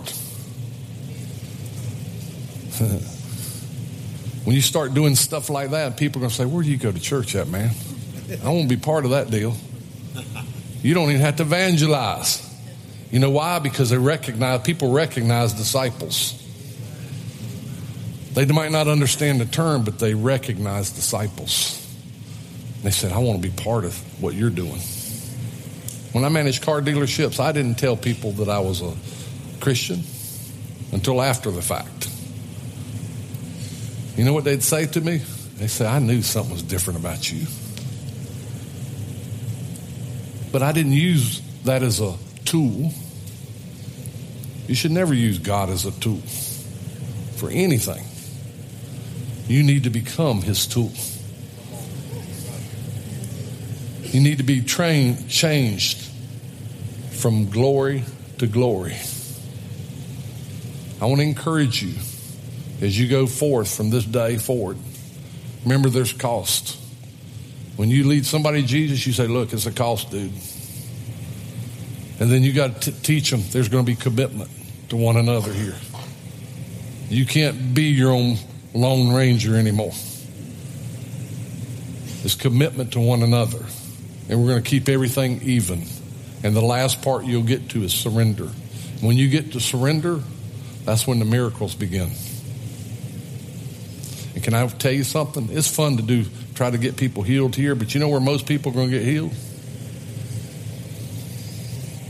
When 4.43 4.53
you 4.53 4.61
start 4.61 4.93
doing 4.93 5.15
stuff 5.15 5.49
like 5.49 5.71
that, 5.71 5.95
people 5.95 6.19
are 6.19 6.23
going 6.23 6.29
to 6.29 6.35
say, 6.35 6.45
Where 6.45 6.61
do 6.61 6.69
you 6.69 6.77
go 6.77 6.91
to 6.91 6.99
church 6.99 7.35
at, 7.35 7.47
man? 7.47 7.71
I 8.43 8.49
won't 8.49 8.67
be 8.67 8.77
part 8.77 9.05
of 9.05 9.11
that 9.11 9.31
deal. 9.31 9.55
You 10.83 10.93
don't 10.93 11.09
even 11.09 11.21
have 11.21 11.37
to 11.37 11.43
evangelize. 11.43 12.47
You 13.11 13.19
know 13.19 13.31
why? 13.31 13.59
Because 13.59 13.89
they 13.91 13.97
recognize, 13.97 14.61
people 14.61 14.91
recognize 14.91 15.53
disciples. 15.53 16.44
They 18.35 18.45
might 18.45 18.71
not 18.71 18.89
understand 18.89 19.39
the 19.39 19.45
term, 19.45 19.85
but 19.85 19.97
they 19.97 20.13
recognize 20.13 20.91
disciples. 20.91 21.81
They 22.83 22.91
said, 22.91 23.13
I 23.13 23.19
want 23.19 23.41
to 23.41 23.49
be 23.49 23.63
part 23.63 23.85
of 23.85 23.97
what 24.21 24.35
you're 24.35 24.49
doing. 24.49 24.81
When 26.11 26.25
I 26.25 26.29
managed 26.29 26.61
car 26.61 26.81
dealerships, 26.81 27.39
I 27.39 27.53
didn't 27.53 27.75
tell 27.75 27.95
people 27.95 28.33
that 28.33 28.49
I 28.49 28.59
was 28.59 28.81
a 28.81 28.93
Christian 29.61 30.03
until 30.91 31.21
after 31.21 31.49
the 31.49 31.61
fact. 31.61 32.09
You 34.17 34.25
know 34.25 34.33
what 34.33 34.43
they'd 34.43 34.61
say 34.61 34.85
to 34.85 35.01
me? 35.01 35.21
They 35.55 35.67
say, 35.67 35.85
I 35.87 35.99
knew 35.99 36.21
something 36.21 36.51
was 36.51 36.61
different 36.61 36.99
about 36.99 37.31
you. 37.31 37.47
But 40.51 40.61
I 40.61 40.73
didn't 40.73 40.91
use 40.91 41.41
that 41.63 41.83
as 41.83 42.01
a 42.01 42.15
tool. 42.43 42.91
You 44.67 44.75
should 44.75 44.91
never 44.91 45.13
use 45.13 45.39
God 45.39 45.69
as 45.69 45.85
a 45.85 45.91
tool 45.91 46.21
for 47.37 47.49
anything. 47.49 48.03
You 49.47 49.63
need 49.63 49.83
to 49.83 49.89
become 49.89 50.41
his 50.41 50.65
tool. 50.65 50.91
You 54.13 54.21
need 54.21 54.37
to 54.37 54.43
be 54.43 54.61
trained, 54.61 55.29
changed 55.29 56.09
from 57.11 57.49
glory 57.49 58.03
to 58.37 58.47
glory. 58.47 58.95
I 61.01 61.05
want 61.05 61.19
to 61.19 61.27
encourage 61.27 61.83
you 61.83 61.93
as 62.81 62.97
you 62.97 63.07
go 63.07 63.27
forth 63.27 63.75
from 63.75 63.89
this 63.89 64.05
day 64.05 64.37
forward. 64.37 64.77
Remember, 65.63 65.89
there's 65.89 66.13
cost. 66.13 66.79
When 67.75 67.89
you 67.89 68.07
lead 68.07 68.25
somebody 68.25 68.63
Jesus, 68.63 69.05
you 69.05 69.13
say, 69.13 69.27
Look, 69.27 69.51
it's 69.51 69.65
a 69.65 69.71
cost, 69.71 70.11
dude. 70.11 70.31
And 72.19 72.31
then 72.31 72.43
you 72.43 72.53
got 72.53 72.83
to 72.83 72.91
teach 72.91 73.31
them 73.31 73.41
there's 73.51 73.67
going 73.67 73.85
to 73.85 73.91
be 73.91 73.95
commitment 73.95 74.49
to 74.89 74.95
one 74.95 75.17
another 75.17 75.51
here. 75.51 75.75
You 77.09 77.25
can't 77.25 77.73
be 77.73 77.83
your 77.83 78.11
own 78.11 78.37
Lone 78.75 79.13
Ranger 79.13 79.55
anymore. 79.55 79.93
It's 82.23 82.35
commitment 82.35 82.93
to 82.93 82.99
one 82.99 83.23
another. 83.23 83.63
And 84.27 84.41
we're 84.41 84.49
going 84.49 84.63
to 84.63 84.69
keep 84.69 84.89
everything 84.89 85.41
even. 85.43 85.83
And 86.43 86.55
the 86.55 86.61
last 86.61 87.01
part 87.01 87.25
you'll 87.25 87.43
get 87.43 87.69
to 87.69 87.83
is 87.83 87.93
surrender. 87.93 88.49
When 89.01 89.15
you 89.15 89.29
get 89.29 89.53
to 89.53 89.59
surrender, 89.59 90.19
that's 90.83 91.07
when 91.07 91.19
the 91.19 91.25
miracles 91.25 91.75
begin. 91.75 92.09
And 94.33 94.43
can 94.43 94.53
I 94.53 94.67
tell 94.67 94.91
you 94.91 95.03
something? 95.03 95.49
It's 95.51 95.73
fun 95.73 95.97
to 95.97 96.03
do, 96.03 96.25
try 96.55 96.69
to 96.69 96.77
get 96.77 96.97
people 96.97 97.23
healed 97.23 97.55
here, 97.55 97.75
but 97.75 97.93
you 97.93 97.99
know 97.99 98.09
where 98.09 98.19
most 98.19 98.45
people 98.47 98.71
are 98.71 98.75
going 98.75 98.91
to 98.91 98.97
get 98.97 99.05
healed? 99.05 99.33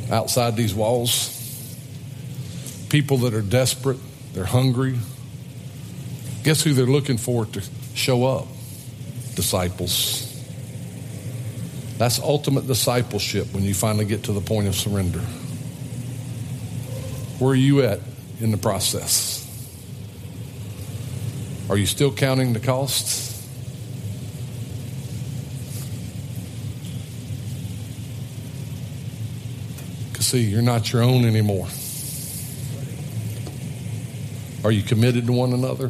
Outside 0.09 0.55
these 0.55 0.74
walls. 0.74 1.32
People 2.89 3.18
that 3.18 3.34
are 3.34 3.41
desperate, 3.41 3.99
they're 4.34 4.45
hungry. 4.45 4.97
Guess 6.45 6.61
who 6.61 6.73
they're 6.75 6.85
looking 6.85 7.17
for 7.17 7.47
to 7.47 7.61
show 7.95 8.23
up? 8.23 8.45
Disciples. 9.33 10.31
That's 11.97 12.19
ultimate 12.19 12.67
discipleship 12.67 13.51
when 13.51 13.63
you 13.63 13.73
finally 13.73 14.05
get 14.05 14.25
to 14.25 14.31
the 14.31 14.41
point 14.41 14.67
of 14.67 14.75
surrender. 14.75 15.21
Where 17.39 17.53
are 17.53 17.55
you 17.55 17.81
at 17.81 17.99
in 18.39 18.51
the 18.51 18.57
process? 18.57 19.41
Are 21.67 21.77
you 21.77 21.87
still 21.87 22.13
counting 22.13 22.53
the 22.53 22.59
costs? 22.59 23.43
Because, 30.11 30.27
see, 30.27 30.43
you're 30.43 30.61
not 30.61 30.93
your 30.93 31.01
own 31.01 31.25
anymore. 31.25 31.67
Are 34.63 34.71
you 34.71 34.83
committed 34.83 35.25
to 35.25 35.33
one 35.33 35.51
another? 35.51 35.89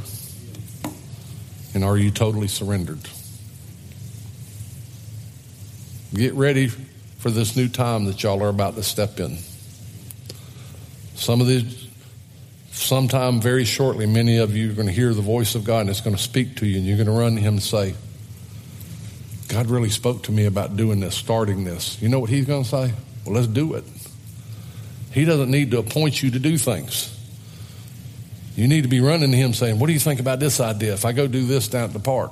And 1.76 1.84
are 1.84 1.98
you 1.98 2.10
totally 2.10 2.48
surrendered? 2.48 3.02
Get 6.14 6.34
ready 6.34 6.68
for 6.68 7.30
this 7.30 7.58
new 7.58 7.68
time 7.68 8.06
that 8.06 8.24
y'all 8.24 8.42
are 8.42 8.48
about 8.48 8.76
to 8.76 8.84
step 8.84 9.20
in. 9.20 9.38
Some 11.16 11.42
of 11.42 11.48
these, 11.48 11.90
sometime 12.72 13.42
very 13.42 13.66
shortly, 13.66 14.06
many 14.06 14.38
of 14.38 14.56
you 14.56 14.72
are 14.72 14.74
going 14.74 14.88
to 14.88 14.94
hear 14.94 15.14
the 15.14 15.22
voice 15.22 15.56
of 15.56 15.66
God 15.66 15.82
and 15.82 15.90
it's 15.90 16.00
going 16.00 16.16
to 16.16 16.22
speak 16.22 16.56
to 16.58 16.66
you, 16.66 16.78
and 16.78 16.86
you're 16.86 16.98
going 16.98 17.08
to 17.08 17.14
run 17.14 17.36
to 17.36 17.42
Him 17.42 17.56
and 17.56 17.64
say, 17.64 17.94
God 19.50 19.68
really 19.68 19.90
spoke 19.90 20.24
to 20.24 20.32
me 20.32 20.46
about 20.46 20.78
doing 20.78 21.02
this, 21.02 21.16
starting 21.16 21.66
this. 21.66 22.02
You 22.02 22.08
know 22.08 22.20
what 22.20 22.30
He's 22.30 22.46
going 22.46 22.64
to 22.64 22.70
say? 22.70 22.94
Well, 23.26 23.36
let's 23.36 23.48
do 23.48 23.74
it. 23.74 23.84
He 25.12 25.26
doesn't 25.26 25.52
need 25.52 25.72
to 25.72 25.80
appoint 25.80 26.24
you 26.24 26.32
to 26.32 26.40
do 26.40 26.58
things. 26.58 27.15
You 28.56 28.68
need 28.68 28.84
to 28.84 28.88
be 28.88 29.02
running 29.02 29.32
to 29.32 29.38
Him 29.38 29.54
saying, 29.54 29.80
What 29.80 29.88
do 29.88 29.94
you 29.94 30.00
think 30.00 30.20
about 30.20 30.40
this 30.40 30.60
idea 30.60 30.94
if 30.94 31.06
I 31.06 31.12
go 31.12 31.28
do 31.28 31.46
this 31.46 31.68
down 31.68 31.84
at 31.86 31.94
the 31.94 32.00
park? 32.00 32.32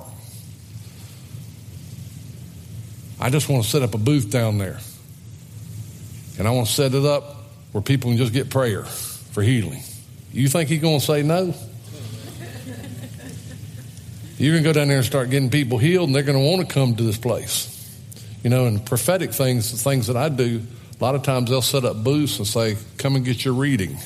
I 3.20 3.30
just 3.30 3.48
want 3.48 3.64
to 3.64 3.70
set 3.70 3.82
up 3.82 3.94
a 3.94 3.98
booth 3.98 4.30
down 4.30 4.58
there. 4.58 4.80
And 6.38 6.48
I 6.48 6.50
want 6.50 6.66
to 6.66 6.72
set 6.72 6.94
it 6.94 7.04
up 7.04 7.36
where 7.72 7.82
people 7.82 8.10
can 8.10 8.18
just 8.18 8.32
get 8.32 8.50
prayer 8.50 8.84
for 8.84 9.42
healing. 9.42 9.82
You 10.32 10.48
think 10.48 10.68
he's 10.68 10.80
going 10.80 10.98
to 10.98 11.04
say 11.04 11.22
no? 11.22 11.54
Going 14.36 14.56
to 14.56 14.62
go 14.62 14.72
down 14.72 14.88
there 14.88 14.98
and 14.98 15.06
start 15.06 15.30
getting 15.30 15.48
people 15.48 15.78
healed, 15.78 16.08
and 16.08 16.14
they're 16.14 16.22
going 16.22 16.38
to 16.38 16.44
want 16.44 16.68
to 16.68 16.74
come 16.74 16.96
to 16.96 17.02
this 17.02 17.16
place. 17.16 17.70
You 18.42 18.50
know, 18.50 18.66
and 18.66 18.84
prophetic 18.84 19.32
things, 19.32 19.70
the 19.70 19.78
things 19.78 20.08
that 20.08 20.16
I 20.16 20.28
do, 20.28 20.60
a 21.00 21.02
lot 21.02 21.14
of 21.14 21.22
times 21.22 21.48
they'll 21.48 21.62
set 21.62 21.84
up 21.84 22.02
booths 22.02 22.38
and 22.38 22.46
say, 22.46 22.76
Come 22.98 23.16
and 23.16 23.24
get 23.24 23.44
your 23.44 23.54
reading. 23.54 23.96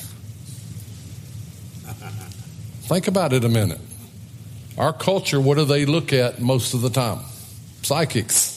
Think 2.89 3.07
about 3.07 3.33
it 3.33 3.45
a 3.45 3.49
minute. 3.49 3.79
Our 4.75 4.93
culture, 4.93 5.39
what 5.39 5.59
do 5.59 5.65
they 5.65 5.85
look 5.85 6.11
at 6.11 6.41
most 6.41 6.73
of 6.73 6.81
the 6.81 6.89
time? 6.89 7.19
Psychics. 7.83 8.55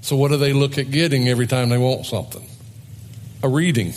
So, 0.00 0.16
what 0.16 0.30
do 0.30 0.38
they 0.38 0.54
look 0.54 0.78
at 0.78 0.90
getting 0.90 1.28
every 1.28 1.46
time 1.46 1.68
they 1.68 1.76
want 1.76 2.06
something? 2.06 2.48
A 3.42 3.48
reading. 3.50 3.92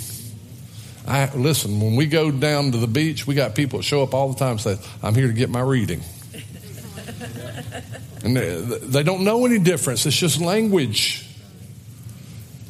I, 1.08 1.34
listen, 1.34 1.80
when 1.80 1.96
we 1.96 2.06
go 2.06 2.32
down 2.32 2.74
to 2.74 2.78
the 2.80 2.88
beach, 2.88 3.26
we 3.26 3.34
got 3.34 3.56
people 3.56 3.80
that 3.80 3.84
show 3.84 4.04
up 4.04 4.14
all 4.14 4.28
the 4.28 4.38
time 4.38 4.52
and 4.52 4.62
say, 4.62 4.78
I'm 5.02 5.16
here 5.16 5.28
to 5.28 5.34
get 5.34 5.50
my 5.50 5.62
reading. 5.62 6.02
and 8.26 8.36
they, 8.36 8.62
they 8.62 9.04
don't 9.04 9.24
know 9.24 9.46
any 9.46 9.60
difference, 9.60 10.06
it's 10.06 10.18
just 10.18 10.42
language. 10.42 11.26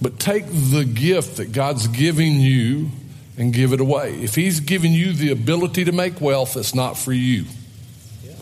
But 0.03 0.19
take 0.19 0.45
the 0.45 0.85
gift 0.85 1.37
that 1.37 1.51
God's 1.51 1.87
giving 1.87 2.39
you 2.39 2.91
and 3.39 3.51
give 3.51 3.73
it 3.73 3.81
away. 3.81 4.21
If 4.21 4.35
He's 4.35 4.59
giving 4.59 4.93
you 4.93 5.13
the 5.13 5.31
ability 5.31 5.85
to 5.85 5.91
make 5.91 6.21
wealth, 6.21 6.55
it's 6.55 6.75
not 6.75 6.97
for 6.97 7.13
you. 7.13 7.45
Yeah, 8.23 8.33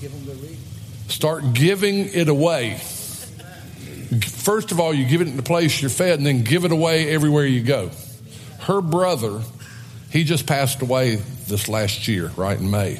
give 0.00 0.12
them 0.12 0.26
the 0.26 0.34
reading. 0.34 0.58
Start 1.08 1.54
giving 1.54 2.08
it 2.12 2.28
away. 2.28 2.78
First 4.20 4.72
of 4.72 4.80
all, 4.80 4.92
you 4.92 5.06
give 5.06 5.20
it 5.20 5.28
in 5.28 5.36
the 5.36 5.42
place 5.42 5.80
you're 5.80 5.88
fed, 5.88 6.18
and 6.18 6.26
then 6.26 6.42
give 6.42 6.64
it 6.64 6.72
away 6.72 7.08
everywhere 7.08 7.46
you 7.46 7.62
go. 7.62 7.90
Her 8.58 8.82
brother, 8.82 9.40
he 10.10 10.24
just 10.24 10.46
passed 10.46 10.82
away 10.82 11.14
this 11.46 11.68
last 11.68 12.08
year, 12.08 12.30
right 12.36 12.58
in 12.58 12.70
May. 12.70 12.98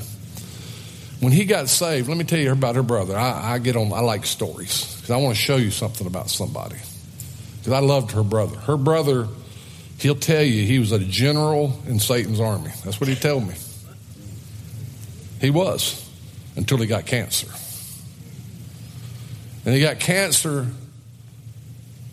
When 1.18 1.32
he 1.32 1.44
got 1.44 1.68
saved, 1.68 2.08
let 2.08 2.16
me 2.16 2.24
tell 2.24 2.38
you 2.38 2.52
about 2.52 2.76
her 2.76 2.82
brother. 2.82 3.16
I, 3.16 3.54
I 3.54 3.58
get 3.58 3.76
on, 3.76 3.92
I 3.92 4.00
like 4.00 4.24
stories 4.24 4.94
because 4.96 5.10
I 5.10 5.16
want 5.16 5.36
to 5.36 5.42
show 5.42 5.56
you 5.56 5.70
something 5.70 6.06
about 6.06 6.30
somebody. 6.30 6.76
Because 7.58 7.72
I 7.72 7.80
loved 7.80 8.12
her 8.12 8.22
brother. 8.22 8.56
Her 8.56 8.78
brother, 8.78 9.28
he'll 10.00 10.14
tell 10.14 10.42
you 10.42 10.64
he 10.64 10.78
was 10.78 10.92
a 10.92 10.98
general 10.98 11.78
in 11.86 11.98
Satan's 11.98 12.40
army. 12.40 12.70
That's 12.84 13.00
what 13.00 13.08
he 13.08 13.14
told 13.14 13.46
me. 13.46 13.54
He 15.40 15.50
was 15.50 16.08
until 16.56 16.78
he 16.78 16.86
got 16.86 17.06
cancer. 17.06 17.48
And 19.64 19.74
he 19.74 19.80
got 19.80 20.00
cancer 20.00 20.66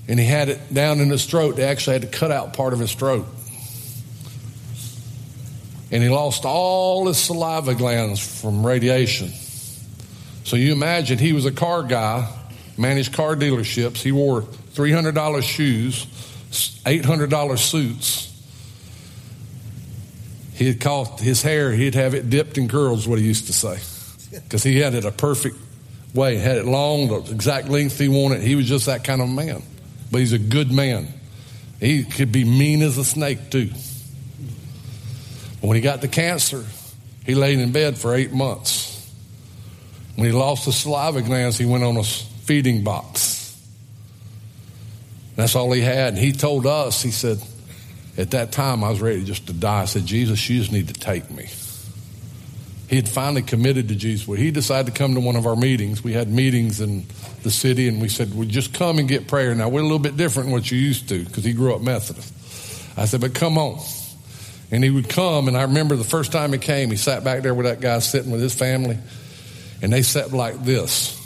and 0.07 0.19
he 0.19 0.25
had 0.25 0.49
it 0.49 0.73
down 0.73 0.99
in 0.99 1.09
his 1.09 1.25
throat. 1.25 1.57
They 1.57 1.63
actually 1.63 1.99
had 1.99 2.01
to 2.03 2.17
cut 2.17 2.31
out 2.31 2.53
part 2.53 2.73
of 2.73 2.79
his 2.79 2.93
throat. 2.93 3.25
And 5.91 6.03
he 6.03 6.09
lost 6.09 6.45
all 6.45 7.07
his 7.07 7.17
saliva 7.17 7.75
glands 7.75 8.19
from 8.41 8.65
radiation. 8.65 9.29
So 10.43 10.55
you 10.55 10.71
imagine 10.71 11.17
he 11.17 11.33
was 11.33 11.45
a 11.45 11.51
car 11.51 11.83
guy, 11.83 12.33
managed 12.77 13.13
car 13.13 13.35
dealerships. 13.35 13.97
He 13.97 14.11
wore 14.11 14.41
$300 14.41 15.43
shoes, 15.43 16.07
$800 16.51 17.57
suits. 17.57 18.23
He'd 20.55 20.81
call 20.81 21.05
his 21.17 21.41
hair, 21.41 21.71
he'd 21.71 21.95
have 21.95 22.15
it 22.15 22.29
dipped 22.29 22.57
in 22.57 22.67
curls, 22.67 23.07
what 23.07 23.19
he 23.19 23.25
used 23.25 23.47
to 23.47 23.53
say. 23.53 23.79
Because 24.29 24.61
he 24.61 24.77
had 24.79 24.93
it 24.93 25.05
a 25.05 25.11
perfect 25.11 25.55
way, 26.13 26.35
had 26.35 26.57
it 26.57 26.65
long, 26.65 27.07
the 27.07 27.33
exact 27.33 27.69
length 27.69 27.97
he 27.97 28.09
wanted. 28.09 28.41
He 28.41 28.55
was 28.55 28.67
just 28.67 28.87
that 28.87 29.05
kind 29.05 29.21
of 29.21 29.29
man 29.29 29.63
but 30.11 30.19
he's 30.19 30.33
a 30.33 30.39
good 30.39 30.71
man. 30.71 31.07
He 31.79 32.03
could 32.03 32.31
be 32.31 32.43
mean 32.43 32.81
as 32.81 32.97
a 32.97 33.05
snake, 33.05 33.49
too. 33.49 33.69
But 35.61 35.67
When 35.67 35.75
he 35.75 35.81
got 35.81 36.01
the 36.01 36.07
cancer, 36.07 36.65
he 37.25 37.35
laid 37.35 37.59
in 37.59 37.71
bed 37.71 37.97
for 37.97 38.15
eight 38.15 38.31
months. 38.31 38.93
When 40.15 40.25
he 40.25 40.33
lost 40.33 40.65
the 40.65 40.71
saliva 40.71 41.21
glands, 41.21 41.57
he 41.57 41.65
went 41.65 41.83
on 41.83 41.97
a 41.97 42.03
feeding 42.03 42.83
box. 42.83 43.36
That's 45.37 45.55
all 45.55 45.71
he 45.71 45.81
had. 45.81 46.09
And 46.09 46.17
he 46.17 46.33
told 46.33 46.65
us, 46.65 47.01
he 47.01 47.11
said, 47.11 47.39
at 48.17 48.31
that 48.31 48.51
time 48.51 48.83
I 48.83 48.89
was 48.89 48.99
ready 48.99 49.23
just 49.23 49.47
to 49.47 49.53
die. 49.53 49.83
I 49.83 49.85
said, 49.85 50.05
Jesus, 50.05 50.49
you 50.49 50.59
just 50.59 50.71
need 50.71 50.87
to 50.87 50.93
take 50.95 51.29
me. 51.29 51.47
He 52.89 52.95
had 52.95 53.07
finally 53.07 53.43
committed 53.43 53.89
to 53.89 53.95
Jesus. 53.95 54.27
Well, 54.27 54.37
he 54.37 54.49
decided 54.49 54.93
to 54.93 54.97
come 54.97 55.13
to 55.13 55.19
one 55.19 55.35
of 55.35 55.45
our 55.45 55.55
meetings. 55.55 56.03
We 56.03 56.13
had 56.13 56.29
meetings 56.29 56.81
in 56.81 57.05
the 57.43 57.51
city, 57.51 57.87
and 57.87 58.01
we 58.01 58.07
said, 58.07 58.33
Well, 58.33 58.47
just 58.47 58.73
come 58.73 58.97
and 58.97 59.07
get 59.07 59.27
prayer. 59.27 59.53
Now, 59.53 59.69
we're 59.69 59.81
a 59.81 59.83
little 59.83 59.99
bit 59.99 60.17
different 60.17 60.47
than 60.47 60.53
what 60.53 60.71
you 60.71 60.77
used 60.77 61.09
to 61.09 61.23
because 61.23 61.43
he 61.43 61.53
grew 61.53 61.75
up 61.75 61.81
Methodist. 61.81 62.33
I 62.97 63.05
said, 63.05 63.21
But 63.21 63.35
come 63.35 63.57
on. 63.57 63.79
And 64.71 64.83
he 64.83 64.89
would 64.89 65.09
come, 65.09 65.47
and 65.47 65.55
I 65.55 65.63
remember 65.63 65.95
the 65.95 66.03
first 66.03 66.31
time 66.31 66.51
he 66.53 66.59
came, 66.59 66.89
he 66.89 66.97
sat 66.97 67.23
back 67.23 67.43
there 67.43 67.53
with 67.53 67.65
that 67.65 67.79
guy 67.79 67.99
sitting 67.99 68.31
with 68.31 68.41
his 68.41 68.55
family, 68.55 68.97
and 69.81 69.93
they 69.93 70.01
sat 70.01 70.31
like 70.31 70.63
this. 70.63 71.16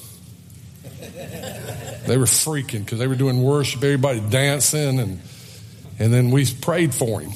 They 2.06 2.18
were 2.18 2.26
freaking 2.26 2.84
because 2.84 3.00
they 3.00 3.08
were 3.08 3.16
doing 3.16 3.42
worship, 3.44 3.84
everybody 3.84 4.20
dancing, 4.20 5.00
and 5.00 5.22
and 6.00 6.12
then 6.12 6.32
we 6.32 6.52
prayed 6.52 6.96
for 6.96 7.22
him 7.22 7.32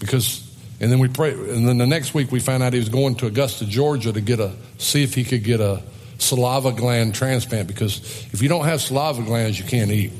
because, 0.00 0.44
and 0.80 0.90
then 0.90 0.98
we 0.98 1.06
prayed, 1.08 1.36
and 1.36 1.68
then 1.68 1.78
the 1.78 1.86
next 1.86 2.12
week 2.12 2.32
we 2.32 2.40
found 2.40 2.62
out 2.62 2.72
he 2.72 2.80
was 2.80 2.88
going 2.88 3.14
to 3.16 3.26
Augusta, 3.26 3.66
Georgia, 3.66 4.12
to 4.12 4.20
get 4.20 4.40
a 4.40 4.52
see 4.78 5.04
if 5.04 5.14
he 5.14 5.22
could 5.22 5.44
get 5.44 5.60
a 5.60 5.80
saliva 6.18 6.72
gland 6.72 7.14
transplant 7.14 7.68
because 7.68 7.98
if 8.32 8.42
you 8.42 8.48
don't 8.48 8.64
have 8.64 8.80
saliva 8.80 9.22
glands, 9.22 9.58
you 9.58 9.64
can't 9.64 9.92
eat. 9.92 10.12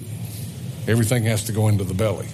Everything 0.87 1.25
has 1.25 1.45
to 1.45 1.53
go 1.53 1.69
into 1.69 1.85
the 1.85 1.95
belly. 1.95 2.29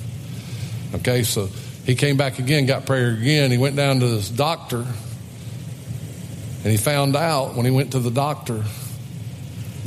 Okay, 0.95 1.23
so 1.23 1.49
he 1.87 1.95
came 1.95 2.17
back 2.17 2.39
again, 2.39 2.67
got 2.67 2.85
prayer 2.85 3.13
again. 3.13 3.51
He 3.51 3.59
went 3.59 3.77
down 3.77 4.01
to 4.01 4.07
this 4.07 4.29
doctor, 4.29 4.79
and 4.83 6.71
he 6.71 6.77
found 6.77 7.17
out 7.17 7.55
when 7.55 7.65
he 7.65 7.71
went 7.71 7.93
to 7.93 7.99
the 7.99 8.11
doctor 8.11 8.63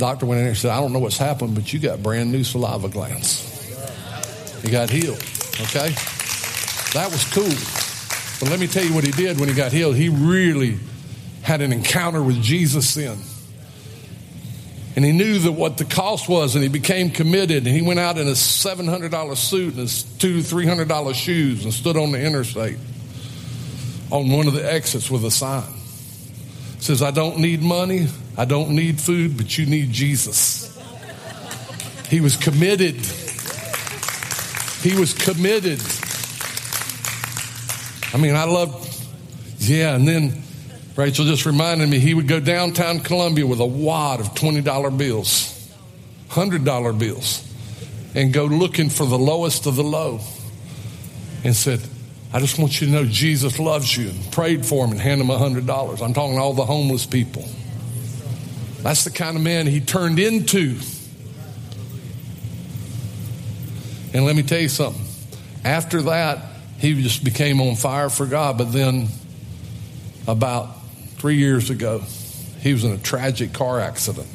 Doctor 0.00 0.26
went 0.26 0.38
in 0.38 0.44
there 0.44 0.50
and 0.50 0.58
said, 0.58 0.70
I 0.70 0.80
don't 0.80 0.92
know 0.92 0.98
what's 0.98 1.18
happened, 1.18 1.54
but 1.54 1.72
you 1.72 1.78
got 1.78 2.02
brand 2.02 2.32
new 2.32 2.42
saliva 2.42 2.88
glands. 2.88 3.46
He 4.62 4.70
got 4.70 4.90
healed. 4.90 5.22
Okay? 5.60 5.90
That 6.94 7.08
was 7.12 7.24
cool. 7.32 7.44
But 8.40 8.50
let 8.50 8.58
me 8.58 8.66
tell 8.66 8.84
you 8.84 8.94
what 8.94 9.04
he 9.04 9.12
did 9.12 9.38
when 9.38 9.48
he 9.48 9.54
got 9.54 9.72
healed. 9.72 9.94
He 9.94 10.08
really 10.08 10.78
had 11.42 11.60
an 11.60 11.72
encounter 11.72 12.22
with 12.22 12.42
Jesus 12.42 12.94
then. 12.94 13.18
And 14.96 15.04
he 15.04 15.12
knew 15.12 15.38
that 15.38 15.52
what 15.52 15.78
the 15.78 15.84
cost 15.84 16.28
was, 16.28 16.56
and 16.56 16.62
he 16.62 16.68
became 16.68 17.10
committed. 17.10 17.66
And 17.66 17.74
he 17.74 17.82
went 17.82 18.00
out 18.00 18.18
in 18.18 18.26
a 18.26 18.32
$700 18.32 19.36
suit 19.36 19.74
and 19.74 19.82
his 19.82 20.02
two, 20.02 20.38
$300 20.38 21.14
shoes 21.14 21.64
and 21.64 21.72
stood 21.72 21.96
on 21.96 22.10
the 22.12 22.20
interstate 22.20 22.78
on 24.10 24.30
one 24.30 24.48
of 24.48 24.54
the 24.54 24.72
exits 24.72 25.10
with 25.10 25.24
a 25.24 25.30
sign. 25.30 25.72
It 26.76 26.82
says, 26.82 27.02
I 27.02 27.12
don't 27.12 27.38
need 27.38 27.62
money, 27.62 28.08
I 28.36 28.44
don't 28.44 28.70
need 28.70 29.00
food, 29.00 29.36
but 29.36 29.58
you 29.58 29.66
need 29.66 29.92
Jesus. 29.92 30.66
He 32.08 32.20
was 32.20 32.36
committed. 32.36 32.96
He 34.82 34.98
was 34.98 35.14
committed. 35.14 35.80
I 38.12 38.18
mean, 38.18 38.34
I 38.34 38.44
love, 38.44 38.86
yeah, 39.58 39.94
and 39.94 40.08
then 40.08 40.42
Rachel 40.96 41.24
just 41.24 41.46
reminded 41.46 41.88
me 41.88 41.98
he 41.98 42.14
would 42.14 42.26
go 42.26 42.40
downtown 42.40 43.00
Columbia 43.00 43.46
with 43.46 43.60
a 43.60 43.66
wad 43.66 44.20
of 44.20 44.34
$20 44.34 44.98
bills, 44.98 45.72
$100 46.30 46.98
bills, 46.98 47.46
and 48.14 48.32
go 48.32 48.46
looking 48.46 48.90
for 48.90 49.06
the 49.06 49.18
lowest 49.18 49.66
of 49.66 49.76
the 49.76 49.84
low 49.84 50.20
and 51.44 51.54
said, 51.54 51.80
I 52.32 52.40
just 52.40 52.58
want 52.58 52.80
you 52.80 52.86
to 52.88 52.92
know 52.92 53.04
Jesus 53.04 53.58
loves 53.58 53.96
you 53.96 54.10
and 54.10 54.32
prayed 54.32 54.64
for 54.66 54.84
him 54.84 54.92
and 54.92 55.00
hand 55.00 55.20
him 55.20 55.28
$100. 55.28 56.02
I'm 56.02 56.14
talking 56.14 56.36
to 56.36 56.40
all 56.42 56.54
the 56.54 56.66
homeless 56.66 57.06
people. 57.06 57.44
That's 58.82 59.04
the 59.04 59.10
kind 59.10 59.36
of 59.36 59.42
man 59.42 59.66
he 59.66 59.80
turned 59.80 60.18
into. 60.18 60.78
And 64.12 64.24
let 64.24 64.34
me 64.34 64.42
tell 64.42 64.60
you 64.60 64.68
something. 64.68 65.04
After 65.64 66.02
that, 66.02 66.44
he 66.78 67.00
just 67.02 67.22
became 67.22 67.60
on 67.60 67.76
fire 67.76 68.08
for 68.08 68.26
God. 68.26 68.58
But 68.58 68.72
then, 68.72 69.08
about 70.26 70.68
three 71.18 71.36
years 71.36 71.70
ago, 71.70 72.00
he 72.60 72.72
was 72.72 72.84
in 72.84 72.92
a 72.92 72.98
tragic 72.98 73.52
car 73.52 73.80
accident. 73.80 74.28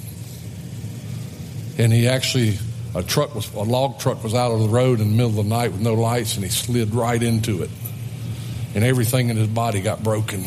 And 1.78 1.91
he 1.91 2.08
actually, 2.08 2.58
a 2.93 3.04
truck 3.04 3.36
was, 3.36 3.52
a 3.54 3.60
log 3.60 4.00
truck 4.00 4.24
was 4.24 4.34
out 4.34 4.52
of 4.52 4.62
the 4.62 4.70
road 4.70 5.02
in 5.02 5.10
the 5.10 5.16
middle 5.16 5.32
of 5.32 5.36
the 5.36 5.43
night 5.43 5.72
with 5.72 5.82
no 5.82 5.96
lights, 5.96 6.36
and 6.36 6.43
he 6.43 6.50
slid 6.50 6.93
right 6.93 7.22
into 7.22 7.64
it 7.64 7.70
and 8.76 8.84
everything 8.84 9.30
in 9.30 9.38
his 9.38 9.48
body 9.48 9.82
got 9.82 10.04
broken. 10.04 10.43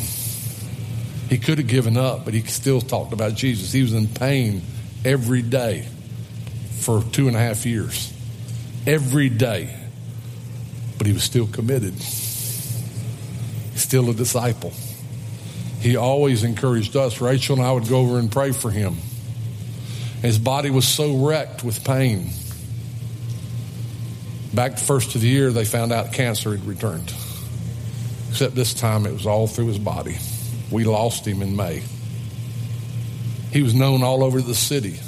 He 1.28 1.38
could 1.38 1.58
have 1.58 1.66
given 1.66 1.96
up, 1.96 2.24
but 2.24 2.32
he 2.32 2.42
still 2.42 2.80
talked 2.80 3.12
about 3.12 3.34
Jesus. 3.34 3.70
He 3.70 3.82
was 3.82 3.92
in 3.92 4.08
pain 4.08 4.62
every 5.04 5.42
day 5.42 5.86
for 6.80 7.02
two 7.12 7.28
and 7.28 7.36
a 7.36 7.40
half 7.40 7.66
years. 7.66 8.12
Every 8.86 9.28
day. 9.28 9.74
But 10.96 11.06
he 11.06 11.12
was 11.12 11.22
still 11.22 11.46
committed. 11.46 12.00
Still 13.74 14.08
a 14.08 14.14
disciple. 14.14 14.72
He 15.80 15.96
always 15.96 16.44
encouraged 16.44 16.96
us. 16.96 17.20
Rachel 17.20 17.56
and 17.56 17.64
I 17.64 17.72
would 17.72 17.88
go 17.88 17.98
over 17.98 18.18
and 18.18 18.32
pray 18.32 18.52
for 18.52 18.70
him. 18.70 18.96
His 20.22 20.38
body 20.38 20.70
was 20.70 20.88
so 20.88 21.26
wrecked 21.26 21.62
with 21.62 21.84
pain. 21.84 22.30
Back 24.54 24.78
first 24.78 25.14
of 25.14 25.20
the 25.20 25.28
year, 25.28 25.52
they 25.52 25.64
found 25.64 25.92
out 25.92 26.12
cancer 26.12 26.50
had 26.50 26.66
returned. 26.66 27.12
Except 28.30 28.54
this 28.54 28.74
time 28.74 29.06
it 29.06 29.12
was 29.12 29.26
all 29.26 29.46
through 29.46 29.66
his 29.66 29.78
body. 29.78 30.16
We 30.70 30.84
lost 30.84 31.26
him 31.26 31.42
in 31.42 31.56
May. 31.56 31.82
He 33.52 33.62
was 33.62 33.74
known 33.74 34.02
all 34.02 34.22
over 34.22 34.40
the 34.40 34.54
city. 34.54 34.98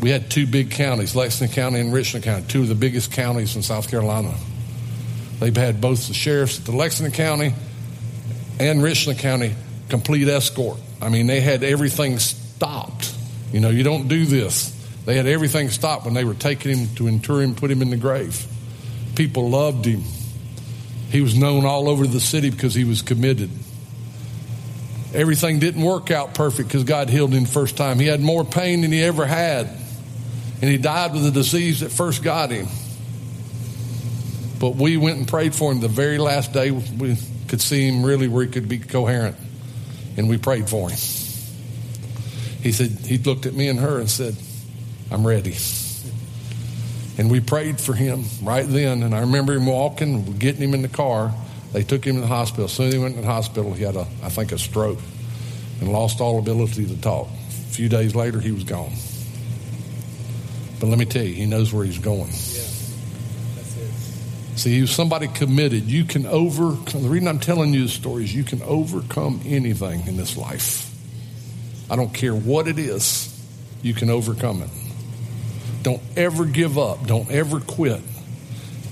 We 0.00 0.10
had 0.10 0.30
two 0.30 0.46
big 0.46 0.72
counties, 0.72 1.14
Lexington 1.14 1.54
County 1.54 1.80
and 1.80 1.92
Richland 1.92 2.24
County, 2.24 2.44
two 2.48 2.62
of 2.62 2.68
the 2.68 2.74
biggest 2.74 3.12
counties 3.12 3.54
in 3.54 3.62
South 3.62 3.88
Carolina. 3.88 4.34
They've 5.38 5.56
had 5.56 5.80
both 5.80 6.08
the 6.08 6.14
sheriffs 6.14 6.58
at 6.58 6.64
the 6.64 6.72
Lexington 6.72 7.14
County 7.14 7.54
and 8.58 8.82
Richland 8.82 9.20
County 9.20 9.54
complete 9.88 10.26
escort. 10.26 10.78
I 11.00 11.08
mean, 11.08 11.26
they 11.26 11.40
had 11.40 11.62
everything 11.62 12.18
stopped. 12.18 13.14
You 13.52 13.60
know, 13.60 13.70
you 13.70 13.82
don't 13.82 14.08
do 14.08 14.24
this. 14.24 14.70
They 15.04 15.16
had 15.16 15.26
everything 15.26 15.68
stopped 15.68 16.04
when 16.04 16.14
they 16.14 16.24
were 16.24 16.34
taking 16.34 16.76
him 16.76 16.94
to 16.96 17.06
inter 17.06 17.40
him, 17.40 17.54
put 17.54 17.70
him 17.70 17.82
in 17.82 17.90
the 17.90 17.96
grave. 17.96 18.46
People 19.14 19.50
loved 19.50 19.84
him. 19.84 20.02
He 21.10 21.20
was 21.20 21.36
known 21.36 21.66
all 21.66 21.88
over 21.88 22.06
the 22.06 22.20
city 22.20 22.50
because 22.50 22.74
he 22.74 22.84
was 22.84 23.02
committed. 23.02 23.50
Everything 25.14 25.58
didn't 25.58 25.82
work 25.82 26.10
out 26.10 26.34
perfect 26.34 26.68
because 26.68 26.84
God 26.84 27.10
healed 27.10 27.32
him 27.32 27.44
the 27.44 27.48
first 27.48 27.76
time. 27.76 27.98
He 27.98 28.06
had 28.06 28.20
more 28.20 28.44
pain 28.44 28.80
than 28.80 28.92
he 28.92 29.02
ever 29.02 29.26
had. 29.26 29.66
And 29.66 30.70
he 30.70 30.78
died 30.78 31.12
with 31.12 31.24
the 31.24 31.30
disease 31.30 31.80
that 31.80 31.90
first 31.90 32.22
got 32.22 32.50
him. 32.50 32.66
But 34.58 34.76
we 34.76 34.96
went 34.96 35.18
and 35.18 35.26
prayed 35.26 35.54
for 35.54 35.72
him 35.72 35.80
the 35.80 35.88
very 35.88 36.18
last 36.18 36.52
day 36.52 36.70
we 36.70 37.16
could 37.48 37.60
see 37.60 37.88
him 37.88 38.04
really 38.04 38.28
where 38.28 38.44
he 38.44 38.50
could 38.50 38.68
be 38.68 38.78
coherent. 38.78 39.36
And 40.16 40.28
we 40.28 40.38
prayed 40.38 40.68
for 40.68 40.88
him. 40.88 40.98
He 42.62 42.70
said, 42.70 42.90
he 42.90 43.18
looked 43.18 43.44
at 43.44 43.54
me 43.54 43.68
and 43.68 43.80
her 43.80 43.98
and 43.98 44.08
said, 44.08 44.36
I'm 45.10 45.26
ready. 45.26 45.56
And 47.18 47.30
we 47.30 47.40
prayed 47.40 47.80
for 47.80 47.92
him 47.92 48.24
right 48.42 48.66
then. 48.66 49.02
And 49.02 49.14
I 49.14 49.20
remember 49.20 49.52
him 49.52 49.66
walking, 49.66 50.38
getting 50.38 50.62
him 50.62 50.74
in 50.74 50.82
the 50.82 50.88
car. 50.88 51.34
They 51.72 51.82
took 51.82 52.04
him 52.04 52.16
to 52.16 52.20
the 52.22 52.26
hospital. 52.26 52.66
As 52.66 52.72
soon 52.72 52.88
as 52.88 52.94
he 52.94 52.98
went 52.98 53.14
to 53.16 53.22
the 53.22 53.26
hospital, 53.26 53.72
he 53.72 53.82
had, 53.82 53.96
a, 53.96 54.06
I 54.22 54.28
think, 54.28 54.52
a 54.52 54.58
stroke 54.58 54.98
and 55.80 55.90
lost 55.90 56.20
all 56.20 56.38
ability 56.38 56.86
to 56.86 57.00
talk. 57.00 57.28
A 57.28 57.74
few 57.74 57.88
days 57.88 58.14
later, 58.14 58.40
he 58.40 58.52
was 58.52 58.64
gone. 58.64 58.92
But 60.78 60.88
let 60.88 60.98
me 60.98 61.06
tell 61.06 61.22
you, 61.22 61.34
he 61.34 61.46
knows 61.46 61.72
where 61.72 61.84
he's 61.84 61.98
going. 61.98 62.28
Yeah. 62.28 62.62
See, 64.56 64.74
he 64.74 64.80
was 64.82 64.90
somebody 64.90 65.28
committed. 65.28 65.84
You 65.84 66.04
can 66.04 66.26
overcome. 66.26 67.02
The 67.02 67.08
reason 67.08 67.26
I'm 67.26 67.38
telling 67.38 67.72
you 67.72 67.84
this 67.84 67.94
story 67.94 68.24
is 68.24 68.34
you 68.34 68.44
can 68.44 68.62
overcome 68.62 69.40
anything 69.46 70.06
in 70.06 70.16
this 70.16 70.36
life. 70.36 70.88
I 71.90 71.96
don't 71.96 72.12
care 72.12 72.34
what 72.34 72.68
it 72.68 72.78
is, 72.78 73.28
you 73.82 73.94
can 73.94 74.10
overcome 74.10 74.62
it. 74.62 74.70
Don't 75.82 76.02
ever 76.16 76.44
give 76.44 76.78
up. 76.78 77.06
Don't 77.06 77.30
ever 77.30 77.60
quit. 77.60 78.00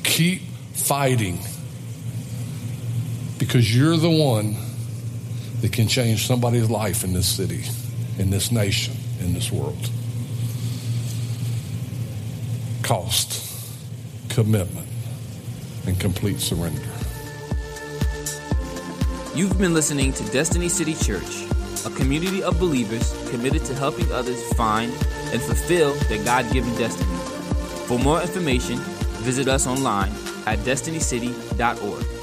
Keep 0.02 0.42
fighting 0.72 1.38
because 3.50 3.76
you're 3.76 3.96
the 3.96 4.08
one 4.08 4.54
that 5.60 5.72
can 5.72 5.88
change 5.88 6.24
somebody's 6.24 6.70
life 6.70 7.02
in 7.02 7.12
this 7.12 7.26
city, 7.26 7.64
in 8.16 8.30
this 8.30 8.52
nation, 8.52 8.94
in 9.18 9.34
this 9.34 9.50
world. 9.50 9.90
Cost, 12.84 13.42
commitment, 14.28 14.86
and 15.84 15.98
complete 15.98 16.38
surrender. 16.38 16.80
You've 19.34 19.58
been 19.58 19.74
listening 19.74 20.12
to 20.12 20.24
Destiny 20.30 20.68
City 20.68 20.94
Church, 20.94 21.44
a 21.84 21.90
community 21.90 22.44
of 22.44 22.56
believers 22.60 23.12
committed 23.30 23.64
to 23.64 23.74
helping 23.74 24.12
others 24.12 24.40
find 24.52 24.92
and 25.32 25.42
fulfill 25.42 25.94
their 26.04 26.24
God 26.24 26.48
given 26.52 26.72
destiny. 26.76 27.16
For 27.88 27.98
more 27.98 28.22
information, 28.22 28.76
visit 29.26 29.48
us 29.48 29.66
online 29.66 30.12
at 30.46 30.60
destinycity.org. 30.60 32.19